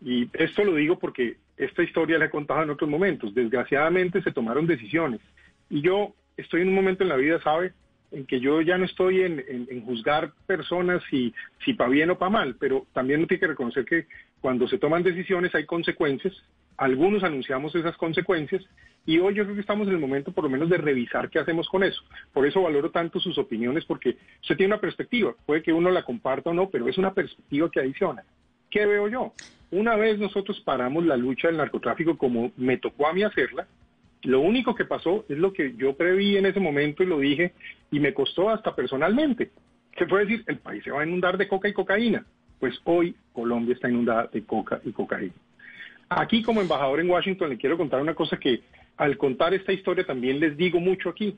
Y 0.06 0.30
esto 0.36 0.64
lo 0.64 0.76
digo 0.76 0.98
porque 1.00 1.36
esta 1.58 1.84
historia 1.84 2.18
la 2.18 2.28
he 2.28 2.30
contado 2.30 2.64
en 2.64 2.70
otros 2.70 2.90
momentos. 2.90 3.36
Desgraciadamente 3.36 4.22
se 4.22 4.32
tomaron 4.32 4.68
decisiones. 4.68 5.20
Y 5.70 5.82
yo 5.82 6.16
estoy 6.38 6.62
en 6.62 6.70
un 6.70 6.76
momento 6.76 7.04
en 7.04 7.10
la 7.10 7.18
vida, 7.18 7.42
¿sabe? 7.42 7.74
En 8.14 8.26
que 8.26 8.40
yo 8.40 8.62
ya 8.62 8.78
no 8.78 8.86
estoy 8.86 9.22
en, 9.22 9.86
juzgar 9.86 10.32
personas 10.46 11.02
si, 11.10 11.34
si 11.66 11.74
para 11.74 11.90
bien 11.90 12.12
o 12.12 12.18
para 12.18 12.30
mal, 12.30 12.56
pero 12.60 12.86
también 12.94 13.20
uno 13.20 13.28
tiene 13.28 13.42
que 13.42 13.48
reconocer 13.48 13.86
que 13.86 14.06
cuando 14.40 14.68
se 14.68 14.78
toman 14.78 15.04
decisiones 15.04 15.54
hay 15.56 15.66
consecuencias, 15.66 16.34
algunos 16.78 17.24
anunciamos 17.24 17.76
esas 17.76 17.98
consecuencias 17.98 18.64
y 19.06 19.20
hoy 19.20 19.34
yo 19.34 19.44
creo 19.44 19.56
que 19.56 19.62
estamos 19.62 19.88
en 19.88 19.94
el 19.94 20.00
momento 20.00 20.32
por 20.32 20.44
lo 20.44 20.50
menos 20.50 20.70
de 20.70 20.78
revisar 20.78 21.30
qué 21.30 21.40
hacemos 21.40 21.68
con 21.68 21.84
eso. 21.84 22.02
Por 22.32 22.46
eso 22.46 22.62
valoro 22.62 22.92
tanto 22.92 23.20
sus 23.20 23.38
opiniones 23.38 23.84
porque 23.86 24.18
usted 24.42 24.56
tiene 24.56 24.74
una 24.74 24.82
perspectiva, 24.82 25.34
puede 25.46 25.62
que 25.62 25.74
uno 25.74 25.90
la 25.92 26.04
comparta 26.04 26.52
o 26.52 26.54
no, 26.54 26.70
pero 26.70 26.88
es 26.88 26.98
una 26.98 27.14
perspectiva 27.14 27.70
que 27.70 27.80
adiciona. 27.80 28.24
¿Qué 28.70 28.86
veo 28.86 29.08
yo? 29.08 29.34
Una 29.72 29.96
vez 29.96 30.20
nosotros 30.20 30.62
paramos 30.62 31.06
la 31.06 31.18
lucha 31.18 31.48
del 31.48 31.58
narcotráfico 31.58 32.18
como 32.18 32.52
me 32.58 32.78
tocó 32.78 33.08
a 33.08 33.14
mí 33.14 33.24
hacerla, 33.24 33.68
lo 34.24 34.40
único 34.40 34.74
que 34.74 34.86
pasó 34.86 35.26
es 35.28 35.38
lo 35.38 35.52
que 35.52 35.76
yo 35.76 35.96
preví 35.96 36.38
en 36.38 36.46
ese 36.46 36.60
momento 36.60 37.04
y 37.04 37.08
lo 37.08 37.20
dije 37.20 37.54
y 37.92 38.00
me 38.00 38.14
costó 38.14 38.50
hasta 38.50 38.76
personalmente. 38.76 39.52
Se 39.98 40.06
puede 40.06 40.26
decir, 40.26 40.44
el 40.48 40.60
país 40.60 40.84
se 40.84 40.92
va 40.92 41.02
a 41.02 41.06
inundar 41.06 41.38
de 41.38 41.48
coca 41.48 41.68
y 41.68 41.74
cocaína. 41.74 42.26
Pues 42.60 42.80
hoy 42.86 43.16
Colombia 43.34 43.76
está 43.76 43.90
inundada 43.90 44.30
de 44.32 44.46
coca 44.46 44.82
y 44.86 44.92
cocaína. 44.92 45.34
Aquí 46.10 46.42
como 46.42 46.62
embajador 46.62 47.00
en 47.00 47.10
Washington 47.10 47.50
le 47.50 47.58
quiero 47.58 47.78
contar 47.78 48.02
una 48.02 48.16
cosa 48.16 48.38
que 48.38 48.62
al 48.98 49.18
contar 49.18 49.54
esta 49.54 49.74
historia 49.74 50.06
también 50.06 50.40
les 50.40 50.56
digo 50.56 50.80
mucho 50.80 51.10
aquí. 51.10 51.36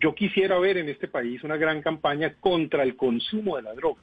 Yo 0.00 0.14
quisiera 0.14 0.58
ver 0.58 0.76
en 0.76 0.88
este 0.88 1.08
país 1.08 1.42
una 1.42 1.56
gran 1.56 1.82
campaña 1.82 2.34
contra 2.40 2.82
el 2.82 2.96
consumo 2.96 3.56
de 3.56 3.62
la 3.62 3.74
droga. 3.74 4.02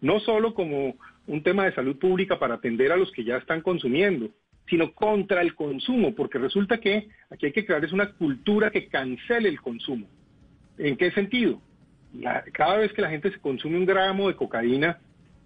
No 0.00 0.18
solo 0.20 0.54
como 0.54 0.96
un 1.26 1.42
tema 1.42 1.64
de 1.64 1.74
salud 1.74 1.98
pública 1.98 2.38
para 2.38 2.54
atender 2.54 2.90
a 2.92 2.96
los 2.96 3.12
que 3.12 3.24
ya 3.24 3.36
están 3.36 3.60
consumiendo, 3.60 4.30
sino 4.68 4.92
contra 4.92 5.42
el 5.42 5.54
consumo, 5.54 6.14
porque 6.14 6.38
resulta 6.38 6.78
que 6.78 7.08
aquí 7.30 7.46
hay 7.46 7.52
que 7.52 7.64
crear 7.66 7.84
es 7.84 7.92
una 7.92 8.12
cultura 8.12 8.70
que 8.70 8.88
cancele 8.88 9.48
el 9.48 9.60
consumo. 9.60 10.06
¿En 10.78 10.96
qué 10.96 11.10
sentido? 11.12 11.60
cada 12.52 12.78
vez 12.78 12.92
que 12.92 13.02
la 13.02 13.10
gente 13.10 13.30
se 13.30 13.38
consume 13.38 13.76
un 13.76 13.86
gramo 13.86 14.28
de 14.28 14.36
cocaína, 14.36 14.98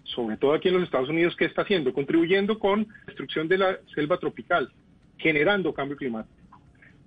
sobre 0.03 0.37
todo 0.37 0.53
aquí 0.53 0.67
en 0.67 0.75
los 0.75 0.83
Estados 0.83 1.09
Unidos, 1.09 1.35
¿qué 1.35 1.45
está 1.45 1.63
haciendo? 1.63 1.93
Contribuyendo 1.93 2.59
con 2.59 2.81
la 2.81 3.05
destrucción 3.07 3.47
de 3.47 3.57
la 3.57 3.77
selva 3.95 4.17
tropical, 4.17 4.71
generando 5.17 5.73
cambio 5.73 5.97
climático. 5.97 6.35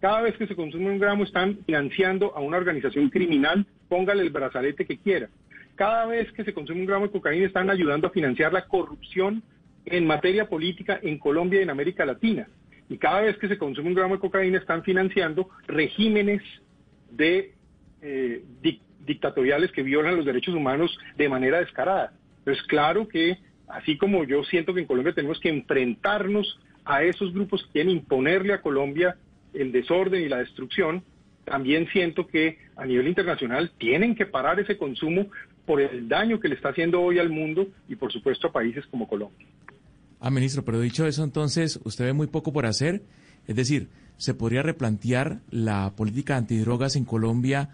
Cada 0.00 0.22
vez 0.22 0.36
que 0.36 0.48
se 0.48 0.56
consume 0.56 0.90
un 0.90 0.98
gramo 0.98 1.22
están 1.22 1.58
financiando 1.64 2.34
a 2.34 2.40
una 2.40 2.56
organización 2.56 3.08
criminal, 3.08 3.64
póngale 3.88 4.22
el 4.22 4.30
brazalete 4.30 4.84
que 4.84 4.98
quiera. 4.98 5.28
Cada 5.76 6.06
vez 6.06 6.30
que 6.32 6.44
se 6.44 6.52
consume 6.52 6.80
un 6.80 6.86
gramo 6.86 7.06
de 7.06 7.12
cocaína 7.12 7.46
están 7.46 7.70
ayudando 7.70 8.08
a 8.08 8.10
financiar 8.10 8.52
la 8.52 8.66
corrupción 8.66 9.42
en 9.84 10.06
materia 10.06 10.48
política 10.48 10.98
en 11.02 11.18
Colombia 11.18 11.60
y 11.60 11.62
en 11.62 11.70
América 11.70 12.04
Latina. 12.04 12.48
Y 12.88 12.98
cada 12.98 13.22
vez 13.22 13.36
que 13.38 13.48
se 13.48 13.58
consume 13.58 13.88
un 13.88 13.94
gramo 13.94 14.14
de 14.14 14.20
cocaína 14.20 14.58
están 14.58 14.82
financiando 14.82 15.48
regímenes 15.66 16.42
de 17.10 17.54
eh, 18.02 18.44
dictatoriales 19.06 19.72
que 19.72 19.82
violan 19.82 20.16
los 20.16 20.26
derechos 20.26 20.54
humanos 20.54 20.96
de 21.16 21.28
manera 21.28 21.60
descarada. 21.60 22.12
Entonces, 22.38 22.62
claro 22.66 23.08
que 23.08 23.38
así 23.68 23.96
como 23.96 24.24
yo 24.24 24.44
siento 24.44 24.74
que 24.74 24.80
en 24.80 24.86
Colombia 24.86 25.14
tenemos 25.14 25.40
que 25.40 25.48
enfrentarnos 25.48 26.60
a 26.84 27.02
esos 27.02 27.32
grupos 27.32 27.64
que 27.64 27.72
quieren 27.72 27.92
imponerle 27.92 28.52
a 28.52 28.60
Colombia 28.60 29.16
el 29.54 29.72
desorden 29.72 30.22
y 30.22 30.28
la 30.28 30.38
destrucción, 30.38 31.04
también 31.44 31.88
siento 31.88 32.26
que 32.26 32.58
a 32.76 32.84
nivel 32.86 33.08
internacional 33.08 33.70
tienen 33.78 34.14
que 34.14 34.26
parar 34.26 34.60
ese 34.60 34.76
consumo 34.76 35.26
por 35.66 35.80
el 35.80 36.08
daño 36.08 36.40
que 36.40 36.48
le 36.48 36.54
está 36.54 36.70
haciendo 36.70 37.00
hoy 37.00 37.18
al 37.18 37.30
mundo 37.30 37.68
y 37.88 37.96
por 37.96 38.12
supuesto 38.12 38.48
a 38.48 38.52
países 38.52 38.86
como 38.86 39.08
Colombia. 39.08 39.46
Ah, 40.24 40.30
ministro, 40.30 40.64
pero 40.64 40.78
dicho 40.78 41.04
eso, 41.04 41.24
entonces, 41.24 41.80
¿usted 41.82 42.04
ve 42.04 42.12
muy 42.12 42.28
poco 42.28 42.52
por 42.52 42.64
hacer? 42.64 43.02
Es 43.48 43.56
decir, 43.56 43.88
¿se 44.18 44.34
podría 44.34 44.62
replantear 44.62 45.40
la 45.50 45.94
política 45.96 46.36
antidrogas 46.36 46.94
en 46.94 47.04
Colombia 47.04 47.70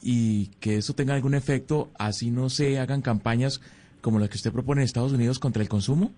y 0.00 0.46
que 0.58 0.78
eso 0.78 0.94
tenga 0.94 1.12
algún 1.12 1.34
efecto, 1.34 1.90
así 1.98 2.30
no 2.30 2.48
se 2.48 2.78
hagan 2.78 3.02
campañas 3.02 3.60
como 4.00 4.18
las 4.18 4.30
que 4.30 4.36
usted 4.36 4.52
propone 4.52 4.80
en 4.80 4.86
Estados 4.86 5.12
Unidos 5.12 5.38
contra 5.38 5.62
el 5.62 5.68
consumo? 5.68 6.12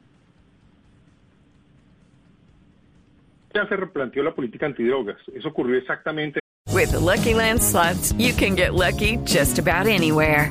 Ya 3.52 3.66
se 3.68 3.74
replanteó 3.74 4.22
la 4.22 4.32
política 4.32 4.66
antidrogas. 4.66 5.18
Eso 5.34 5.48
ocurrió 5.48 5.76
exactamente. 5.76 6.38
With 6.72 6.92
the 6.92 7.00
Lucky 7.00 7.34
Land 7.34 7.60
slots, 7.60 8.12
you 8.16 8.32
can 8.32 8.54
get 8.54 8.74
lucky 8.74 9.18
just 9.26 9.58
about 9.58 9.88
anywhere. 9.88 10.50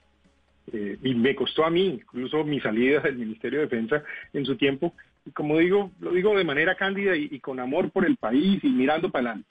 Eh, 0.73 0.97
y 1.03 1.15
me 1.15 1.35
costó 1.35 1.65
a 1.65 1.69
mí, 1.69 1.99
incluso 2.01 2.43
mi 2.43 2.59
salida 2.59 3.01
del 3.01 3.17
Ministerio 3.17 3.59
de 3.59 3.65
Defensa 3.65 4.03
en 4.33 4.45
su 4.45 4.55
tiempo. 4.55 4.93
Y 5.25 5.31
como 5.31 5.57
digo, 5.57 5.91
lo 5.99 6.11
digo 6.11 6.35
de 6.37 6.43
manera 6.43 6.75
cándida 6.75 7.15
y, 7.15 7.27
y 7.31 7.39
con 7.39 7.59
amor 7.59 7.91
por 7.91 8.05
el 8.05 8.17
país 8.17 8.63
y 8.63 8.69
mirando 8.69 9.11
para 9.11 9.31
adelante. 9.31 9.49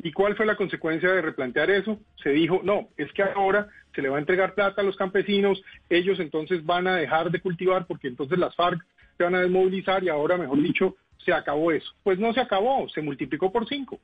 ¿Y 0.00 0.12
cuál 0.12 0.36
fue 0.36 0.46
la 0.46 0.56
consecuencia 0.56 1.10
de 1.10 1.22
replantear 1.22 1.70
eso? 1.70 1.98
Se 2.22 2.30
dijo, 2.30 2.60
no, 2.62 2.88
es 2.96 3.12
que 3.12 3.22
ahora 3.22 3.68
se 3.94 4.02
le 4.02 4.08
va 4.08 4.16
a 4.16 4.20
entregar 4.20 4.54
plata 4.54 4.80
a 4.80 4.84
los 4.84 4.96
campesinos, 4.96 5.60
ellos 5.88 6.20
entonces 6.20 6.64
van 6.64 6.86
a 6.86 6.96
dejar 6.96 7.32
de 7.32 7.40
cultivar 7.40 7.86
porque 7.86 8.06
entonces 8.06 8.38
las 8.38 8.54
FARC 8.54 8.80
se 9.16 9.24
van 9.24 9.34
a 9.34 9.40
desmovilizar 9.40 10.04
y 10.04 10.08
ahora, 10.08 10.36
mejor 10.36 10.62
dicho, 10.62 10.96
se 11.24 11.32
acabó 11.32 11.72
eso. 11.72 11.92
Pues 12.04 12.18
no 12.18 12.32
se 12.32 12.40
acabó, 12.40 12.88
se 12.88 13.02
multiplicó 13.02 13.50
por 13.50 13.68
cinco. 13.68 13.98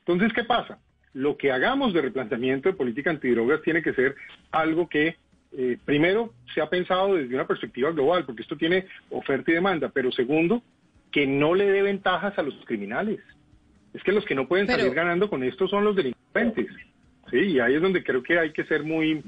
Entonces, 0.00 0.32
¿qué 0.32 0.42
pasa? 0.42 0.80
Lo 1.12 1.36
que 1.36 1.52
hagamos 1.52 1.94
de 1.94 2.02
replanteamiento 2.02 2.68
de 2.68 2.74
política 2.74 3.10
antidrogas 3.10 3.62
tiene 3.62 3.82
que 3.82 3.94
ser 3.94 4.16
algo 4.50 4.88
que, 4.88 5.16
eh, 5.52 5.78
primero, 5.84 6.32
se 6.54 6.60
ha 6.60 6.68
pensado 6.68 7.14
desde 7.14 7.34
una 7.34 7.46
perspectiva 7.46 7.90
global, 7.90 8.24
porque 8.24 8.42
esto 8.42 8.56
tiene 8.56 8.86
oferta 9.10 9.50
y 9.50 9.54
demanda, 9.54 9.88
pero 9.92 10.12
segundo, 10.12 10.62
que 11.10 11.26
no 11.26 11.54
le 11.54 11.70
dé 11.70 11.82
ventajas 11.82 12.38
a 12.38 12.42
los 12.42 12.54
criminales. 12.64 13.20
Es 13.92 14.02
que 14.04 14.12
los 14.12 14.24
que 14.24 14.34
no 14.36 14.46
pueden 14.46 14.66
Pero- 14.66 14.78
salir 14.80 14.94
ganando 14.94 15.28
con 15.28 15.42
esto 15.42 15.66
son 15.66 15.84
los 15.84 15.96
delincuentes. 15.96 16.66
Sí, 17.30 17.38
y 17.38 17.60
ahí 17.60 17.74
es 17.74 17.82
donde 17.82 18.02
creo 18.02 18.22
que 18.22 18.38
hay 18.38 18.52
que 18.52 18.64
ser 18.64 18.82
muy, 18.84 19.22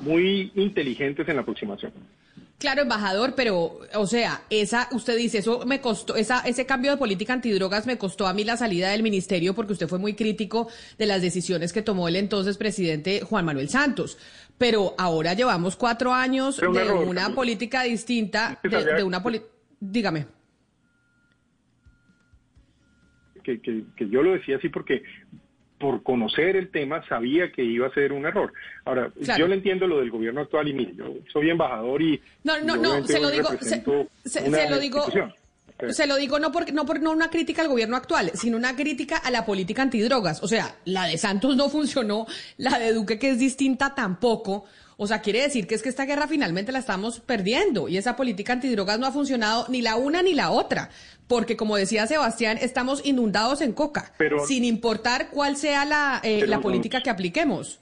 muy 0.00 0.52
inteligentes 0.54 1.28
en 1.28 1.36
la 1.36 1.42
aproximación. 1.42 1.92
Claro, 2.58 2.82
embajador, 2.82 3.34
pero, 3.36 3.80
o 3.94 4.06
sea, 4.06 4.42
esa, 4.48 4.88
usted 4.92 5.16
dice, 5.16 5.38
eso 5.38 5.66
me 5.66 5.82
costó, 5.82 6.16
esa, 6.16 6.40
ese 6.40 6.64
cambio 6.64 6.90
de 6.90 6.96
política 6.96 7.34
antidrogas 7.34 7.86
me 7.86 7.98
costó 7.98 8.26
a 8.26 8.32
mí 8.32 8.44
la 8.44 8.56
salida 8.56 8.90
del 8.90 9.02
ministerio 9.02 9.54
porque 9.54 9.74
usted 9.74 9.88
fue 9.88 9.98
muy 9.98 10.14
crítico 10.14 10.68
de 10.96 11.04
las 11.04 11.20
decisiones 11.20 11.74
que 11.74 11.82
tomó 11.82 12.08
el 12.08 12.16
entonces 12.16 12.56
presidente 12.56 13.20
Juan 13.20 13.44
Manuel 13.44 13.68
Santos. 13.68 14.16
Pero 14.56 14.94
ahora 14.96 15.34
llevamos 15.34 15.76
cuatro 15.76 16.14
años 16.14 16.58
un 16.60 16.72
de 16.72 16.80
error, 16.80 17.06
una 17.06 17.34
política 17.34 17.82
distinta, 17.82 18.58
de, 18.62 18.84
de 18.84 19.02
una 19.02 19.22
política, 19.22 19.52
dígame. 19.78 20.26
que, 23.46 23.60
que, 23.60 23.84
que 23.96 24.08
yo 24.08 24.22
lo 24.22 24.32
decía 24.32 24.56
así 24.56 24.68
porque 24.68 25.02
por 25.78 26.02
conocer 26.02 26.56
el 26.56 26.70
tema 26.70 27.06
sabía 27.08 27.52
que 27.52 27.62
iba 27.62 27.86
a 27.86 27.94
ser 27.94 28.12
un 28.12 28.26
error. 28.26 28.52
Ahora, 28.84 29.10
Claro. 29.22 29.40
yo 29.40 29.48
le 29.48 29.56
entiendo 29.56 29.86
lo 29.86 29.98
del 29.98 30.10
gobierno 30.10 30.40
actual 30.40 30.68
y 30.68 30.72
mire, 30.74 30.94
yo 30.96 31.14
soy 31.32 31.50
embajador 31.50 32.00
y... 32.02 32.20
No, 32.44 32.58
no, 32.60 32.76
no, 32.76 33.06
se 33.06 33.20
lo 33.20 33.30
digo, 33.30 33.50
se, 33.60 33.82
lo 34.70 34.78
digo, 34.78 35.06
se 35.90 36.06
lo 36.06 36.16
digo 36.16 36.38
no 36.38 36.52
por, 36.52 36.72
no 36.72 36.86
por 36.86 37.00
no 37.00 37.12
una 37.12 37.28
crítica 37.28 37.62
al 37.62 37.68
gobierno 37.68 37.96
actual, 37.96 38.30
sino 38.34 38.56
una 38.56 38.74
crítica 38.74 39.18
a 39.18 39.30
la 39.30 39.44
política 39.44 39.82
antidrogas. 39.82 40.42
O 40.42 40.48
sea, 40.48 40.76
la 40.84 41.06
de 41.06 41.18
Santos 41.18 41.56
no 41.56 41.68
funcionó, 41.68 42.26
la 42.56 42.78
de 42.78 42.92
Duque 42.92 43.18
que 43.18 43.30
es 43.30 43.38
distinta 43.38 43.94
tampoco. 43.94 44.64
O 44.98 45.06
sea, 45.06 45.20
quiere 45.20 45.42
decir 45.42 45.66
que 45.66 45.74
es 45.74 45.82
que 45.82 45.90
esta 45.90 46.06
guerra 46.06 46.26
finalmente 46.26 46.72
la 46.72 46.78
estamos 46.78 47.20
perdiendo 47.20 47.86
y 47.88 47.98
esa 47.98 48.16
política 48.16 48.54
antidrogas 48.54 48.98
no 48.98 49.06
ha 49.06 49.12
funcionado 49.12 49.66
ni 49.68 49.82
la 49.82 49.96
una 49.96 50.22
ni 50.22 50.32
la 50.32 50.50
otra. 50.50 50.88
Porque 51.28 51.56
como 51.56 51.76
decía 51.76 52.06
Sebastián, 52.06 52.56
estamos 52.60 53.04
inundados 53.04 53.60
en 53.60 53.72
coca, 53.72 54.12
Pero- 54.16 54.46
sin 54.46 54.64
importar 54.64 55.28
cuál 55.30 55.56
sea 55.56 55.84
la, 55.84 56.20
eh, 56.24 56.38
Pero 56.40 56.46
la 56.50 56.56
no- 56.56 56.62
política 56.62 57.02
que 57.02 57.10
apliquemos. 57.10 57.80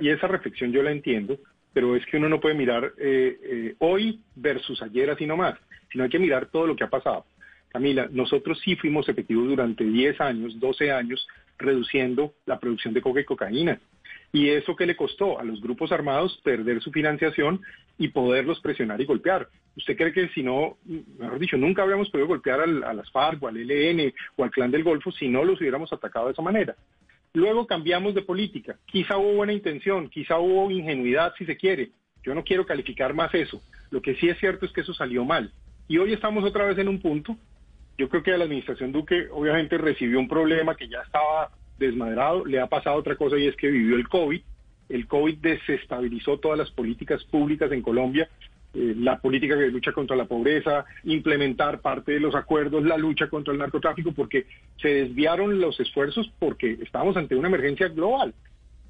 Y 0.00 0.10
esa 0.10 0.26
reflexión 0.28 0.72
yo 0.72 0.82
la 0.82 0.92
entiendo, 0.92 1.38
pero 1.72 1.96
es 1.96 2.04
que 2.06 2.18
uno 2.18 2.28
no 2.28 2.40
puede 2.40 2.54
mirar 2.54 2.92
eh, 2.98 3.38
eh, 3.42 3.74
hoy 3.78 4.20
versus 4.36 4.82
ayer 4.82 5.10
así 5.10 5.26
nomás, 5.26 5.58
sino 5.90 6.04
hay 6.04 6.10
que 6.10 6.18
mirar 6.18 6.46
todo 6.46 6.66
lo 6.66 6.76
que 6.76 6.84
ha 6.84 6.90
pasado. 6.90 7.24
Camila, 7.70 8.06
nosotros 8.10 8.60
sí 8.62 8.76
fuimos 8.76 9.08
efectivos 9.08 9.48
durante 9.48 9.84
10 9.84 10.20
años, 10.20 10.58
12 10.60 10.92
años, 10.92 11.26
reduciendo 11.60 12.34
la 12.46 12.58
producción 12.58 12.94
de 12.94 13.02
coca 13.02 13.20
y 13.20 13.24
cocaína. 13.24 13.80
¿Y 14.32 14.48
eso 14.48 14.76
qué 14.76 14.86
le 14.86 14.96
costó? 14.96 15.38
A 15.40 15.44
los 15.44 15.60
grupos 15.60 15.90
armados 15.92 16.40
perder 16.44 16.80
su 16.80 16.90
financiación 16.92 17.60
y 17.98 18.08
poderlos 18.08 18.60
presionar 18.60 19.00
y 19.00 19.04
golpear. 19.04 19.48
¿Usted 19.76 19.96
cree 19.96 20.12
que 20.12 20.28
si 20.30 20.42
no, 20.42 20.78
mejor 21.18 21.38
dicho, 21.38 21.56
nunca 21.56 21.82
habríamos 21.82 22.10
podido 22.10 22.28
golpear 22.28 22.60
al- 22.60 22.84
a 22.84 22.92
las 22.94 23.10
FARC 23.10 23.42
o 23.42 23.48
al 23.48 23.56
ELN 23.56 24.12
o 24.36 24.44
al 24.44 24.50
Clan 24.50 24.70
del 24.70 24.84
Golfo 24.84 25.10
si 25.12 25.28
no 25.28 25.44
los 25.44 25.60
hubiéramos 25.60 25.92
atacado 25.92 26.26
de 26.26 26.32
esa 26.32 26.42
manera? 26.42 26.74
Luego 27.32 27.66
cambiamos 27.66 28.14
de 28.14 28.22
política. 28.22 28.76
Quizá 28.86 29.16
hubo 29.16 29.34
buena 29.34 29.52
intención, 29.52 30.08
quizá 30.08 30.38
hubo 30.38 30.70
ingenuidad 30.70 31.32
si 31.38 31.44
se 31.44 31.56
quiere. 31.56 31.90
Yo 32.22 32.34
no 32.34 32.42
quiero 32.44 32.66
calificar 32.66 33.14
más 33.14 33.32
eso. 33.34 33.60
Lo 33.90 34.00
que 34.02 34.14
sí 34.16 34.28
es 34.28 34.38
cierto 34.38 34.66
es 34.66 34.72
que 34.72 34.80
eso 34.82 34.94
salió 34.94 35.24
mal. 35.24 35.52
Y 35.88 35.98
hoy 35.98 36.12
estamos 36.12 36.44
otra 36.44 36.66
vez 36.66 36.78
en 36.78 36.88
un 36.88 37.00
punto. 37.00 37.36
Yo 38.00 38.08
creo 38.08 38.22
que 38.22 38.30
la 38.30 38.44
administración 38.44 38.92
Duque 38.92 39.28
obviamente 39.30 39.76
recibió 39.76 40.18
un 40.18 40.26
problema 40.26 40.74
que 40.74 40.88
ya 40.88 41.02
estaba 41.02 41.50
desmadrado. 41.78 42.46
Le 42.46 42.58
ha 42.58 42.66
pasado 42.66 42.96
otra 42.96 43.14
cosa 43.14 43.36
y 43.36 43.46
es 43.46 43.54
que 43.56 43.70
vivió 43.70 43.94
el 43.96 44.08
COVID. 44.08 44.40
El 44.88 45.06
COVID 45.06 45.36
desestabilizó 45.36 46.38
todas 46.38 46.56
las 46.56 46.70
políticas 46.70 47.22
públicas 47.24 47.70
en 47.72 47.82
Colombia. 47.82 48.26
Eh, 48.72 48.94
la 48.96 49.18
política 49.18 49.54
de 49.54 49.70
lucha 49.70 49.92
contra 49.92 50.16
la 50.16 50.24
pobreza, 50.24 50.86
implementar 51.04 51.82
parte 51.82 52.12
de 52.12 52.20
los 52.20 52.34
acuerdos, 52.34 52.84
la 52.84 52.96
lucha 52.96 53.28
contra 53.28 53.52
el 53.52 53.58
narcotráfico, 53.58 54.12
porque 54.12 54.46
se 54.80 54.88
desviaron 54.88 55.60
los 55.60 55.78
esfuerzos 55.78 56.32
porque 56.38 56.78
estamos 56.80 57.18
ante 57.18 57.36
una 57.36 57.48
emergencia 57.48 57.88
global. 57.88 58.32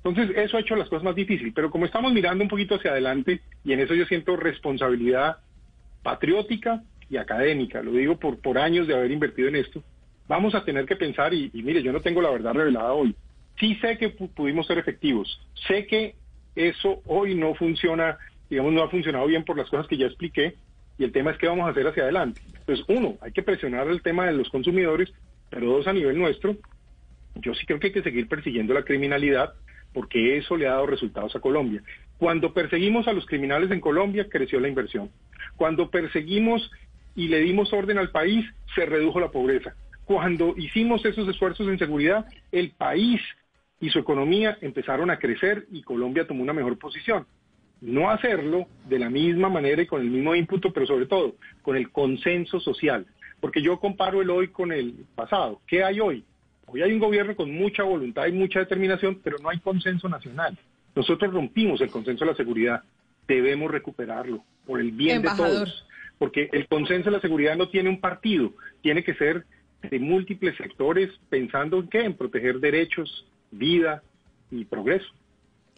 Entonces, 0.04 0.36
eso 0.36 0.56
ha 0.56 0.60
hecho 0.60 0.76
las 0.76 0.88
cosas 0.88 1.02
más 1.02 1.16
difíciles. 1.16 1.52
Pero 1.52 1.72
como 1.72 1.84
estamos 1.84 2.12
mirando 2.12 2.44
un 2.44 2.48
poquito 2.48 2.76
hacia 2.76 2.92
adelante, 2.92 3.40
y 3.64 3.72
en 3.72 3.80
eso 3.80 3.92
yo 3.96 4.04
siento 4.04 4.36
responsabilidad 4.36 5.38
patriótica 6.04 6.84
y 7.10 7.16
académica, 7.18 7.82
lo 7.82 7.92
digo 7.92 8.18
por, 8.18 8.40
por 8.40 8.56
años 8.56 8.86
de 8.86 8.94
haber 8.94 9.10
invertido 9.10 9.48
en 9.48 9.56
esto, 9.56 9.82
vamos 10.28 10.54
a 10.54 10.64
tener 10.64 10.86
que 10.86 10.96
pensar, 10.96 11.34
y, 11.34 11.50
mire, 11.52 11.82
yo 11.82 11.92
no 11.92 12.00
tengo 12.00 12.22
la 12.22 12.30
verdad 12.30 12.54
revelada 12.54 12.92
hoy, 12.92 13.14
sí 13.58 13.74
sé 13.82 13.98
que 13.98 14.16
pu- 14.16 14.32
pudimos 14.32 14.66
ser 14.66 14.78
efectivos, 14.78 15.40
sé 15.66 15.86
que 15.86 16.14
eso 16.54 17.02
hoy 17.06 17.34
no 17.34 17.54
funciona, 17.54 18.16
digamos, 18.48 18.72
no 18.72 18.82
ha 18.82 18.88
funcionado 18.88 19.26
bien 19.26 19.44
por 19.44 19.58
las 19.58 19.68
cosas 19.68 19.88
que 19.88 19.96
ya 19.96 20.06
expliqué, 20.06 20.54
y 20.96 21.04
el 21.04 21.12
tema 21.12 21.32
es 21.32 21.38
qué 21.38 21.48
vamos 21.48 21.66
a 21.66 21.70
hacer 21.70 21.86
hacia 21.86 22.04
adelante. 22.04 22.40
Entonces, 22.60 22.84
uno, 22.88 23.16
hay 23.22 23.32
que 23.32 23.42
presionar 23.42 23.88
el 23.88 24.02
tema 24.02 24.26
de 24.26 24.34
los 24.34 24.48
consumidores, 24.50 25.12
pero 25.48 25.66
dos, 25.66 25.86
a 25.86 25.92
nivel 25.92 26.16
nuestro, 26.16 26.56
yo 27.36 27.54
sí 27.54 27.66
creo 27.66 27.80
que 27.80 27.88
hay 27.88 27.92
que 27.92 28.02
seguir 28.02 28.28
persiguiendo 28.28 28.74
la 28.74 28.84
criminalidad 28.84 29.54
porque 29.92 30.36
eso 30.36 30.56
le 30.56 30.68
ha 30.68 30.72
dado 30.72 30.86
resultados 30.86 31.34
a 31.34 31.40
Colombia. 31.40 31.82
Cuando 32.18 32.52
perseguimos 32.52 33.08
a 33.08 33.12
los 33.12 33.26
criminales 33.26 33.70
en 33.70 33.80
Colombia, 33.80 34.28
creció 34.28 34.60
la 34.60 34.68
inversión. 34.68 35.10
Cuando 35.56 35.90
perseguimos 35.90 36.70
y 37.14 37.28
le 37.28 37.40
dimos 37.40 37.72
orden 37.72 37.98
al 37.98 38.10
país, 38.10 38.44
se 38.74 38.86
redujo 38.86 39.20
la 39.20 39.30
pobreza. 39.30 39.74
Cuando 40.04 40.54
hicimos 40.56 41.04
esos 41.04 41.28
esfuerzos 41.28 41.68
en 41.68 41.78
seguridad, 41.78 42.26
el 42.50 42.70
país 42.70 43.20
y 43.80 43.90
su 43.90 43.98
economía 43.98 44.58
empezaron 44.60 45.10
a 45.10 45.18
crecer 45.18 45.66
y 45.70 45.82
Colombia 45.82 46.26
tomó 46.26 46.42
una 46.42 46.52
mejor 46.52 46.78
posición. 46.78 47.26
No 47.80 48.10
hacerlo 48.10 48.66
de 48.88 48.98
la 48.98 49.08
misma 49.08 49.48
manera 49.48 49.82
y 49.82 49.86
con 49.86 50.02
el 50.02 50.10
mismo 50.10 50.34
ímpetu, 50.34 50.72
pero 50.72 50.86
sobre 50.86 51.06
todo 51.06 51.36
con 51.62 51.76
el 51.76 51.90
consenso 51.90 52.60
social. 52.60 53.06
Porque 53.40 53.62
yo 53.62 53.80
comparo 53.80 54.20
el 54.20 54.28
hoy 54.28 54.48
con 54.48 54.70
el 54.70 55.06
pasado. 55.14 55.60
¿Qué 55.66 55.82
hay 55.82 55.98
hoy? 55.98 56.24
Hoy 56.66 56.82
hay 56.82 56.92
un 56.92 56.98
gobierno 56.98 57.34
con 57.34 57.50
mucha 57.50 57.82
voluntad 57.82 58.26
y 58.26 58.32
mucha 58.32 58.60
determinación, 58.60 59.20
pero 59.24 59.38
no 59.38 59.48
hay 59.48 59.58
consenso 59.60 60.08
nacional. 60.08 60.56
Nosotros 60.94 61.32
rompimos 61.32 61.80
el 61.80 61.90
consenso 61.90 62.24
de 62.24 62.30
la 62.32 62.36
seguridad. 62.36 62.82
Debemos 63.26 63.70
recuperarlo 63.70 64.44
por 64.66 64.80
el 64.80 64.90
bien 64.90 65.22
de 65.22 65.30
todos. 65.36 65.86
Porque 66.20 66.50
el 66.52 66.68
consenso 66.68 67.08
de 67.08 67.16
la 67.16 67.22
seguridad 67.22 67.56
no 67.56 67.70
tiene 67.70 67.88
un 67.88 67.98
partido, 67.98 68.52
tiene 68.82 69.02
que 69.02 69.14
ser 69.14 69.46
de 69.80 69.98
múltiples 69.98 70.54
sectores 70.58 71.08
pensando 71.30 71.78
en 71.78 71.88
qué, 71.88 72.04
en 72.04 72.14
proteger 72.14 72.60
derechos, 72.60 73.26
vida 73.50 74.02
y 74.50 74.66
progreso. 74.66 75.08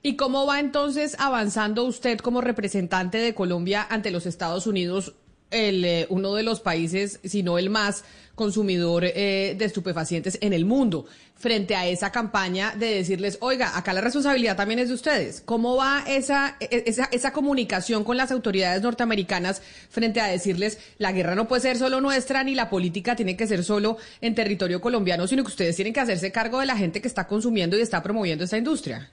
¿Y 0.02 0.16
cómo 0.16 0.44
va 0.44 0.58
entonces 0.58 1.16
avanzando 1.20 1.84
usted 1.84 2.18
como 2.18 2.40
representante 2.40 3.18
de 3.18 3.34
Colombia 3.34 3.86
ante 3.88 4.10
los 4.10 4.26
Estados 4.26 4.66
Unidos, 4.66 5.14
el, 5.52 5.84
eh, 5.84 6.06
uno 6.08 6.34
de 6.34 6.42
los 6.42 6.60
países, 6.60 7.20
si 7.24 7.42
no 7.42 7.58
el 7.58 7.70
más 7.70 8.04
consumidor 8.34 9.04
eh, 9.04 9.54
de 9.56 9.64
estupefacientes 9.64 10.38
en 10.40 10.52
el 10.52 10.64
mundo, 10.64 11.06
frente 11.34 11.74
a 11.74 11.86
esa 11.86 12.10
campaña 12.12 12.74
de 12.76 12.86
decirles, 12.94 13.38
oiga, 13.40 13.76
acá 13.76 13.92
la 13.92 14.00
responsabilidad 14.00 14.56
también 14.56 14.78
es 14.80 14.88
de 14.88 14.94
ustedes? 14.94 15.42
¿Cómo 15.44 15.76
va 15.76 16.04
esa, 16.06 16.56
e, 16.60 16.84
esa, 16.86 17.08
esa 17.12 17.32
comunicación 17.32 18.04
con 18.04 18.16
las 18.16 18.30
autoridades 18.32 18.82
norteamericanas 18.82 19.60
frente 19.90 20.20
a 20.20 20.26
decirles, 20.26 20.78
la 20.98 21.12
guerra 21.12 21.34
no 21.34 21.48
puede 21.48 21.62
ser 21.62 21.76
solo 21.76 22.00
nuestra, 22.00 22.44
ni 22.44 22.54
la 22.54 22.70
política 22.70 23.16
tiene 23.16 23.36
que 23.36 23.46
ser 23.46 23.64
solo 23.64 23.98
en 24.20 24.34
territorio 24.34 24.80
colombiano, 24.80 25.26
sino 25.26 25.42
que 25.42 25.48
ustedes 25.48 25.76
tienen 25.76 25.92
que 25.92 26.00
hacerse 26.00 26.32
cargo 26.32 26.60
de 26.60 26.66
la 26.66 26.76
gente 26.76 27.00
que 27.00 27.08
está 27.08 27.26
consumiendo 27.26 27.76
y 27.76 27.82
está 27.82 28.02
promoviendo 28.02 28.44
esta 28.44 28.58
industria? 28.58 29.10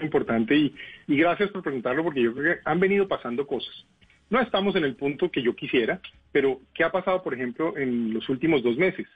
importante 0.00 0.54
y, 0.54 0.74
y 1.08 1.16
gracias 1.16 1.50
por 1.50 1.62
preguntarlo 1.62 2.04
porque 2.04 2.22
yo 2.22 2.34
creo 2.34 2.54
que 2.54 2.60
han 2.64 2.78
venido 2.78 3.08
pasando 3.08 3.46
cosas. 3.46 3.74
No 4.30 4.40
estamos 4.40 4.76
en 4.76 4.84
el 4.84 4.94
punto 4.94 5.30
que 5.30 5.42
yo 5.42 5.56
quisiera, 5.56 6.00
pero 6.30 6.60
¿qué 6.74 6.84
ha 6.84 6.92
pasado, 6.92 7.22
por 7.22 7.32
ejemplo, 7.32 7.76
en 7.78 8.12
los 8.12 8.28
últimos 8.28 8.62
dos 8.62 8.76
meses? 8.76 9.08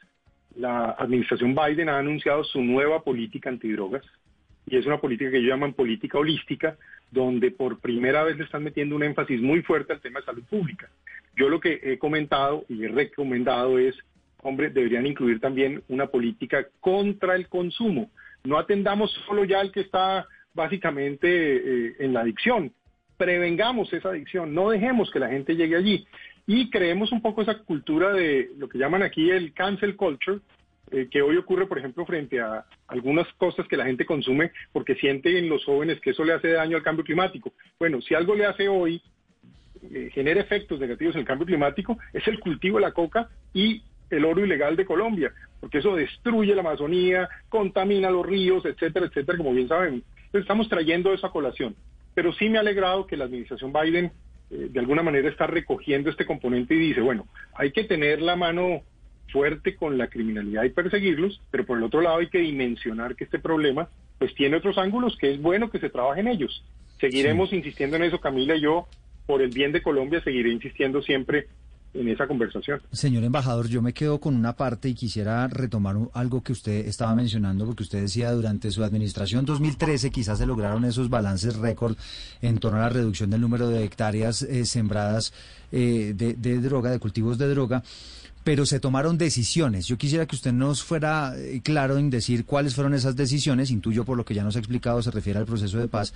La 0.57 0.93
administración 0.93 1.55
Biden 1.55 1.91
ha 1.91 1.99
anunciado 1.99 2.45
su 2.45 2.63
nueva 2.63 3.05
política 3.05 3.51
antidrogas 3.51 4.05
y 4.67 4.79
es 4.79 4.87
una 4.87 5.01
política 5.01 5.31
que 5.31 5.37
ellos 5.37 5.51
llaman 5.51 5.75
política 5.75 6.19
holística, 6.19 6.79
donde 7.11 7.51
por 7.51 7.79
primera 7.79 8.25
vez 8.25 8.39
le 8.39 8.45
están 8.45 8.63
metiendo 8.63 8.97
un 8.97 9.03
énfasis 9.03 9.43
muy 9.43 9.61
fuerte 9.61 9.93
al 9.93 10.01
tema 10.01 10.21
de 10.21 10.27
salud 10.27 10.45
pública. 10.45 10.89
Yo 11.37 11.51
lo 11.51 11.61
que 11.61 11.79
he 11.83 11.99
comentado 11.99 12.65
y 12.71 12.85
he 12.85 12.89
recomendado 12.89 13.79
es, 13.79 13.95
hombre, 14.39 14.71
deberían 14.71 15.07
incluir 15.07 15.41
también 15.41 15.83
una 15.89 16.07
política 16.07 16.67
contra 16.81 17.35
el 17.35 17.49
consumo. 17.49 18.11
No 18.45 18.59
atendamos 18.59 19.13
solo 19.27 19.45
ya 19.45 19.61
al 19.61 19.73
que 19.73 19.81
está 19.81 20.27
básicamente 20.55 21.29
eh, 21.29 21.97
en 22.01 22.13
la 22.13 22.21
adicción. 22.21 22.73
Prevengamos 23.17 23.93
esa 23.93 24.11
adicción, 24.11 24.55
no 24.55 24.71
dejemos 24.71 25.11
que 25.11 25.21
la 25.21 25.29
gente 25.29 25.57
llegue 25.57 25.77
allí. 25.77 26.07
Y 26.47 26.71
creemos 26.71 27.13
un 27.13 27.23
poco 27.23 27.43
esa 27.43 27.59
cultura 27.59 28.13
de 28.13 28.51
lo 28.59 28.69
que 28.69 28.79
llaman 28.79 29.03
aquí 29.03 29.31
el 29.31 29.53
cancel 29.53 29.97
culture, 29.97 30.41
eh, 30.91 31.09
que 31.11 31.23
hoy 31.23 31.37
ocurre, 31.37 31.67
por 31.67 31.79
ejemplo, 31.79 32.05
frente 32.05 32.41
a 32.41 32.65
algunas 32.89 33.27
cosas 33.35 33.67
que 33.69 33.77
la 33.77 33.87
gente 33.87 34.05
consume 34.05 34.51
porque 34.73 34.95
siente 34.97 35.39
en 35.39 35.49
los 35.49 35.65
jóvenes 35.65 36.01
que 36.01 36.11
eso 36.11 36.25
le 36.25 36.33
hace 36.33 36.49
daño 36.53 36.77
al 36.77 36.83
cambio 36.83 37.05
climático. 37.05 37.53
Bueno, 37.79 38.01
si 38.03 38.15
algo 38.15 38.35
le 38.35 38.45
hace 38.45 38.69
hoy, 38.69 39.01
eh, 39.91 40.11
genera 40.13 40.41
efectos 40.41 40.79
negativos 40.79 41.15
en 41.15 41.21
el 41.21 41.27
cambio 41.27 41.47
climático, 41.47 41.99
es 42.13 42.27
el 42.29 42.39
cultivo 42.41 42.79
de 42.79 42.83
la 42.83 42.93
coca 42.93 43.29
y 43.55 43.83
el 44.11 44.25
oro 44.25 44.45
ilegal 44.45 44.77
de 44.77 44.85
Colombia, 44.85 45.33
porque 45.61 45.79
eso 45.79 45.97
destruye 45.97 46.55
la 46.55 46.61
Amazonía, 46.61 47.29
contamina 47.49 48.11
los 48.11 48.27
ríos, 48.27 48.65
etcétera, 48.67 49.07
etcétera, 49.07 49.39
como 49.39 49.55
bien 49.55 49.69
saben 49.69 50.05
estamos 50.41 50.69
trayendo 50.69 51.13
eso 51.13 51.27
a 51.27 51.33
colación. 51.33 51.75
Pero 52.15 52.33
sí 52.33 52.49
me 52.49 52.59
ha 52.59 52.61
alegrado 52.61 53.07
que 53.07 53.17
la 53.17 53.25
administración 53.25 53.73
Biden 53.73 54.13
eh, 54.51 54.69
de 54.71 54.81
alguna 54.81 55.03
manera 55.03 55.29
está 55.29 55.47
recogiendo 55.47 56.11
este 56.11 56.27
componente 56.27 56.75
y 56.75 56.79
dice, 56.79 57.01
bueno, 57.01 57.27
hay 57.55 57.73
que 57.73 57.85
tener 57.85 58.21
la 58.21 58.37
mano 58.37 58.83
fuerte 59.33 59.77
con 59.77 59.97
la 59.97 60.09
criminalidad 60.09 60.65
y 60.65 60.71
perseguirlos, 60.71 61.41
pero 61.51 61.65
por 61.65 61.79
el 61.79 61.85
otro 61.85 62.03
lado 62.03 62.19
hay 62.19 62.29
que 62.29 62.39
dimensionar 62.39 63.17
que 63.17 63.25
este 63.25 63.39
problema 63.39 63.89
pues 64.19 64.35
tiene 64.35 64.59
otros 64.59 64.77
ángulos 64.79 65.17
que 65.19 65.33
es 65.33 65.41
bueno 65.41 65.71
que 65.71 65.81
se 65.81 65.89
trabaje 65.89 66.21
en 66.21 66.29
ellos. 66.29 66.65
Seguiremos 67.01 67.53
insistiendo 67.53 67.97
en 67.97 68.05
eso, 68.05 68.21
Camila 68.21 68.55
y 68.55 68.61
yo, 68.61 68.87
por 69.27 69.43
el 69.43 69.51
bien 69.51 69.73
de 69.73 69.83
Colombia, 69.83 70.23
seguiré 70.23 70.51
insistiendo 70.51 71.03
siempre 71.03 71.49
en 71.95 72.09
esa 72.09 72.27
conversación. 72.27 72.81
Señor 72.91 73.25
embajador, 73.25 73.69
yo 73.69 73.83
me 73.83 73.93
quedo 73.93 74.19
con 74.19 74.35
una 74.35 74.55
parte 74.55 74.89
y 74.89 74.95
quisiera 74.95 75.47
retomar 75.49 75.97
algo 76.15 76.43
que 76.43 76.53
usted 76.53 76.87
estaba 76.87 77.15
mencionando, 77.15 77.67
porque 77.67 77.83
usted 77.83 78.01
decía 78.01 78.33
durante 78.33 78.71
su 78.71 78.83
administración 78.83 79.45
2013 79.45 80.11
quizás 80.11 80.39
se 80.39 80.47
lograron 80.47 80.85
esos 80.85 81.11
balances 81.11 81.57
récord 81.57 81.97
en 82.41 82.59
torno 82.59 82.79
a 82.79 82.83
la 82.83 82.89
reducción 82.89 83.31
del 83.31 83.41
número 83.41 83.69
de 83.69 83.85
hectáreas 83.85 84.43
eh, 84.43 84.65
sembradas 84.65 85.33
eh, 85.71 86.15
de, 86.17 86.35
de 86.35 86.61
droga, 86.61 86.91
de 86.91 86.99
cultivos 86.99 87.39
de 87.39 87.49
droga 87.49 87.83
pero 88.45 88.67
se 88.67 88.81
tomaron 88.81 89.19
decisiones. 89.19 89.87
Yo 89.87 89.97
quisiera 89.97 90.27
que 90.27 90.35
usted 90.35 90.53
nos 90.53 90.83
fuera 90.83 91.35
eh, 91.37 91.61
claro 91.63 91.99
en 91.99 92.11
decir 92.11 92.45
cuáles 92.45 92.75
fueron 92.75 92.95
esas 92.95 93.15
decisiones, 93.15 93.71
intuyo 93.71 94.05
por 94.05 94.17
lo 94.17 94.25
que 94.25 94.35
ya 94.35 94.43
nos 94.43 94.57
ha 94.57 94.59
explicado, 94.59 95.03
se 95.03 95.11
refiere 95.11 95.39
al 95.39 95.47
proceso 95.47 95.79
de 95.79 95.89
paz. 95.89 96.13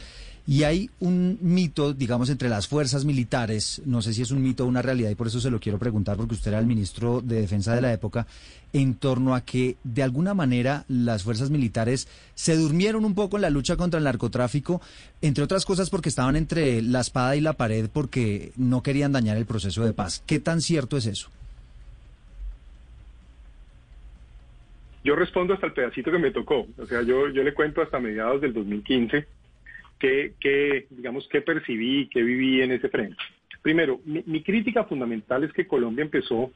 Y 0.46 0.62
hay 0.62 0.90
un 1.00 1.38
mito, 1.40 1.92
digamos, 1.92 2.30
entre 2.30 2.48
las 2.48 2.68
fuerzas 2.68 3.04
militares, 3.04 3.82
no 3.84 4.02
sé 4.02 4.14
si 4.14 4.22
es 4.22 4.30
un 4.30 4.42
mito 4.42 4.64
o 4.64 4.68
una 4.68 4.82
realidad, 4.82 5.10
y 5.10 5.14
por 5.14 5.26
eso 5.26 5.40
se 5.40 5.50
lo 5.50 5.58
quiero 5.58 5.78
preguntar, 5.78 6.16
porque 6.16 6.34
usted 6.34 6.52
era 6.52 6.60
el 6.60 6.66
ministro 6.66 7.20
de 7.20 7.40
Defensa 7.40 7.74
de 7.74 7.80
la 7.80 7.92
época, 7.92 8.26
en 8.72 8.94
torno 8.94 9.34
a 9.34 9.40
que 9.40 9.76
de 9.84 10.02
alguna 10.02 10.34
manera 10.34 10.84
las 10.88 11.22
fuerzas 11.22 11.50
militares 11.50 12.08
se 12.34 12.56
durmieron 12.56 13.04
un 13.04 13.14
poco 13.14 13.36
en 13.36 13.42
la 13.42 13.50
lucha 13.50 13.76
contra 13.76 13.98
el 13.98 14.04
narcotráfico, 14.04 14.80
entre 15.22 15.44
otras 15.44 15.64
cosas 15.64 15.90
porque 15.90 16.08
estaban 16.08 16.36
entre 16.36 16.82
la 16.82 17.00
espada 17.00 17.36
y 17.36 17.40
la 17.40 17.54
pared 17.54 17.88
porque 17.92 18.52
no 18.56 18.82
querían 18.82 19.12
dañar 19.12 19.36
el 19.36 19.46
proceso 19.46 19.84
de 19.84 19.94
paz. 19.94 20.22
¿Qué 20.26 20.40
tan 20.40 20.60
cierto 20.60 20.96
es 20.96 21.06
eso? 21.06 21.30
Yo 25.06 25.14
respondo 25.14 25.54
hasta 25.54 25.66
el 25.66 25.72
pedacito 25.72 26.10
que 26.10 26.18
me 26.18 26.32
tocó. 26.32 26.66
O 26.76 26.84
sea, 26.84 27.02
yo, 27.02 27.28
yo 27.28 27.44
le 27.44 27.54
cuento 27.54 27.80
hasta 27.80 28.00
mediados 28.00 28.40
del 28.40 28.52
2015 28.52 29.24
que, 30.00 30.34
que 30.40 30.88
digamos, 30.90 31.28
qué 31.30 31.42
percibí, 31.42 32.08
qué 32.08 32.24
viví 32.24 32.60
en 32.60 32.72
ese 32.72 32.88
frente. 32.88 33.16
Primero, 33.62 34.00
mi, 34.04 34.42
crítica 34.42 34.82
fundamental 34.82 35.44
es 35.44 35.52
que 35.52 35.68
Colombia 35.68 36.02
empezó 36.02 36.50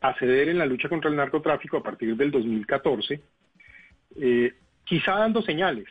a 0.00 0.14
ceder 0.14 0.48
en 0.48 0.56
la 0.56 0.64
lucha 0.64 0.88
contra 0.88 1.10
el 1.10 1.16
narcotráfico 1.16 1.76
a 1.76 1.82
partir 1.82 2.16
del 2.16 2.30
2014, 2.30 3.20
eh, 4.18 4.54
quizá 4.84 5.16
dando 5.18 5.42
señales, 5.42 5.88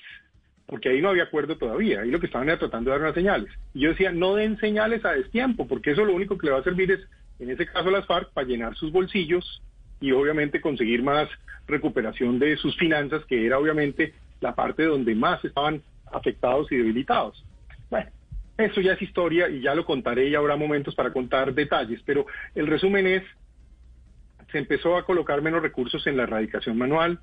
porque 0.66 0.90
ahí 0.90 1.00
no 1.00 1.10
había 1.10 1.24
acuerdo 1.24 1.60
todavía, 1.60 2.02
ahí 2.02 2.10
lo 2.10 2.20
que 2.20 2.26
estaban 2.26 2.50
era 2.50 2.58
tratando 2.58 2.90
de 2.90 2.96
dar 2.96 3.02
unas 3.02 3.14
señales. 3.14 3.52
Y 3.76 3.82
yo 3.82 3.90
decía, 3.90 4.12
no 4.12 4.34
den 4.34 4.58
señales 4.58 5.06
a 5.06 5.12
destiempo, 5.12 5.68
porque 5.68 5.92
eso 5.92 6.04
lo 6.06 6.16
único 6.16 6.40
que 6.40 6.48
le 6.48 6.54
va 6.54 6.60
a 6.60 6.64
servir 6.64 6.92
es, 6.92 7.02
en 7.38 7.52
ese 7.52 7.68
caso 7.68 7.90
a 7.90 7.92
las 7.92 8.08
FARC, 8.08 8.34
para 8.34 8.48
llenar 8.48 8.76
sus 8.76 8.92
bolsillos 8.92 9.62
y 10.00 10.12
obviamente 10.12 10.62
conseguir 10.62 11.04
más 11.04 11.30
recuperación 11.68 12.40
de 12.40 12.56
sus 12.58 12.78
finanzas, 12.78 13.26
que 13.26 13.46
era 13.46 13.60
obviamente 13.60 14.14
la 14.40 14.56
parte 14.56 14.86
donde 14.86 15.16
más 15.16 15.44
estaban 15.44 15.82
afectados 16.12 16.72
y 16.72 16.78
debilitados. 16.78 17.44
Bueno, 17.90 18.10
eso 18.58 18.82
ya 18.82 18.94
es 18.94 19.02
historia 19.02 19.50
y 19.50 19.62
ya 19.62 19.76
lo 19.76 19.86
contaré 19.86 20.30
y 20.30 20.36
habrá 20.36 20.56
momentos 20.56 20.96
para 20.96 21.12
contar 21.12 21.54
detalles, 21.54 22.02
pero 22.06 22.26
el 22.56 22.68
resumen 22.68 23.08
es, 23.08 23.24
se 24.52 24.58
empezó 24.58 24.98
a 24.98 25.06
colocar 25.06 25.42
menos 25.42 25.62
recursos 25.62 26.06
en 26.08 26.18
la 26.18 26.24
erradicación 26.24 26.78
manual, 26.78 27.20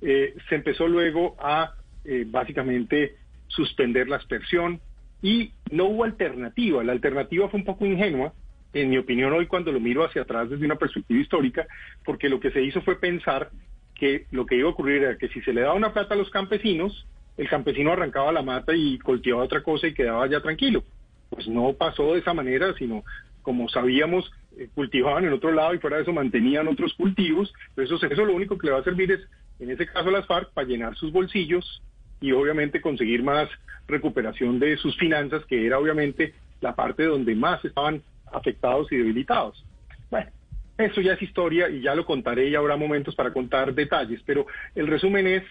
eh, 0.00 0.34
se 0.48 0.54
empezó 0.54 0.88
luego 0.88 1.36
a 1.38 1.74
eh, 2.04 2.24
básicamente 2.26 3.16
suspender 3.48 4.08
la 4.08 4.16
aspersión 4.16 4.80
y 5.20 5.52
no 5.70 5.86
hubo 5.86 6.04
alternativa, 6.04 6.82
la 6.82 6.92
alternativa 6.92 7.48
fue 7.48 7.60
un 7.60 7.66
poco 7.66 7.84
ingenua, 7.84 8.32
en 8.72 8.90
mi 8.90 8.98
opinión 8.98 9.32
hoy 9.32 9.46
cuando 9.46 9.72
lo 9.72 9.80
miro 9.80 10.04
hacia 10.04 10.22
atrás 10.22 10.48
desde 10.48 10.64
una 10.64 10.76
perspectiva 10.76 11.20
histórica, 11.20 11.66
porque 12.04 12.28
lo 12.28 12.40
que 12.40 12.50
se 12.50 12.62
hizo 12.62 12.80
fue 12.82 12.98
pensar 13.00 13.50
que 13.94 14.26
lo 14.30 14.46
que 14.46 14.56
iba 14.56 14.68
a 14.68 14.72
ocurrir 14.72 15.02
era 15.02 15.18
que 15.18 15.28
si 15.28 15.40
se 15.42 15.52
le 15.52 15.62
daba 15.62 15.74
una 15.74 15.92
plata 15.92 16.14
a 16.14 16.16
los 16.16 16.30
campesinos, 16.30 17.06
el 17.36 17.48
campesino 17.48 17.92
arrancaba 17.92 18.32
la 18.32 18.42
mata 18.42 18.74
y 18.74 18.98
cultivaba 18.98 19.44
otra 19.44 19.62
cosa 19.62 19.86
y 19.86 19.94
quedaba 19.94 20.26
ya 20.26 20.40
tranquilo. 20.40 20.84
Pues 21.28 21.46
no 21.48 21.72
pasó 21.74 22.14
de 22.14 22.20
esa 22.20 22.34
manera, 22.34 22.74
sino 22.74 23.04
como 23.42 23.68
sabíamos, 23.68 24.30
eh, 24.58 24.68
cultivaban 24.74 25.24
en 25.24 25.32
otro 25.32 25.52
lado 25.52 25.74
y 25.74 25.78
fuera 25.78 25.96
de 25.96 26.02
eso 26.02 26.12
mantenían 26.12 26.68
otros 26.68 26.94
cultivos. 26.94 27.52
Eso, 27.76 27.96
eso 27.96 28.24
lo 28.24 28.34
único 28.34 28.58
que 28.58 28.66
le 28.66 28.72
va 28.72 28.80
a 28.80 28.84
servir 28.84 29.12
es, 29.12 29.20
en 29.58 29.70
ese 29.70 29.86
caso, 29.86 30.08
a 30.08 30.12
las 30.12 30.26
FARC 30.26 30.52
para 30.52 30.66
llenar 30.66 30.96
sus 30.96 31.12
bolsillos 31.12 31.82
y 32.20 32.32
obviamente 32.32 32.80
conseguir 32.80 33.22
más 33.22 33.48
recuperación 33.88 34.58
de 34.58 34.76
sus 34.76 34.96
finanzas, 34.98 35.44
que 35.46 35.66
era 35.66 35.78
obviamente 35.78 36.34
la 36.60 36.74
parte 36.74 37.04
donde 37.04 37.34
más 37.34 37.64
estaban 37.64 38.02
afectados 38.32 38.90
y 38.92 38.96
debilitados. 38.96 39.64
Bueno, 40.10 40.30
eso 40.78 41.00
ya 41.00 41.14
es 41.14 41.22
historia 41.22 41.68
y 41.68 41.82
ya 41.82 41.94
lo 41.94 42.04
contaré 42.04 42.48
y 42.48 42.54
habrá 42.54 42.76
momentos 42.76 43.14
para 43.14 43.32
contar 43.32 43.74
detalles, 43.74 44.22
pero 44.24 44.46
el 44.74 44.86
resumen 44.86 45.26
es, 45.26 45.42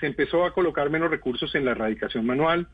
se 0.00 0.06
empezó 0.06 0.44
a 0.44 0.52
colocar 0.52 0.90
menos 0.90 1.10
recursos 1.10 1.54
en 1.54 1.64
la 1.64 1.72
erradicación 1.72 2.24
manual, 2.24 2.68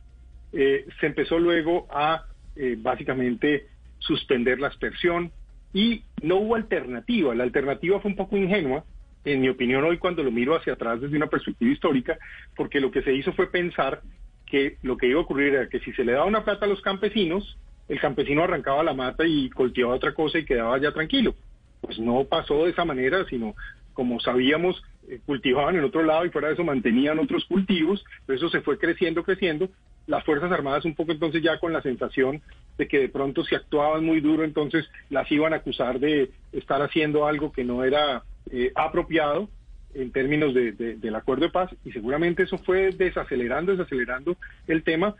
eh, 0.52 0.86
se 1.00 1.06
empezó 1.06 1.38
luego 1.38 1.88
a 1.90 2.26
eh, 2.56 2.76
básicamente 2.78 3.66
suspender 3.98 4.60
la 4.60 4.68
aspersión 4.68 5.32
y 5.72 6.04
no 6.22 6.36
hubo 6.36 6.54
alternativa. 6.54 7.34
La 7.34 7.42
alternativa 7.42 8.00
fue 8.00 8.12
un 8.12 8.16
poco 8.16 8.36
ingenua, 8.36 8.84
en 9.24 9.40
mi 9.40 9.48
opinión 9.48 9.82
hoy 9.84 9.98
cuando 9.98 10.22
lo 10.22 10.30
miro 10.30 10.54
hacia 10.54 10.74
atrás 10.74 11.00
desde 11.00 11.16
una 11.16 11.26
perspectiva 11.26 11.72
histórica, 11.72 12.18
porque 12.54 12.80
lo 12.80 12.90
que 12.90 13.02
se 13.02 13.12
hizo 13.12 13.32
fue 13.32 13.50
pensar 13.50 14.02
que 14.46 14.76
lo 14.82 14.96
que 14.96 15.08
iba 15.08 15.18
a 15.18 15.22
ocurrir 15.22 15.54
era 15.54 15.68
que 15.68 15.80
si 15.80 15.92
se 15.92 16.04
le 16.04 16.12
daba 16.12 16.26
una 16.26 16.44
plata 16.44 16.66
a 16.66 16.68
los 16.68 16.82
campesinos, 16.82 17.58
el 17.88 18.00
campesino 18.00 18.44
arrancaba 18.44 18.82
la 18.82 18.94
mata 18.94 19.26
y 19.26 19.50
cultivaba 19.50 19.96
otra 19.96 20.14
cosa 20.14 20.38
y 20.38 20.44
quedaba 20.44 20.78
ya 20.78 20.92
tranquilo. 20.92 21.34
Pues 21.80 21.98
no 21.98 22.24
pasó 22.24 22.64
de 22.64 22.70
esa 22.70 22.84
manera, 22.84 23.24
sino 23.28 23.54
como 23.92 24.20
sabíamos, 24.20 24.82
eh, 25.08 25.20
cultivaban 25.24 25.76
en 25.76 25.84
otro 25.84 26.02
lado 26.02 26.26
y 26.26 26.30
fuera 26.30 26.48
de 26.48 26.54
eso 26.54 26.64
mantenían 26.64 27.18
otros 27.18 27.44
cultivos, 27.44 28.04
eso 28.26 28.48
se 28.48 28.60
fue 28.60 28.78
creciendo, 28.78 29.22
creciendo, 29.22 29.68
las 30.06 30.24
Fuerzas 30.24 30.52
Armadas 30.52 30.84
un 30.84 30.94
poco 30.94 31.12
entonces 31.12 31.42
ya 31.42 31.58
con 31.58 31.72
la 31.72 31.80
sensación 31.80 32.42
de 32.76 32.88
que 32.88 32.98
de 32.98 33.08
pronto 33.08 33.44
si 33.44 33.54
actuaban 33.54 34.04
muy 34.04 34.20
duro, 34.20 34.44
entonces 34.44 34.86
las 35.08 35.30
iban 35.30 35.52
a 35.52 35.56
acusar 35.56 35.98
de 35.98 36.30
estar 36.52 36.82
haciendo 36.82 37.26
algo 37.26 37.52
que 37.52 37.64
no 37.64 37.84
era 37.84 38.22
eh, 38.50 38.72
apropiado 38.74 39.48
en 39.94 40.10
términos 40.10 40.52
de, 40.52 40.72
del 40.72 41.14
acuerdo 41.14 41.44
de 41.44 41.52
paz 41.52 41.70
y 41.84 41.92
seguramente 41.92 42.42
eso 42.42 42.58
fue 42.58 42.90
desacelerando, 42.90 43.72
desacelerando 43.72 44.36
el 44.66 44.82
tema. 44.82 45.14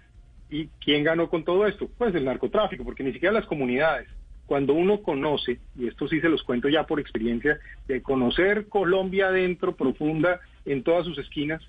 ¿Y 0.51 0.69
quién 0.85 1.05
ganó 1.05 1.29
con 1.29 1.45
todo 1.45 1.67
esto? 1.67 1.89
Pues 1.99 2.15
el 2.15 2.25
narcotráfico, 2.25 2.85
porque 2.85 3.03
ni 3.03 3.13
siquiera 3.13 3.33
las 3.33 3.47
comunidades. 3.47 4.09
Cuando 4.47 4.75
uno 4.75 5.01
conoce, 5.01 5.59
y 5.77 5.89
esto 5.89 6.07
sí 6.07 6.21
se 6.21 6.29
los 6.29 6.43
cuento 6.43 6.69
ya 6.69 6.85
por 6.85 7.01
experiencia, 7.01 7.59
de 7.89 8.03
conocer 8.03 8.69
Colombia 8.69 9.29
adentro, 9.29 9.75
profunda, 9.75 10.41
en 10.67 10.83
todas 10.83 11.07
sus 11.07 11.19
esquinas, 11.19 11.63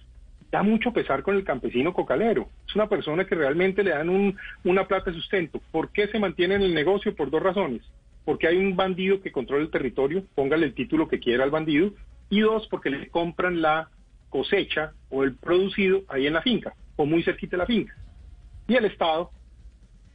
da 0.51 0.61
mucho 0.61 0.91
pesar 0.91 1.23
con 1.23 1.35
el 1.35 1.43
campesino 1.43 1.93
cocalero. 1.93 2.49
Es 2.67 2.75
una 2.75 2.87
persona 2.87 3.25
que 3.25 3.35
realmente 3.35 3.83
le 3.83 3.91
dan 3.91 4.09
un, 4.09 4.37
una 4.63 4.87
plata 4.87 5.11
de 5.11 5.17
sustento. 5.17 5.61
¿Por 5.71 5.91
qué 5.91 6.07
se 6.07 6.19
mantiene 6.19 6.55
en 6.55 6.61
el 6.63 6.73
negocio? 6.73 7.15
Por 7.15 7.29
dos 7.29 7.41
razones. 7.41 7.81
Porque 8.25 8.47
hay 8.47 8.57
un 8.57 8.75
bandido 8.75 9.21
que 9.21 9.31
controla 9.31 9.63
el 9.63 9.69
territorio, 9.69 10.23
póngale 10.35 10.65
el 10.65 10.73
título 10.73 11.07
que 11.07 11.19
quiera 11.19 11.43
al 11.43 11.51
bandido, 11.51 11.93
y 12.29 12.41
dos, 12.41 12.67
porque 12.69 12.89
le 12.89 13.07
compran 13.09 13.61
la 13.61 13.89
cosecha 14.29 14.91
o 15.09 15.23
el 15.23 15.35
producido 15.35 16.03
ahí 16.09 16.27
en 16.27 16.33
la 16.33 16.41
finca, 16.41 16.73
o 16.97 17.05
muy 17.05 17.23
cerquita 17.23 17.51
de 17.51 17.57
la 17.57 17.65
finca. 17.65 17.95
Y 18.67 18.75
el 18.75 18.85
Estado, 18.85 19.31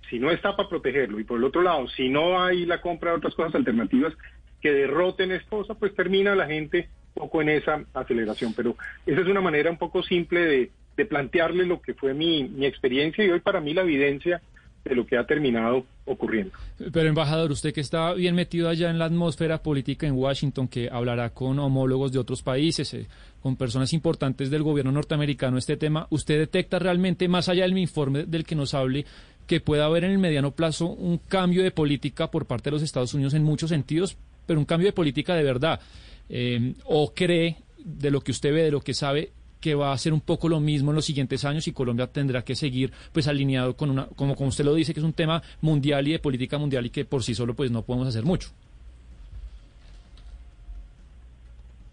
si 0.09 0.19
no 0.19 0.31
está 0.31 0.57
para 0.57 0.69
protegerlo, 0.69 1.21
y 1.21 1.25
por 1.25 1.39
el 1.39 1.45
otro 1.45 1.63
lado, 1.63 1.89
si 1.89 2.09
no 2.09 2.43
hay 2.43 2.67
la 2.67 2.81
compra 2.81 3.11
de 3.11 3.19
otras 3.19 3.35
cosas 3.35 3.55
alternativas 3.55 4.15
que 4.61 4.73
derroten 4.73 5.33
esta 5.33 5.51
cosa, 5.51 5.75
pues 5.75 5.95
termina 5.95 6.35
la 6.35 6.47
gente 6.47 6.89
poco 7.15 7.43
en 7.43 7.51
esa 7.51 7.85
aceleración. 7.95 8.53
Pero 8.55 8.77
esa 9.07 9.21
es 9.21 9.27
una 9.27 9.41
manera 9.41 9.71
un 9.71 9.79
poco 9.79 10.03
simple 10.03 10.41
de, 10.41 10.71
plantearle 11.09 11.65
lo 11.65 11.81
que 11.81 11.95
fue 11.95 12.13
mi, 12.13 12.45
mi 12.45 12.67
experiencia 12.67 13.25
y 13.25 13.31
hoy 13.31 13.41
para 13.41 13.59
mí 13.59 13.73
la 13.73 13.81
evidencia 13.81 14.43
de 14.85 14.95
lo 14.95 15.07
que 15.07 15.17
ha 15.17 15.25
terminado 15.25 15.85
ocurriendo. 16.05 16.53
Pero 16.93 17.09
embajador, 17.09 17.51
usted 17.51 17.73
que 17.73 17.81
está 17.81 18.13
bien 18.15 18.35
metido 18.35 18.69
allá 18.69 18.91
en 18.91 18.99
la 18.99 19.05
atmósfera 19.07 19.63
política 19.63 20.07
en 20.07 20.15
Washington, 20.15 20.69
que 20.69 20.89
hablará 20.91 21.31
con 21.31 21.59
homólogos 21.59 22.13
de 22.13 22.19
otros 22.19 22.43
países, 22.43 22.93
eh, 22.95 23.07
con 23.43 23.57
personas 23.57 23.93
importantes 23.93 24.51
del 24.51 24.63
gobierno 24.63 24.93
norteamericano 24.93 25.59
este 25.59 25.77
tema, 25.77 26.07
¿usted 26.11 26.39
detecta 26.39 26.79
realmente, 26.79 27.29
más 27.29 27.49
allá 27.49 27.63
del 27.65 27.77
informe 27.79 28.25
del 28.25 28.45
que 28.45 28.55
nos 28.55 28.75
hable, 28.75 29.07
que 29.47 29.61
pueda 29.61 29.87
haber 29.87 30.05
en 30.05 30.13
el 30.13 30.19
mediano 30.19 30.53
plazo 30.53 30.87
un 30.87 31.19
cambio 31.19 31.63
de 31.63 31.71
política 31.71 32.31
por 32.31 32.47
parte 32.47 32.71
de 32.71 32.73
los 32.73 32.83
Estados 32.83 33.15
Unidos 33.15 33.35
en 33.35 33.43
muchos 33.43 33.71
sentidos, 33.71 34.17
pero 34.47 34.61
un 34.61 34.67
cambio 34.67 34.89
de 34.89 34.93
política 34.93 35.35
de 35.35 35.43
verdad? 35.43 35.81
Eh, 36.29 36.75
¿O 36.85 37.13
cree, 37.13 37.57
de 37.85 38.11
lo 38.11 38.21
que 38.21 38.31
usted 38.31 38.53
ve, 38.53 38.63
de 38.63 38.71
lo 38.71 38.81
que 38.81 38.95
sabe, 38.95 39.33
que 39.61 39.75
va 39.75 39.93
a 39.93 39.99
ser 39.99 40.13
un 40.13 40.21
poco 40.21 40.49
lo 40.49 40.59
mismo 40.59 40.91
en 40.91 40.97
los 40.97 41.05
siguientes 41.05 41.45
años 41.45 41.69
y 41.69 41.73
Colombia 41.73 42.07
tendrá 42.07 42.43
que 42.43 42.55
seguir 42.55 42.93
pues 43.13 43.29
alineado 43.29 43.77
con 43.77 43.91
una, 43.91 44.07
como, 44.07 44.35
como 44.35 44.49
usted 44.49 44.65
lo 44.65 44.75
dice, 44.75 44.95
que 44.95 45.01
es 45.01 45.05
un 45.05 45.13
tema 45.13 45.43
mundial 45.61 46.09
y 46.09 46.13
de 46.13 46.19
política 46.19 46.59
mundial 46.59 46.87
y 46.87 46.91
que 46.91 47.05
por 47.05 47.23
sí 47.23 47.35
solo 47.35 47.55
pues 47.55 47.71
no 47.71 47.83
podemos 47.83 48.09
hacer 48.09 48.25
mucho. 48.25 48.51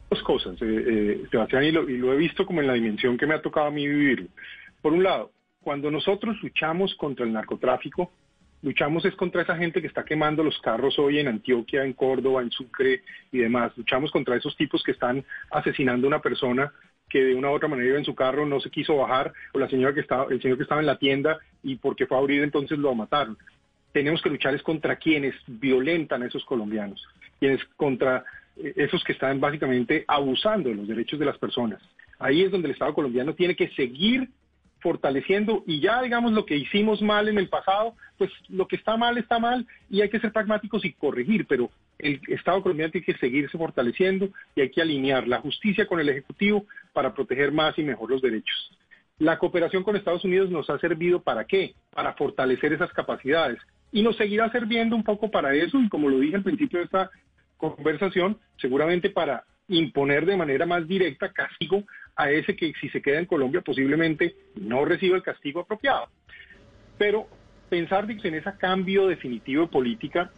Dos 0.10 0.24
cosas, 0.24 0.62
eh, 0.62 0.66
eh, 0.66 1.24
Sebastián, 1.30 1.64
y 1.66 1.72
lo, 1.72 1.90
y 1.90 1.98
lo 1.98 2.14
he 2.14 2.18
visto 2.18 2.46
como 2.46 2.62
en 2.62 2.68
la 2.68 2.74
dimensión 2.74 3.18
que 3.18 3.28
me 3.28 3.34
ha 3.34 3.42
tocado 3.42 3.68
a 3.68 3.72
mí 3.72 3.88
vivir. 3.88 4.30
Por 4.82 4.94
un 4.94 5.04
lado, 5.04 5.32
cuando 5.62 5.92
nosotros 5.92 6.42
luchamos 6.42 6.96
contra 6.96 7.26
el 7.26 7.34
narcotráfico, 7.34 8.12
luchamos 8.62 9.04
es 9.04 9.16
contra 9.16 9.42
esa 9.42 9.58
gente 9.58 9.82
que 9.82 9.88
está 9.88 10.06
quemando 10.06 10.44
los 10.44 10.58
carros 10.60 10.98
hoy 10.98 11.20
en 11.20 11.28
Antioquia, 11.28 11.84
en 11.84 11.94
Córdoba, 11.94 12.42
en 12.42 12.52
Sucre 12.52 13.04
y 13.34 13.40
demás. 13.40 13.74
Luchamos 13.76 14.12
contra 14.12 14.38
esos 14.38 14.56
tipos 14.56 14.82
que 14.82 14.92
están 14.92 15.26
asesinando 15.52 16.08
a 16.08 16.10
una 16.10 16.22
persona 16.22 16.72
que 17.10 17.24
de 17.24 17.36
una 17.36 17.50
u 17.50 17.54
otra 17.54 17.68
manera 17.68 17.90
iba 17.90 17.98
en 17.98 18.06
su 18.06 18.16
carro, 18.16 18.46
no 18.46 18.60
se 18.60 18.70
quiso 18.70 18.98
bajar, 18.98 19.34
o 19.54 19.60
la 19.60 19.70
señora 19.70 19.94
que 19.94 20.02
estaba, 20.02 20.28
el 20.30 20.42
señor 20.42 20.58
que 20.58 20.64
estaba 20.64 20.82
en 20.82 20.88
la 20.88 20.98
tienda 20.98 21.38
y 21.64 21.76
porque 21.76 22.06
fue 22.06 22.18
a 22.18 22.20
abrir 22.20 22.44
entonces 22.44 22.78
lo 22.78 22.94
mataron. 22.96 23.38
Tenemos 23.94 24.22
que 24.22 24.30
luchar 24.30 24.54
es 24.54 24.62
contra 24.62 24.98
quienes 24.98 25.36
violentan 25.48 26.24
a 26.24 26.28
esos 26.28 26.44
colombianos, 26.46 27.06
quienes 27.40 27.64
contra 27.76 28.24
esos 28.76 29.04
que 29.04 29.14
están 29.14 29.40
básicamente 29.40 30.06
abusando 30.08 30.70
de 30.70 30.76
los 30.76 30.88
derechos 30.88 31.20
de 31.20 31.26
las 31.26 31.38
personas. 31.38 31.82
Ahí 32.20 32.44
es 32.44 32.52
donde 32.52 32.68
el 32.68 32.74
Estado 32.74 32.94
colombiano 32.94 33.34
tiene 33.36 33.56
que 33.56 33.70
seguir 33.70 34.30
fortaleciendo 34.80 35.64
y 35.66 35.80
ya 35.80 36.02
digamos 36.02 36.32
lo 36.34 36.46
que 36.46 36.56
hicimos 36.56 37.02
mal 37.02 37.28
en 37.28 37.38
el 37.38 37.50
pasado, 37.50 37.96
pues 38.18 38.32
lo 38.50 38.68
que 38.68 38.76
está 38.76 38.96
mal 38.96 39.18
está 39.18 39.40
mal 39.40 39.66
y 39.90 40.02
hay 40.02 40.10
que 40.10 40.20
ser 40.20 40.32
pragmáticos 40.32 40.86
y 40.86 40.94
corregir, 40.94 41.46
pero 41.48 41.70
el 42.00 42.22
Estado 42.28 42.62
colombiano 42.62 42.92
tiene 42.92 43.06
que 43.06 43.18
seguirse 43.18 43.58
fortaleciendo 43.58 44.30
y 44.56 44.62
hay 44.62 44.70
que 44.70 44.82
alinear 44.82 45.28
la 45.28 45.40
justicia 45.40 45.88
con 45.88 46.00
el 46.00 46.10
Ejecutivo 46.10 46.66
para 46.94 47.14
proteger 47.14 47.52
más 47.52 47.78
y 47.78 47.84
mejor 47.84 48.12
los 48.12 48.22
derechos. 48.22 48.72
La 49.20 49.40
cooperación 49.40 49.84
con 49.84 49.96
Estados 49.96 50.24
Unidos 50.24 50.52
nos 50.52 50.70
ha 50.70 50.78
servido 50.78 51.22
para 51.22 51.46
qué? 51.46 51.74
Para 51.92 52.14
fortalecer 52.14 52.74
esas 52.74 52.94
capacidades 52.94 53.58
y 53.92 54.04
nos 54.04 54.16
seguirá 54.16 54.52
sirviendo 54.52 54.96
un 54.96 55.04
poco 55.04 55.32
para 55.32 55.56
eso 55.56 55.80
y 55.80 55.90
como 55.90 56.10
lo 56.10 56.20
dije 56.20 56.36
al 56.36 56.44
principio 56.44 56.80
de 56.80 56.86
esta 56.86 57.10
conversación, 57.58 58.38
seguramente 58.58 59.10
para 59.10 59.44
imponer 59.68 60.26
de 60.26 60.38
manera 60.38 60.66
más 60.66 60.88
directa 60.88 61.34
castigo 61.34 61.84
a 62.16 62.32
ese 62.32 62.56
que 62.56 62.74
si 62.80 62.90
se 62.90 63.02
queda 63.02 63.20
en 63.20 63.26
Colombia 63.26 63.62
posiblemente 63.62 64.36
no 64.56 64.86
reciba 64.86 65.18
el 65.18 65.24
castigo 65.24 65.62
apropiado. 65.62 66.08
Pero 66.98 67.28
pensar 67.70 68.10
en 68.10 68.34
ese 68.34 68.52
cambio 68.58 69.08
definitivo 69.08 69.64
de 69.64 69.68
política, 69.68 70.32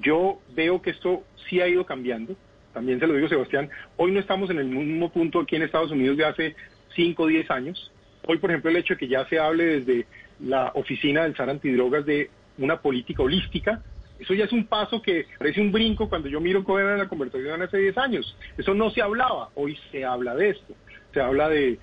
yo 0.00 0.40
veo 0.54 0.82
que 0.82 0.90
esto 0.90 1.24
sí 1.48 1.60
ha 1.60 1.68
ido 1.68 1.86
cambiando. 1.86 2.36
También 2.72 3.00
se 3.00 3.06
lo 3.06 3.14
digo, 3.14 3.28
Sebastián, 3.28 3.68
hoy 3.96 4.12
no 4.12 4.20
estamos 4.20 4.50
en 4.50 4.58
el 4.58 4.66
mismo 4.66 5.10
punto 5.10 5.40
aquí 5.40 5.56
en 5.56 5.62
Estados 5.62 5.90
Unidos 5.90 6.16
de 6.16 6.24
hace 6.24 6.56
5 6.94 7.22
o 7.22 7.26
10 7.26 7.50
años. 7.50 7.92
Hoy, 8.26 8.38
por 8.38 8.50
ejemplo, 8.50 8.70
el 8.70 8.76
hecho 8.76 8.94
de 8.94 8.98
que 8.98 9.08
ya 9.08 9.26
se 9.28 9.38
hable 9.38 9.80
desde 9.80 10.06
la 10.40 10.70
oficina 10.74 11.24
del 11.24 11.36
SAR 11.36 11.50
Antidrogas 11.50 12.04
de 12.06 12.30
una 12.58 12.80
política 12.80 13.22
holística, 13.22 13.82
eso 14.20 14.34
ya 14.34 14.44
es 14.44 14.52
un 14.52 14.66
paso 14.66 15.00
que 15.00 15.26
parece 15.38 15.60
un 15.60 15.72
brinco 15.72 16.08
cuando 16.08 16.28
yo 16.28 16.40
miro 16.40 16.62
cómo 16.62 16.78
era 16.78 16.96
la 16.96 17.08
conversación 17.08 17.62
hace 17.62 17.78
10 17.78 17.98
años. 17.98 18.36
Eso 18.58 18.74
no 18.74 18.90
se 18.90 19.00
hablaba, 19.00 19.48
hoy 19.54 19.78
se 19.90 20.04
habla 20.04 20.34
de 20.34 20.50
esto. 20.50 20.74
Se 21.14 21.20
habla 21.20 21.48
de, 21.48 21.78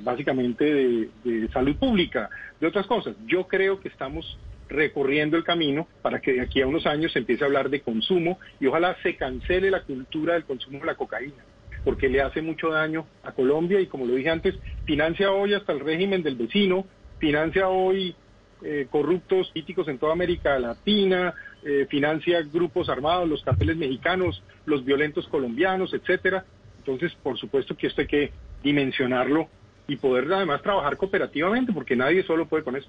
básicamente 0.00 0.64
de, 0.64 1.48
salud 1.52 1.76
pública, 1.76 2.30
de 2.60 2.66
otras 2.66 2.86
cosas. 2.86 3.14
Yo 3.26 3.46
creo 3.46 3.78
que 3.80 3.88
estamos 3.88 4.38
recorriendo 4.68 5.36
el 5.36 5.44
camino 5.44 5.86
para 6.02 6.20
que 6.20 6.32
de 6.32 6.40
aquí 6.40 6.62
a 6.62 6.66
unos 6.66 6.86
años 6.86 7.12
se 7.12 7.20
empiece 7.20 7.44
a 7.44 7.46
hablar 7.46 7.68
de 7.68 7.82
consumo 7.82 8.40
y 8.58 8.66
ojalá 8.66 8.96
se 9.02 9.14
cancele 9.14 9.70
la 9.70 9.82
cultura 9.82 10.34
del 10.34 10.44
consumo 10.44 10.80
de 10.80 10.86
la 10.86 10.96
cocaína, 10.96 11.44
porque 11.84 12.08
le 12.08 12.20
hace 12.20 12.42
mucho 12.42 12.70
daño 12.70 13.06
a 13.22 13.30
Colombia 13.30 13.80
y 13.80 13.86
como 13.86 14.06
lo 14.06 14.14
dije 14.14 14.30
antes, 14.30 14.56
financia 14.84 15.30
hoy 15.30 15.54
hasta 15.54 15.72
el 15.72 15.80
régimen 15.80 16.24
del 16.24 16.34
vecino, 16.34 16.84
financia 17.20 17.68
hoy 17.68 18.16
eh, 18.62 18.86
corruptos 18.90 19.50
políticos 19.50 19.88
en 19.88 19.98
toda 19.98 20.12
América 20.12 20.58
Latina, 20.58 21.34
eh, 21.62 21.86
financia 21.90 22.42
grupos 22.42 22.88
armados, 22.88 23.28
los 23.28 23.42
carteles 23.42 23.76
mexicanos, 23.76 24.42
los 24.64 24.84
violentos 24.84 25.26
colombianos, 25.28 25.92
etcétera. 25.92 26.44
Entonces, 26.78 27.12
por 27.22 27.38
supuesto 27.38 27.76
que 27.76 27.88
esto 27.88 28.02
hay 28.02 28.06
que 28.06 28.32
dimensionarlo 28.62 29.48
y 29.88 29.96
poder 29.96 30.32
además 30.32 30.62
trabajar 30.62 30.96
cooperativamente, 30.96 31.72
porque 31.72 31.96
nadie 31.96 32.22
solo 32.22 32.46
puede 32.46 32.64
con 32.64 32.76
eso. 32.76 32.88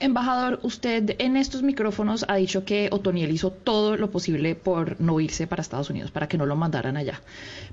Embajador, 0.00 0.58
usted 0.64 1.14
en 1.18 1.36
estos 1.36 1.62
micrófonos 1.62 2.24
ha 2.26 2.34
dicho 2.34 2.64
que 2.64 2.88
Otoniel 2.90 3.30
hizo 3.30 3.52
todo 3.52 3.96
lo 3.96 4.10
posible 4.10 4.56
por 4.56 5.00
no 5.00 5.20
irse 5.20 5.46
para 5.46 5.62
Estados 5.62 5.88
Unidos, 5.88 6.10
para 6.10 6.26
que 6.26 6.36
no 6.36 6.46
lo 6.46 6.56
mandaran 6.56 6.96
allá. 6.96 7.20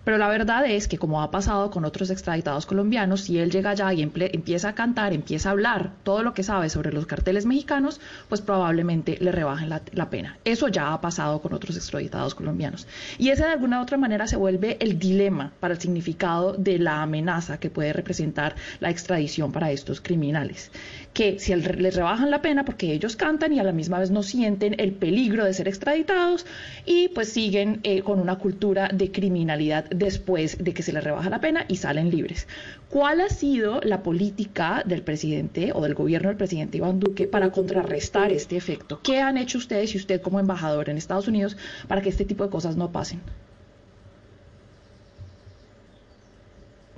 Pero 0.05 0.19
la 0.19 0.27
verdad 0.27 0.67
es 0.67 0.87
que, 0.87 0.99
como 0.99 1.23
ha 1.23 1.31
pasado 1.31 1.71
con 1.71 1.83
otros 1.83 2.11
extraditados 2.11 2.67
colombianos, 2.67 3.21
si 3.21 3.39
él 3.39 3.49
llega 3.49 3.71
allá 3.71 3.91
y 3.93 4.03
empieza 4.03 4.69
a 4.69 4.75
cantar, 4.75 5.13
empieza 5.13 5.49
a 5.49 5.53
hablar 5.53 5.93
todo 6.03 6.21
lo 6.21 6.35
que 6.35 6.43
sabe 6.43 6.69
sobre 6.69 6.93
los 6.93 7.07
carteles 7.07 7.47
mexicanos, 7.47 7.99
pues 8.29 8.39
probablemente 8.39 9.17
le 9.19 9.31
rebajen 9.31 9.69
la, 9.69 10.09
pena. 10.11 10.37
Eso 10.45 10.67
ya 10.67 10.93
ha 10.93 11.01
pasado 11.01 11.41
con 11.41 11.53
otros 11.53 11.75
extraditados 11.75 12.35
colombianos. 12.35 12.87
Y 13.17 13.29
ese 13.29 13.43
de 13.43 13.49
alguna 13.49 13.79
u 13.79 13.83
otra 13.83 13.97
manera 13.97 14.27
se 14.27 14.35
vuelve 14.35 14.77
el 14.79 14.99
dilema 14.99 15.53
para 15.59 15.73
el 15.73 15.81
significado 15.81 16.53
de 16.53 16.77
la 16.77 17.01
amenaza 17.01 17.59
que 17.59 17.71
puede 17.71 17.93
representar 17.93 18.55
la 18.79 18.91
extradición 18.91 19.51
para 19.51 19.71
estos 19.71 20.01
criminales. 20.01 20.71
Que 21.13 21.39
si 21.39 21.53
les 21.55 21.95
rebaja 21.95 22.10
bajan 22.11 22.29
la 22.29 22.41
pena 22.41 22.65
porque 22.65 22.91
ellos 22.91 23.15
cantan 23.15 23.53
y 23.53 23.59
a 23.59 23.63
la 23.63 23.71
misma 23.71 23.97
vez 23.97 24.11
no 24.11 24.21
sienten 24.21 24.75
el 24.79 24.91
peligro 24.91 25.45
de 25.45 25.53
ser 25.53 25.69
extraditados 25.69 26.45
y 26.85 27.07
pues 27.07 27.31
siguen 27.31 27.79
eh, 27.83 28.01
con 28.01 28.19
una 28.19 28.35
cultura 28.35 28.89
de 28.89 29.13
criminalidad 29.13 29.85
después 29.89 30.61
de 30.61 30.73
que 30.73 30.83
se 30.83 30.91
les 30.91 31.05
rebaja 31.05 31.29
la 31.29 31.39
pena 31.39 31.63
y 31.69 31.77
salen 31.77 32.09
libres. 32.09 32.49
¿Cuál 32.89 33.21
ha 33.21 33.29
sido 33.29 33.79
la 33.81 34.03
política 34.03 34.83
del 34.85 35.03
presidente 35.03 35.71
o 35.73 35.81
del 35.81 35.93
gobierno 35.93 36.27
del 36.27 36.35
presidente 36.35 36.79
Iván 36.79 36.99
Duque 36.99 37.27
para 37.27 37.49
contrarrestar 37.49 38.33
este 38.33 38.57
efecto? 38.57 38.99
¿Qué 39.01 39.21
han 39.21 39.37
hecho 39.37 39.57
ustedes 39.57 39.95
y 39.95 39.97
usted 39.97 40.21
como 40.21 40.41
embajador 40.41 40.89
en 40.89 40.97
Estados 40.97 41.29
Unidos 41.29 41.55
para 41.87 42.01
que 42.01 42.09
este 42.09 42.25
tipo 42.25 42.43
de 42.43 42.49
cosas 42.49 42.75
no 42.75 42.91
pasen? 42.91 43.21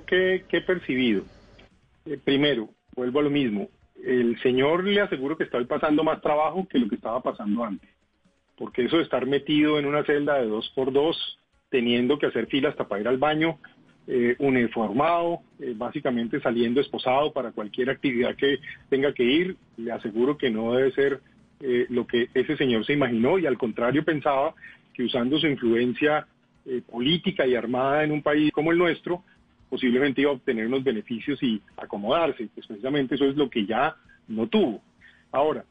¿Qué, 0.08 0.44
he 0.50 0.60
percibido? 0.60 1.22
Eh, 2.04 2.18
primero, 2.18 2.68
vuelvo 2.96 3.20
a 3.20 3.22
lo 3.22 3.30
mismo 3.30 3.68
el 4.06 4.38
señor 4.40 4.84
le 4.84 5.00
aseguro 5.00 5.36
que 5.36 5.44
está 5.44 5.62
pasando 5.64 6.04
más 6.04 6.20
trabajo 6.20 6.66
que 6.68 6.78
lo 6.78 6.88
que 6.88 6.96
estaba 6.96 7.22
pasando 7.22 7.64
antes. 7.64 7.88
Porque 8.56 8.84
eso 8.84 8.98
de 8.98 9.02
estar 9.02 9.26
metido 9.26 9.78
en 9.78 9.86
una 9.86 10.04
celda 10.04 10.40
de 10.40 10.46
dos 10.46 10.70
por 10.74 10.92
dos, 10.92 11.38
teniendo 11.70 12.18
que 12.18 12.26
hacer 12.26 12.46
fila 12.46 12.68
hasta 12.68 12.86
para 12.86 13.00
ir 13.00 13.08
al 13.08 13.18
baño, 13.18 13.58
eh, 14.06 14.36
uniformado, 14.38 15.40
eh, 15.58 15.72
básicamente 15.74 16.40
saliendo 16.40 16.80
esposado 16.80 17.32
para 17.32 17.52
cualquier 17.52 17.90
actividad 17.90 18.36
que 18.36 18.58
tenga 18.88 19.12
que 19.12 19.24
ir. 19.24 19.56
Le 19.76 19.92
aseguro 19.92 20.36
que 20.36 20.50
no 20.50 20.74
debe 20.74 20.92
ser 20.92 21.20
eh, 21.60 21.86
lo 21.88 22.06
que 22.06 22.28
ese 22.34 22.56
señor 22.56 22.84
se 22.84 22.92
imaginó 22.92 23.38
y 23.38 23.46
al 23.46 23.56
contrario 23.56 24.04
pensaba 24.04 24.54
que 24.92 25.04
usando 25.04 25.38
su 25.38 25.46
influencia 25.46 26.26
eh, 26.66 26.82
política 26.90 27.46
y 27.46 27.54
armada 27.54 28.04
en 28.04 28.12
un 28.12 28.22
país 28.22 28.50
como 28.52 28.72
el 28.72 28.78
nuestro, 28.78 29.22
posiblemente 29.74 30.20
iba 30.20 30.30
a 30.30 30.34
obtener 30.34 30.68
unos 30.68 30.84
beneficios 30.84 31.42
y 31.42 31.60
acomodarse. 31.76 32.48
Pues 32.54 32.64
precisamente 32.64 33.16
eso 33.16 33.24
es 33.24 33.34
lo 33.34 33.50
que 33.50 33.66
ya 33.66 33.96
no 34.28 34.46
tuvo. 34.46 34.80
Ahora, 35.32 35.64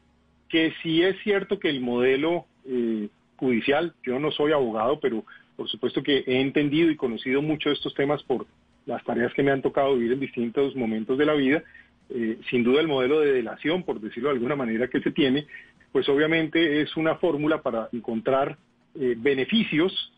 que 0.50 0.74
sí 0.82 1.02
es 1.02 1.16
cierto 1.22 1.58
que 1.58 1.70
el 1.70 1.80
modelo 1.80 2.44
eh, 2.66 3.08
judicial, 3.36 3.94
yo 4.04 4.18
no 4.18 4.30
soy 4.30 4.52
abogado, 4.52 5.00
pero 5.00 5.24
por 5.56 5.70
supuesto 5.70 6.02
que 6.02 6.22
he 6.26 6.42
entendido 6.42 6.90
y 6.90 6.96
conocido 6.96 7.40
mucho 7.40 7.70
de 7.70 7.76
estos 7.76 7.94
temas 7.94 8.22
por 8.24 8.46
las 8.84 9.02
tareas 9.04 9.32
que 9.32 9.42
me 9.42 9.52
han 9.52 9.62
tocado 9.62 9.94
vivir 9.94 10.12
en 10.12 10.20
distintos 10.20 10.76
momentos 10.76 11.16
de 11.16 11.24
la 11.24 11.32
vida, 11.32 11.62
eh, 12.10 12.36
sin 12.50 12.62
duda 12.62 12.82
el 12.82 12.88
modelo 12.88 13.20
de 13.20 13.32
delación, 13.32 13.84
por 13.84 14.02
decirlo 14.02 14.28
de 14.28 14.34
alguna 14.34 14.54
manera, 14.54 14.88
que 14.88 15.00
se 15.00 15.12
tiene, 15.12 15.46
pues 15.92 16.06
obviamente 16.10 16.82
es 16.82 16.94
una 16.94 17.14
fórmula 17.14 17.62
para 17.62 17.88
encontrar 17.90 18.58
eh, 19.00 19.14
beneficios 19.16 20.12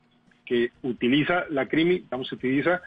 que 0.44 0.72
utiliza 0.82 1.44
la 1.50 1.68
crimen, 1.68 2.04
vamos, 2.10 2.26
se 2.26 2.34
utiliza 2.34 2.82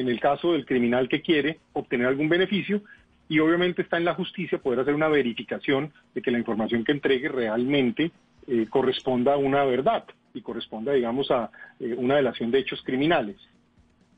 en 0.00 0.08
el 0.08 0.20
caso 0.20 0.52
del 0.52 0.66
criminal 0.66 1.08
que 1.08 1.22
quiere 1.22 1.58
obtener 1.72 2.06
algún 2.06 2.28
beneficio 2.28 2.82
y 3.28 3.38
obviamente 3.40 3.82
está 3.82 3.96
en 3.96 4.04
la 4.04 4.14
justicia 4.14 4.58
poder 4.58 4.80
hacer 4.80 4.94
una 4.94 5.08
verificación 5.08 5.92
de 6.14 6.22
que 6.22 6.30
la 6.30 6.38
información 6.38 6.84
que 6.84 6.92
entregue 6.92 7.28
realmente 7.28 8.12
eh, 8.46 8.66
corresponda 8.68 9.34
a 9.34 9.38
una 9.38 9.64
verdad 9.64 10.04
y 10.34 10.42
corresponda, 10.42 10.92
digamos, 10.92 11.30
a 11.30 11.50
eh, 11.80 11.94
una 11.96 12.16
delación 12.16 12.50
de 12.50 12.58
hechos 12.58 12.82
criminales. 12.82 13.36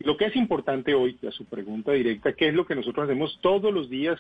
Lo 0.01 0.17
que 0.17 0.27
es 0.27 0.37
importante 0.37 0.95
hoy, 0.95 1.17
a 1.27 1.31
su 1.31 1.45
pregunta 1.45 1.93
directa, 1.93 2.33
¿qué 2.33 2.49
es 2.49 2.55
lo 2.55 2.67
que 2.67 2.75
nosotros 2.75 3.05
hacemos 3.05 3.39
todos 3.41 3.73
los 3.73 3.89
días 3.89 4.19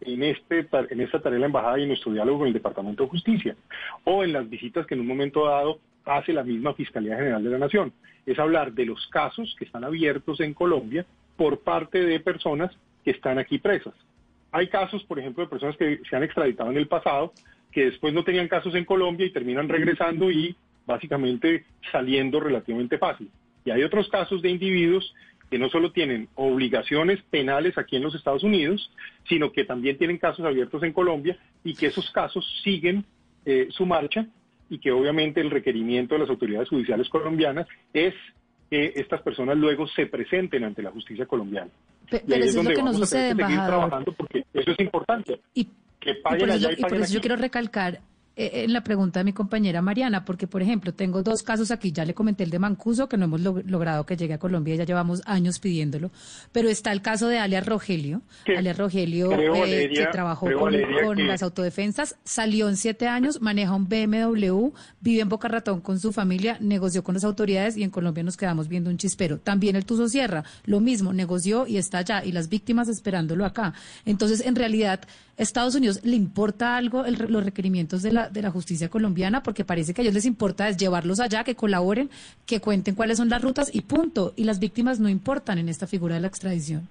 en, 0.00 0.22
este, 0.22 0.68
en 0.90 1.00
esta 1.00 1.20
tarea 1.20 1.34
de 1.34 1.40
la 1.40 1.46
embajada 1.46 1.78
y 1.78 1.82
en 1.82 1.88
nuestro 1.88 2.12
diálogo 2.12 2.40
con 2.40 2.48
el 2.48 2.54
Departamento 2.54 3.04
de 3.04 3.10
Justicia? 3.10 3.56
O 4.04 4.22
en 4.22 4.32
las 4.32 4.48
visitas 4.48 4.86
que 4.86 4.94
en 4.94 5.00
un 5.00 5.06
momento 5.06 5.46
dado 5.46 5.80
hace 6.08 6.32
la 6.32 6.42
misma 6.42 6.74
Fiscalía 6.74 7.16
General 7.16 7.42
de 7.42 7.50
la 7.50 7.58
Nación. 7.58 7.92
Es 8.26 8.38
hablar 8.38 8.72
de 8.72 8.86
los 8.86 9.06
casos 9.08 9.54
que 9.58 9.64
están 9.64 9.84
abiertos 9.84 10.40
en 10.40 10.54
Colombia 10.54 11.06
por 11.36 11.60
parte 11.60 12.02
de 12.02 12.20
personas 12.20 12.74
que 13.04 13.12
están 13.12 13.38
aquí 13.38 13.58
presas. 13.58 13.94
Hay 14.50 14.68
casos, 14.68 15.04
por 15.04 15.18
ejemplo, 15.18 15.44
de 15.44 15.50
personas 15.50 15.76
que 15.76 16.00
se 16.08 16.16
han 16.16 16.22
extraditado 16.22 16.70
en 16.70 16.78
el 16.78 16.88
pasado, 16.88 17.32
que 17.70 17.84
después 17.86 18.14
no 18.14 18.24
tenían 18.24 18.48
casos 18.48 18.74
en 18.74 18.84
Colombia 18.84 19.26
y 19.26 19.30
terminan 19.30 19.68
regresando 19.68 20.30
y 20.30 20.56
básicamente 20.86 21.64
saliendo 21.92 22.40
relativamente 22.40 22.98
fácil. 22.98 23.30
Y 23.64 23.70
hay 23.70 23.82
otros 23.82 24.08
casos 24.08 24.40
de 24.40 24.48
individuos 24.48 25.14
que 25.50 25.58
no 25.58 25.68
solo 25.68 25.92
tienen 25.92 26.28
obligaciones 26.34 27.22
penales 27.30 27.76
aquí 27.78 27.96
en 27.96 28.02
los 28.02 28.14
Estados 28.14 28.42
Unidos, 28.42 28.90
sino 29.28 29.52
que 29.52 29.64
también 29.64 29.98
tienen 29.98 30.18
casos 30.18 30.44
abiertos 30.44 30.82
en 30.82 30.92
Colombia 30.92 31.38
y 31.64 31.74
que 31.74 31.86
esos 31.86 32.10
casos 32.10 32.46
siguen 32.62 33.04
eh, 33.44 33.68
su 33.70 33.86
marcha 33.86 34.26
y 34.70 34.78
que 34.78 34.92
obviamente 34.92 35.40
el 35.40 35.50
requerimiento 35.50 36.14
de 36.14 36.20
las 36.20 36.30
autoridades 36.30 36.68
judiciales 36.68 37.08
colombianas 37.08 37.66
es 37.92 38.14
que 38.70 38.92
estas 38.96 39.22
personas 39.22 39.56
luego 39.56 39.86
se 39.88 40.06
presenten 40.06 40.64
ante 40.64 40.82
la 40.82 40.90
justicia 40.90 41.24
colombiana. 41.26 41.70
Pe- 42.10 42.22
Pero, 42.26 42.44
eso 42.44 42.60
es 42.60 42.64
lo 42.68 42.74
que 42.74 42.82
nos 42.82 42.96
sucede, 42.96 43.30
embajador. 43.30 43.66
trabajando 43.66 44.12
porque 44.12 44.44
eso 44.52 44.70
es 44.72 44.80
importante. 44.80 45.40
Y, 45.54 45.64
que 46.00 46.10
y 46.10 46.14
por 46.22 46.36
eso, 46.36 46.44
allá 46.52 46.70
y 46.70 46.80
y 46.80 46.82
por 46.82 46.94
eso 46.94 47.14
yo 47.14 47.20
quiero 47.20 47.36
recalcar 47.36 48.00
en 48.38 48.72
la 48.72 48.84
pregunta 48.84 49.20
de 49.20 49.24
mi 49.24 49.32
compañera 49.32 49.82
Mariana, 49.82 50.24
porque, 50.24 50.46
por 50.46 50.62
ejemplo, 50.62 50.94
tengo 50.94 51.22
dos 51.22 51.42
casos 51.42 51.70
aquí, 51.70 51.90
ya 51.92 52.04
le 52.04 52.14
comenté 52.14 52.44
el 52.44 52.50
de 52.50 52.58
Mancuso, 52.58 53.08
que 53.08 53.16
no 53.16 53.24
hemos 53.24 53.40
log- 53.40 53.64
logrado 53.64 54.06
que 54.06 54.16
llegue 54.16 54.34
a 54.34 54.38
Colombia, 54.38 54.76
ya 54.76 54.84
llevamos 54.84 55.22
años 55.26 55.58
pidiéndolo, 55.58 56.10
pero 56.52 56.68
está 56.68 56.92
el 56.92 57.02
caso 57.02 57.26
de 57.28 57.38
alias 57.38 57.66
Rogelio, 57.66 58.22
alias 58.56 58.78
Rogelio, 58.78 59.30
creo, 59.30 59.54
eh, 59.56 59.60
Valeria, 59.60 60.06
que 60.06 60.12
trabajó 60.12 60.46
creo, 60.46 60.58
con, 60.60 60.72
Valeria, 60.72 61.02
con 61.04 61.16
que- 61.16 61.24
las 61.24 61.42
autodefensas, 61.42 62.16
salió 62.24 62.68
en 62.68 62.76
siete 62.76 63.08
años, 63.08 63.40
maneja 63.40 63.74
un 63.74 63.88
BMW, 63.88 64.72
vive 65.00 65.20
en 65.22 65.28
Boca 65.28 65.48
Ratón 65.48 65.80
con 65.80 65.98
su 65.98 66.12
familia, 66.12 66.58
negoció 66.60 67.02
con 67.02 67.14
las 67.14 67.24
autoridades 67.24 67.76
y 67.76 67.82
en 67.82 67.90
Colombia 67.90 68.22
nos 68.22 68.36
quedamos 68.36 68.68
viendo 68.68 68.88
un 68.90 68.98
chispero. 68.98 69.38
También 69.38 69.74
el 69.76 69.84
Tuzo 69.84 70.08
Sierra, 70.08 70.44
lo 70.64 70.80
mismo, 70.80 71.12
negoció 71.12 71.66
y 71.66 71.76
está 71.76 71.98
allá, 71.98 72.24
y 72.24 72.32
las 72.32 72.48
víctimas 72.48 72.88
esperándolo 72.88 73.44
acá. 73.44 73.74
Entonces, 74.04 74.44
en 74.46 74.54
realidad, 74.54 75.00
¿Estados 75.38 75.76
Unidos 75.76 76.00
le 76.04 76.16
importa 76.16 76.76
algo 76.76 77.04
el 77.04 77.14
los 77.28 77.44
requerimientos 77.44 78.02
de 78.02 78.10
la, 78.10 78.28
de 78.28 78.42
la 78.42 78.50
justicia 78.50 78.88
colombiana? 78.88 79.44
Porque 79.44 79.64
parece 79.64 79.94
que 79.94 80.00
a 80.00 80.02
ellos 80.02 80.14
les 80.14 80.26
importa 80.26 80.68
es 80.68 80.76
llevarlos 80.76 81.20
allá, 81.20 81.44
que 81.44 81.54
colaboren, 81.54 82.10
que 82.44 82.60
cuenten 82.60 82.96
cuáles 82.96 83.18
son 83.18 83.28
las 83.28 83.40
rutas 83.40 83.72
y 83.72 83.82
punto. 83.82 84.32
Y 84.34 84.42
las 84.42 84.58
víctimas 84.58 84.98
no 84.98 85.08
importan 85.08 85.58
en 85.58 85.68
esta 85.68 85.86
figura 85.86 86.16
de 86.16 86.22
la 86.22 86.26
extradición. 86.26 86.88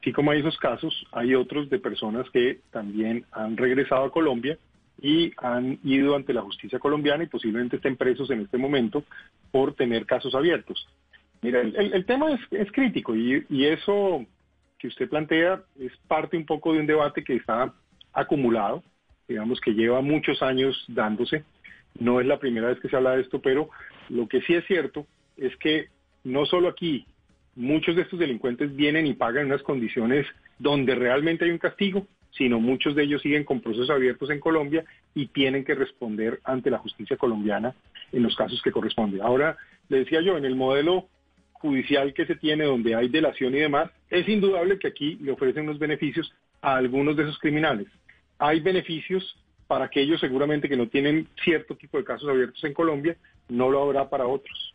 Así 0.00 0.12
como 0.12 0.30
hay 0.30 0.38
esos 0.38 0.56
casos, 0.56 1.04
hay 1.10 1.34
otros 1.34 1.68
de 1.68 1.80
personas 1.80 2.30
que 2.30 2.60
también 2.70 3.24
han 3.32 3.56
regresado 3.56 4.04
a 4.04 4.12
Colombia 4.12 4.56
y 5.02 5.32
han 5.36 5.80
ido 5.82 6.14
ante 6.14 6.32
la 6.32 6.42
justicia 6.42 6.78
colombiana 6.78 7.24
y 7.24 7.26
posiblemente 7.26 7.76
estén 7.76 7.96
presos 7.96 8.30
en 8.30 8.42
este 8.42 8.56
momento 8.56 9.02
por 9.50 9.74
tener 9.74 10.06
casos 10.06 10.32
abiertos. 10.34 10.86
Mira, 11.42 11.60
el, 11.60 12.04
tema 12.04 12.32
es, 12.32 12.40
es 12.52 12.70
crítico 12.70 13.16
y 13.16 13.64
eso 13.64 14.24
que 14.80 14.88
usted 14.88 15.08
plantea 15.08 15.62
es 15.78 15.92
parte 16.08 16.36
un 16.36 16.46
poco 16.46 16.72
de 16.72 16.80
un 16.80 16.86
debate 16.86 17.22
que 17.22 17.36
está 17.36 17.72
acumulado, 18.12 18.82
digamos 19.28 19.60
que 19.60 19.74
lleva 19.74 20.00
muchos 20.00 20.42
años 20.42 20.84
dándose. 20.88 21.44
No 21.98 22.20
es 22.20 22.26
la 22.26 22.38
primera 22.38 22.68
vez 22.68 22.80
que 22.80 22.88
se 22.88 22.96
habla 22.96 23.14
de 23.14 23.22
esto, 23.22 23.40
pero 23.40 23.68
lo 24.08 24.26
que 24.26 24.40
sí 24.42 24.54
es 24.54 24.66
cierto 24.66 25.06
es 25.36 25.54
que 25.58 25.88
no 26.24 26.46
solo 26.46 26.68
aquí, 26.68 27.06
muchos 27.54 27.94
de 27.94 28.02
estos 28.02 28.18
delincuentes 28.18 28.74
vienen 28.74 29.06
y 29.06 29.14
pagan 29.14 29.46
unas 29.46 29.62
condiciones 29.62 30.26
donde 30.58 30.94
realmente 30.94 31.44
hay 31.44 31.50
un 31.50 31.58
castigo, 31.58 32.06
sino 32.30 32.58
muchos 32.58 32.94
de 32.94 33.02
ellos 33.02 33.22
siguen 33.22 33.44
con 33.44 33.60
procesos 33.60 33.90
abiertos 33.90 34.30
en 34.30 34.40
Colombia 34.40 34.84
y 35.14 35.26
tienen 35.26 35.64
que 35.64 35.74
responder 35.74 36.40
ante 36.44 36.70
la 36.70 36.78
justicia 36.78 37.16
colombiana 37.16 37.74
en 38.12 38.22
los 38.22 38.34
casos 38.34 38.62
que 38.62 38.72
corresponden. 38.72 39.20
Ahora, 39.20 39.56
le 39.88 39.98
decía 39.98 40.22
yo, 40.22 40.38
en 40.38 40.44
el 40.44 40.56
modelo 40.56 41.08
judicial 41.60 42.12
que 42.14 42.26
se 42.26 42.36
tiene, 42.36 42.64
donde 42.64 42.94
hay 42.94 43.08
delación 43.08 43.54
y 43.54 43.58
demás, 43.58 43.90
es 44.08 44.28
indudable 44.28 44.78
que 44.78 44.88
aquí 44.88 45.16
le 45.20 45.32
ofrecen 45.32 45.64
unos 45.64 45.78
beneficios 45.78 46.32
a 46.62 46.76
algunos 46.76 47.16
de 47.16 47.24
esos 47.24 47.38
criminales. 47.38 47.86
Hay 48.38 48.60
beneficios 48.60 49.36
para 49.66 49.84
aquellos 49.84 50.18
seguramente 50.20 50.68
que 50.68 50.76
no 50.76 50.88
tienen 50.88 51.28
cierto 51.44 51.76
tipo 51.76 51.98
de 51.98 52.04
casos 52.04 52.28
abiertos 52.28 52.62
en 52.64 52.74
Colombia, 52.74 53.16
no 53.48 53.70
lo 53.70 53.82
habrá 53.82 54.08
para 54.08 54.26
otros. 54.26 54.69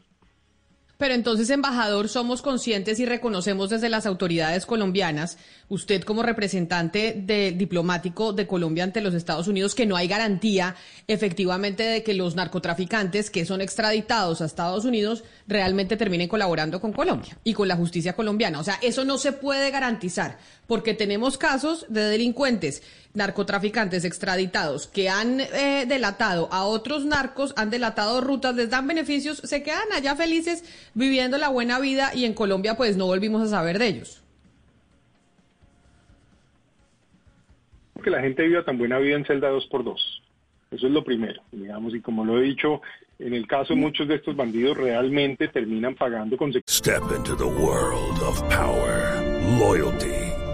Pero 0.98 1.14
entonces, 1.14 1.50
embajador, 1.50 2.08
somos 2.08 2.42
conscientes 2.42 3.00
y 3.02 3.06
reconocemos 3.06 3.70
desde 3.70 3.90
las 3.90 4.06
autoridades 4.06 4.66
colombianas, 4.66 5.38
usted 5.68 6.04
como 6.04 6.24
representante 6.24 7.22
de, 7.22 7.52
diplomático 7.52 8.32
de 8.32 8.48
Colombia 8.48 8.86
ante 8.86 9.02
los 9.02 9.14
Estados 9.14 9.50
Unidos, 9.50 9.76
que 9.76 9.86
no 9.86 9.98
hay 9.98 10.08
garantía 10.08 10.76
efectivamente 11.08 11.84
de 11.84 12.02
que 12.04 12.14
los 12.14 12.36
narcotraficantes 12.36 13.30
que 13.30 13.46
son 13.46 13.60
extraditados 13.60 14.40
a 14.40 14.46
Estados 14.46 14.86
Unidos 14.86 15.26
realmente 15.48 15.98
terminen 15.98 16.30
colaborando 16.30 16.80
con 16.80 16.94
Colombia 16.94 17.38
y 17.44 17.54
con 17.54 17.68
la 17.68 17.76
justicia 17.76 18.14
colombiana. 18.14 18.60
O 18.60 18.64
sea, 18.64 18.80
eso 18.82 19.04
no 19.04 19.18
se 19.18 19.34
puede 19.34 19.72
garantizar 19.72 20.38
porque 20.66 20.94
tenemos 20.94 21.38
casos 21.38 21.86
de 21.90 22.02
delincuentes, 22.06 22.82
narcotraficantes 23.16 24.06
extraditados 24.06 24.88
que 24.88 25.10
han 25.10 25.40
eh, 25.40 25.86
delatado 25.88 26.50
a 26.52 26.66
otros 26.66 27.06
narcos, 27.06 27.54
han 27.58 27.70
delatado 27.70 28.22
rutas, 28.22 28.56
les 28.56 28.70
dan 28.70 28.88
beneficios, 28.88 29.38
se 29.38 29.64
quedan 29.64 29.92
allá 29.94 30.16
felices 30.16 30.64
viviendo 30.94 31.38
la 31.38 31.50
buena 31.50 31.80
vida 31.80 32.12
y 32.14 32.26
en 32.26 32.34
Colombia 32.34 32.76
pues 32.76 32.98
no 32.98 33.06
volvimos 33.06 33.42
a 33.42 33.48
saber 33.48 33.80
de 33.80 33.88
ellos. 33.88 34.22
que 38.06 38.12
la 38.12 38.22
gente 38.22 38.44
viva 38.44 38.64
tan 38.64 38.78
buena 38.78 39.00
vida 39.00 39.16
en 39.16 39.26
celda 39.26 39.52
2x2. 39.52 39.96
Eso 40.72 40.88
es 40.88 40.94
lo 40.94 41.04
primero, 41.04 41.42
digamos, 41.52 41.94
y 41.96 42.02
como 42.02 42.24
lo 42.24 42.40
he 42.40 42.44
dicho, 42.44 42.82
en 43.18 43.34
el 43.34 43.48
caso 43.48 43.74
de 43.74 43.80
muchos 43.80 44.08
de 44.08 44.16
estos 44.16 44.36
bandidos 44.36 44.78
realmente 44.78 45.48
terminan 45.48 45.96
pagando 45.96 46.38
con 46.38 46.54
Step 46.68 47.04
into 47.16 47.36
the 47.36 47.44
world 47.44 48.22
of 48.22 48.42
power, 48.50 49.24
loyalty, 49.58 50.25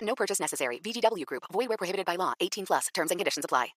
No 0.00 0.14
purchase 0.14 0.40
necessary. 0.40 0.80
VGW 0.80 1.24
Group. 1.26 1.44
Void 1.52 1.68
where 1.68 1.76
prohibited 1.76 2.06
by 2.06 2.16
law. 2.16 2.34
18 2.40 2.66
plus. 2.66 2.88
Terms 2.94 3.10
and 3.10 3.18
conditions 3.18 3.44
apply. 3.44 3.74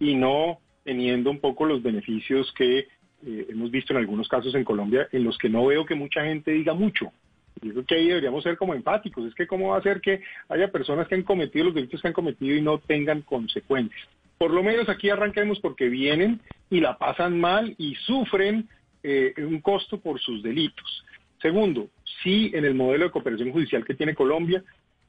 y 0.00 0.14
no 0.14 0.58
teniendo 0.84 1.30
un 1.30 1.38
poco 1.38 1.64
los 1.64 1.80
beneficios 1.82 2.52
que 2.54 2.88
eh, 3.24 3.46
hemos 3.48 3.70
visto 3.70 3.92
en 3.92 3.98
algunos 3.98 4.28
casos 4.28 4.54
en 4.54 4.64
Colombia, 4.64 5.08
en 5.12 5.22
los 5.22 5.38
que 5.38 5.48
no 5.48 5.66
veo 5.66 5.86
que 5.86 5.94
mucha 5.94 6.24
gente 6.24 6.50
diga 6.50 6.74
mucho. 6.74 7.12
Y 7.60 7.70
creo 7.70 7.84
que 7.84 7.94
ahí 7.94 8.08
deberíamos 8.08 8.42
ser 8.42 8.56
como 8.56 8.74
enfáticos. 8.74 9.24
Es 9.26 9.34
que 9.34 9.46
cómo 9.46 9.68
va 9.68 9.78
a 9.78 9.82
ser 9.82 10.00
que 10.00 10.22
haya 10.48 10.72
personas 10.72 11.06
que 11.06 11.14
han 11.14 11.22
cometido 11.22 11.66
los 11.66 11.74
delitos 11.74 12.02
que 12.02 12.08
han 12.08 12.14
cometido 12.14 12.56
y 12.56 12.62
no 12.62 12.78
tengan 12.78 13.22
consecuencias. 13.22 14.08
Por 14.38 14.50
lo 14.52 14.62
menos 14.64 14.88
aquí 14.88 15.08
arranquemos 15.08 15.60
porque 15.60 15.88
vienen 15.88 16.40
y 16.68 16.80
la 16.80 16.98
pasan 16.98 17.38
mal 17.38 17.76
y 17.78 17.94
sufren 17.94 18.68
eh, 19.04 19.34
un 19.38 19.60
costo 19.60 20.00
por 20.00 20.20
sus 20.20 20.42
delitos. 20.42 21.04
Segundo, 21.40 21.88
sí 22.22 22.50
en 22.54 22.64
el 22.64 22.74
modelo 22.74 23.04
de 23.04 23.10
cooperación 23.10 23.52
judicial 23.52 23.84
que 23.84 23.94
tiene 23.94 24.14
Colombia, 24.14 24.64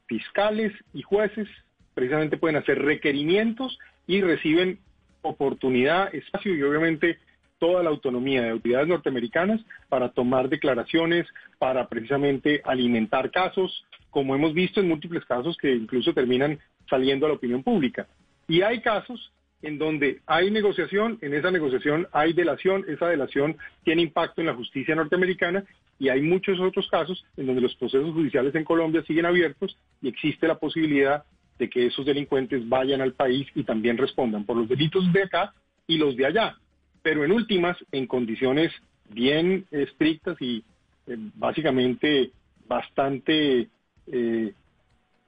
fiscales 0.08 0.72
y 0.94 1.02
jueces 1.02 1.48
precisamente 1.94 2.38
pueden 2.38 2.58
hacer 2.58 2.80
requerimientos 2.80 3.78
y 4.08 4.22
reciben 4.22 4.80
oportunidad, 5.22 6.14
espacio 6.14 6.56
y 6.56 6.64
obviamente 6.64 7.18
toda 7.60 7.82
la 7.82 7.90
autonomía 7.90 8.42
de 8.42 8.50
autoridades 8.50 8.88
norteamericanas 8.88 9.62
para 9.88 10.10
tomar 10.10 10.50
declaraciones, 10.50 11.26
para 11.60 11.88
precisamente 11.88 12.62
alimentar 12.66 13.32
casos, 13.32 13.86
como 14.10 14.36
hemos 14.36 14.54
visto 14.54 14.82
en 14.82 14.90
múltiples 14.90 15.24
casos 15.26 15.56
que 15.58 15.74
incluso 15.74 16.14
terminan 16.14 16.60
saliendo 16.90 17.26
a 17.26 17.30
la 17.30 17.36
opinión 17.36 17.64
pública. 17.64 18.08
Y 18.48 18.62
hay 18.62 18.82
casos 18.82 19.32
en 19.64 19.80
donde 19.80 20.22
hay 20.28 20.52
negociación, 20.52 21.18
en 21.22 21.34
esa 21.34 21.50
negociación 21.50 22.08
hay 22.12 22.34
delación, 22.34 22.86
esa 22.88 23.08
delación 23.08 23.58
tiene 23.84 24.04
impacto 24.04 24.42
en 24.42 24.48
la 24.48 24.54
justicia 24.54 24.94
norteamericana 24.94 25.64
y 25.98 26.10
hay 26.10 26.22
muchos 26.22 26.60
otros 26.60 26.88
casos 26.90 27.26
en 27.38 27.48
donde 27.48 27.62
los 27.62 27.76
procesos 27.76 28.14
judiciales 28.14 28.54
en 28.54 28.64
Colombia 28.64 29.04
siguen 29.08 29.26
abiertos 29.26 29.76
y 30.02 30.10
existe 30.10 30.48
la 30.48 30.60
posibilidad 30.60 31.24
de 31.58 31.70
que 31.70 31.88
esos 31.88 32.06
delincuentes 32.06 32.68
vayan 32.70 33.02
al 33.02 33.14
país 33.14 33.48
y 33.56 33.64
también 33.64 33.98
respondan 33.98 34.46
por 34.46 34.58
los 34.58 34.70
delitos 34.70 35.12
de 35.12 35.24
acá 35.24 35.54
y 35.88 35.98
los 35.98 36.16
de 36.16 36.28
allá 36.28 36.58
pero 37.04 37.24
en 37.24 37.32
últimas 37.32 37.78
en 37.92 38.08
condiciones 38.08 38.72
bien 39.10 39.68
estrictas 39.70 40.42
y 40.42 40.64
eh, 41.06 41.18
básicamente 41.36 42.32
bastante 42.66 43.68
eh, 44.08 44.54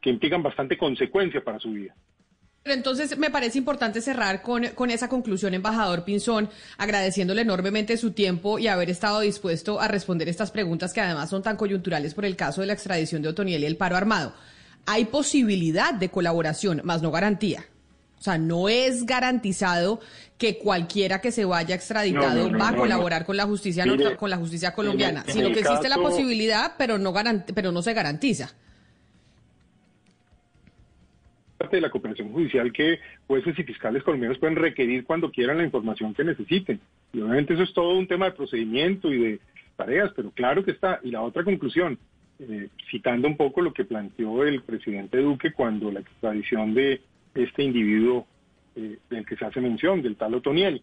que 0.02 0.10
implican 0.10 0.42
bastante 0.42 0.78
consecuencia 0.78 1.44
para 1.44 1.60
su 1.60 1.72
vida. 1.72 1.94
Pero 2.66 2.78
entonces 2.78 3.16
me 3.20 3.30
parece 3.30 3.59
importante 3.59 4.01
cerrar 4.01 4.41
con, 4.41 4.66
con, 4.70 4.89
esa 4.89 5.07
conclusión, 5.07 5.53
embajador 5.53 6.03
Pinzón, 6.03 6.49
agradeciéndole 6.80 7.43
enormemente 7.43 7.95
su 7.95 8.09
tiempo 8.09 8.57
y 8.57 8.68
haber 8.68 8.89
estado 8.89 9.20
dispuesto 9.20 9.80
a 9.80 9.88
responder 9.88 10.28
estas 10.30 10.49
preguntas 10.49 10.91
que 10.91 10.99
además 10.99 11.30
son 11.30 11.43
tan 11.43 11.57
coyunturales 11.57 12.16
por 12.16 12.26
el 12.26 12.36
caso 12.36 12.61
de 12.61 12.68
la 12.68 12.74
extradición 12.74 13.22
de 13.22 13.30
Otoniel 13.30 13.61
y 13.61 13.68
el 13.68 13.78
paro 13.78 13.95
armado. 13.95 14.34
Hay 14.88 15.05
posibilidad 15.05 15.93
de 15.93 16.09
colaboración, 16.09 16.82
más 16.84 17.03
no 17.03 17.11
garantía. 17.11 17.68
O 18.18 18.24
sea, 18.24 18.39
no 18.39 18.68
es 18.68 19.05
garantizado 19.05 19.99
que 20.39 20.57
cualquiera 20.57 21.22
que 21.22 21.32
se 21.32 21.45
vaya 21.45 21.76
extraditado 21.76 22.49
va 22.49 22.70
a 22.70 22.76
colaborar 22.76 23.28
con 23.28 23.38
la 23.38 23.45
justicia 23.45 23.86
con 24.18 24.32
la 24.32 24.38
justicia 24.38 24.74
colombiana, 24.74 25.24
sino 25.28 25.49
que 25.53 25.59
existe 25.59 25.88
la 25.88 25.97
posibilidad, 25.97 26.74
pero 26.80 26.97
no 26.97 27.13
pero 27.53 27.72
no 27.72 27.84
se 27.84 27.93
garantiza. 27.93 28.55
Parte 31.58 31.78
de 31.78 31.82
la 31.82 31.89
cooperación 31.89 32.32
judicial 32.32 32.72
que 32.74 32.99
jueces 33.28 33.58
y 33.58 33.64
fiscales 33.64 34.03
colombianos 34.03 34.38
pueden 34.39 34.58
requerir 34.58 35.06
cuando 35.06 35.32
quieran 35.32 35.58
la 35.58 35.64
información 35.64 36.14
que 36.14 36.24
necesiten. 36.24 36.80
Y 37.14 37.22
obviamente 37.22 37.53
eso 37.53 37.64
es 37.64 37.74
todo 37.74 37.97
un 37.97 38.08
tema 38.08 38.26
de 38.26 38.32
procedimiento 38.34 39.12
y 39.12 39.20
de 39.20 39.39
tareas, 39.76 40.12
pero 40.16 40.32
claro 40.32 40.64
que 40.64 40.72
está. 40.72 40.99
Y 41.03 41.12
la 41.12 41.22
otra 41.22 41.43
conclusión, 41.43 41.97
eh, 42.39 42.68
citando 42.91 43.28
un 43.28 43.38
poco 43.38 43.62
lo 43.62 43.74
que 43.74 43.86
planteó 43.86 44.43
el 44.43 44.62
presidente 44.64 45.20
Duque 45.20 45.53
cuando 45.53 45.91
la 45.91 46.01
extradición 46.01 46.74
de 46.74 47.01
este 47.34 47.64
individuo 47.64 48.28
eh, 48.76 48.97
del 49.10 49.26
que 49.26 49.38
se 49.38 49.45
hace 49.45 49.62
mención, 49.62 50.01
del 50.01 50.18
tal 50.18 50.34
Otoniel. 50.34 50.82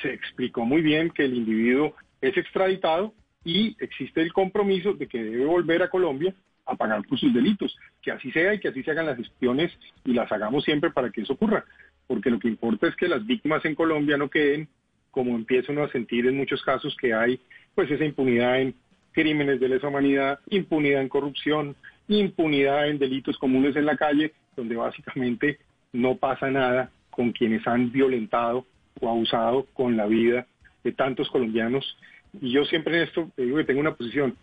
Se 0.00 0.12
explicó 0.12 0.64
muy 0.64 0.80
bien 0.80 1.10
que 1.10 1.24
el 1.24 1.34
individuo 1.34 1.94
es 2.22 2.36
extraditado 2.36 3.12
y 3.44 3.76
existe 3.80 4.22
el 4.22 4.32
compromiso 4.32 4.94
de 4.94 5.06
que 5.06 5.22
debe 5.22 5.44
volver 5.44 5.82
a 5.82 5.90
Colombia 5.90 6.34
a 6.64 6.74
pagar 6.76 7.02
por 7.06 7.18
sus 7.18 7.32
delitos. 7.32 7.76
Que 8.02 8.12
así 8.12 8.30
sea 8.32 8.54
y 8.54 8.60
que 8.60 8.68
así 8.68 8.82
se 8.82 8.90
hagan 8.90 9.06
las 9.06 9.16
gestiones 9.16 9.72
y 10.04 10.12
las 10.12 10.30
hagamos 10.30 10.64
siempre 10.64 10.90
para 10.90 11.10
que 11.10 11.22
eso 11.22 11.34
ocurra. 11.34 11.64
Porque 12.06 12.30
lo 12.30 12.38
que 12.38 12.48
importa 12.48 12.88
es 12.88 12.96
que 12.96 13.08
las 13.08 13.26
víctimas 13.26 13.64
en 13.64 13.74
Colombia 13.74 14.16
no 14.16 14.30
queden, 14.30 14.68
como 15.10 15.34
empiezan 15.34 15.78
a 15.78 15.88
sentir 15.88 16.26
en 16.26 16.36
muchos 16.36 16.62
casos, 16.62 16.96
que 17.00 17.12
hay 17.12 17.40
pues 17.74 17.90
esa 17.90 18.04
impunidad 18.04 18.60
en 18.60 18.74
crímenes 19.12 19.60
de 19.60 19.68
lesa 19.68 19.88
humanidad, 19.88 20.38
impunidad 20.48 21.02
en 21.02 21.08
corrupción, 21.08 21.76
impunidad 22.08 22.88
en 22.88 22.98
delitos 22.98 23.36
comunes 23.38 23.76
en 23.76 23.86
la 23.86 23.96
calle, 23.96 24.32
donde 24.56 24.76
básicamente 24.76 25.58
no 25.92 26.16
pasa 26.16 26.50
nada 26.50 26.90
con 27.10 27.32
quienes 27.32 27.66
han 27.66 27.90
violentado 27.90 28.66
o 29.00 29.08
abusado 29.08 29.66
con 29.74 29.96
la 29.96 30.06
vida 30.06 30.46
de 30.84 30.92
tantos 30.92 31.28
colombianos. 31.30 31.96
Y 32.40 32.52
yo 32.52 32.64
siempre 32.64 32.96
en 32.96 33.02
esto 33.08 33.30
digo 33.36 33.56
que 33.56 33.64
tengo 33.64 33.80
una 33.80 33.94
posición, 33.94 34.36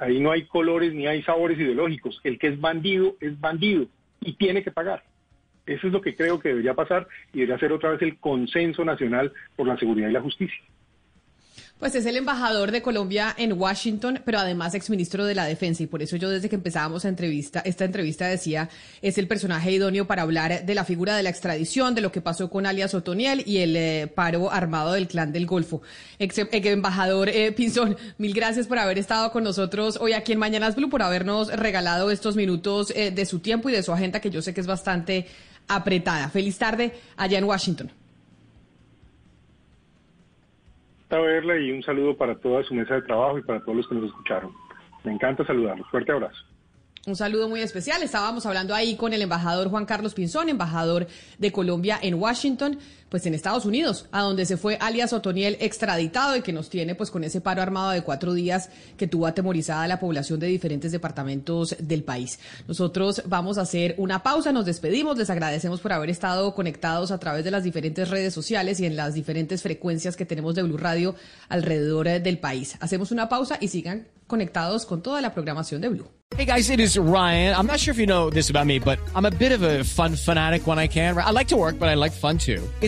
ahí 0.00 0.20
no 0.20 0.30
hay 0.30 0.46
colores 0.46 0.92
ni 0.92 1.06
hay 1.06 1.22
sabores 1.22 1.58
ideológicos, 1.58 2.20
el 2.24 2.38
que 2.38 2.48
es 2.48 2.60
bandido 2.60 3.16
es 3.20 3.38
bandido 3.40 3.86
y 4.20 4.34
tiene 4.34 4.62
que 4.62 4.70
pagar. 4.70 5.02
Eso 5.66 5.86
es 5.86 5.92
lo 5.92 6.00
que 6.00 6.16
creo 6.16 6.40
que 6.40 6.48
debería 6.48 6.74
pasar 6.74 7.06
y 7.32 7.40
debería 7.40 7.58
ser 7.58 7.72
otra 7.72 7.90
vez 7.90 8.02
el 8.02 8.18
consenso 8.18 8.84
nacional 8.84 9.32
por 9.54 9.66
la 9.66 9.76
seguridad 9.76 10.08
y 10.08 10.12
la 10.12 10.22
justicia. 10.22 10.58
Pues 11.78 11.94
es 11.94 12.06
el 12.06 12.16
embajador 12.16 12.72
de 12.72 12.82
Colombia 12.82 13.32
en 13.38 13.52
Washington, 13.52 14.20
pero 14.24 14.40
además 14.40 14.74
exministro 14.74 15.24
de 15.24 15.36
la 15.36 15.44
Defensa. 15.44 15.84
Y 15.84 15.86
por 15.86 16.02
eso 16.02 16.16
yo 16.16 16.28
desde 16.28 16.48
que 16.48 16.56
empezábamos 16.56 17.04
entrevista, 17.04 17.60
esta 17.60 17.84
entrevista 17.84 18.26
decía, 18.26 18.68
es 19.00 19.16
el 19.16 19.28
personaje 19.28 19.70
idóneo 19.70 20.04
para 20.04 20.22
hablar 20.22 20.66
de 20.66 20.74
la 20.74 20.84
figura 20.84 21.16
de 21.16 21.22
la 21.22 21.30
extradición, 21.30 21.94
de 21.94 22.00
lo 22.00 22.10
que 22.10 22.20
pasó 22.20 22.50
con 22.50 22.66
alias 22.66 22.94
Otoniel 22.94 23.44
y 23.46 23.58
el 23.58 23.76
eh, 23.76 24.12
paro 24.12 24.50
armado 24.50 24.94
del 24.94 25.06
clan 25.06 25.30
del 25.30 25.46
Golfo. 25.46 25.80
Ex, 26.18 26.38
eh, 26.38 26.48
embajador 26.50 27.28
eh, 27.28 27.52
Pinzón, 27.52 27.96
mil 28.18 28.34
gracias 28.34 28.66
por 28.66 28.80
haber 28.80 28.98
estado 28.98 29.30
con 29.30 29.44
nosotros 29.44 29.98
hoy 30.00 30.14
aquí 30.14 30.32
en 30.32 30.40
Mañanas 30.40 30.74
Blue, 30.74 30.90
por 30.90 31.02
habernos 31.02 31.46
regalado 31.56 32.10
estos 32.10 32.34
minutos 32.34 32.88
de 32.88 33.26
su 33.26 33.38
tiempo 33.38 33.68
y 33.68 33.72
de 33.72 33.84
su 33.84 33.92
agenda, 33.92 34.20
que 34.20 34.30
yo 34.30 34.42
sé 34.42 34.52
que 34.52 34.60
es 34.60 34.66
bastante 34.66 35.26
apretada. 35.68 36.28
Feliz 36.28 36.58
tarde 36.58 36.92
allá 37.16 37.38
en 37.38 37.44
Washington. 37.44 37.92
Verla 41.16 41.58
y 41.58 41.70
un 41.70 41.82
saludo 41.82 42.16
para 42.16 42.38
toda 42.38 42.62
su 42.64 42.74
mesa 42.74 42.94
de 42.94 43.02
trabajo 43.02 43.38
y 43.38 43.42
para 43.42 43.60
todos 43.60 43.76
los 43.76 43.88
que 43.88 43.94
nos 43.94 44.04
escucharon. 44.04 44.52
Me 45.04 45.12
encanta 45.12 45.46
saludarlos. 45.46 45.88
Fuerte 45.90 46.12
abrazo. 46.12 46.38
Un 47.06 47.16
saludo 47.16 47.48
muy 47.48 47.60
especial. 47.60 48.02
Estábamos 48.02 48.44
hablando 48.44 48.74
ahí 48.74 48.94
con 48.94 49.14
el 49.14 49.22
embajador 49.22 49.70
Juan 49.70 49.86
Carlos 49.86 50.12
Pinzón, 50.12 50.50
embajador 50.50 51.06
de 51.38 51.52
Colombia 51.52 51.98
en 52.02 52.14
Washington, 52.14 52.78
pues 53.08 53.26
en 53.26 53.34
Estados 53.34 53.64
Unidos, 53.64 54.06
a 54.12 54.22
donde 54.22 54.46
se 54.46 54.56
fue 54.56 54.76
alias 54.80 55.12
Otoniel 55.12 55.56
extraditado 55.60 56.36
y 56.36 56.42
que 56.42 56.52
nos 56.52 56.70
tiene 56.70 56.94
pues 56.94 57.10
con 57.10 57.24
ese 57.24 57.40
paro 57.40 57.62
armado 57.62 57.90
de 57.90 58.02
cuatro 58.02 58.34
días 58.34 58.70
que 58.96 59.06
tuvo 59.06 59.26
atemorizada 59.26 59.86
la 59.88 60.00
población 60.00 60.40
de 60.40 60.46
diferentes 60.46 60.92
departamentos 60.92 61.76
del 61.78 62.04
país. 62.04 62.38
Nosotros 62.66 63.22
vamos 63.26 63.58
a 63.58 63.62
hacer 63.62 63.94
una 63.98 64.22
pausa, 64.22 64.52
nos 64.52 64.66
despedimos, 64.66 65.16
les 65.16 65.30
agradecemos 65.30 65.80
por 65.80 65.92
haber 65.92 66.10
estado 66.10 66.54
conectados 66.54 67.10
a 67.10 67.18
través 67.18 67.44
de 67.44 67.50
las 67.50 67.64
diferentes 67.64 68.08
redes 68.10 68.34
sociales 68.34 68.80
y 68.80 68.86
en 68.86 68.96
las 68.96 69.14
diferentes 69.14 69.62
frecuencias 69.62 70.16
que 70.16 70.26
tenemos 70.26 70.54
de 70.54 70.62
Blue 70.62 70.76
Radio 70.76 71.14
alrededor 71.48 72.08
del 72.08 72.38
país. 72.38 72.76
Hacemos 72.80 73.10
una 73.10 73.28
pausa 73.28 73.58
y 73.60 73.68
sigan 73.68 74.08
conectados 74.26 74.86
con 74.86 75.02
toda 75.02 75.20
la 75.20 75.34
programación 75.34 75.80
de 75.80 75.88
Blue. 75.88 76.08
Hey 76.36 76.44
guys, 76.44 76.68
it 76.68 76.78
is 76.78 76.98
Ryan. 76.98 77.54
I'm 77.56 77.66
not 77.66 77.80
sure 77.80 77.90
if 77.90 77.98
you 77.98 78.06
know 78.06 78.28
this 78.30 78.50
about 78.50 78.66
me, 78.66 78.78
but 78.78 78.98
I'm 79.16 79.24
a 79.24 79.30
bit 79.30 79.50
of 79.50 79.62
a 79.62 79.82
fun 79.82 80.14
fanatic 80.14 80.66
when 80.66 80.78
I 80.78 80.86
can. 80.86 81.16
I 81.16 81.30
like 81.30 81.48
to 81.48 81.56
work, 81.56 81.78
but 81.78 81.88
I 81.88 81.94
like 81.94 82.12
fun 82.12 82.36
too. 82.36 82.62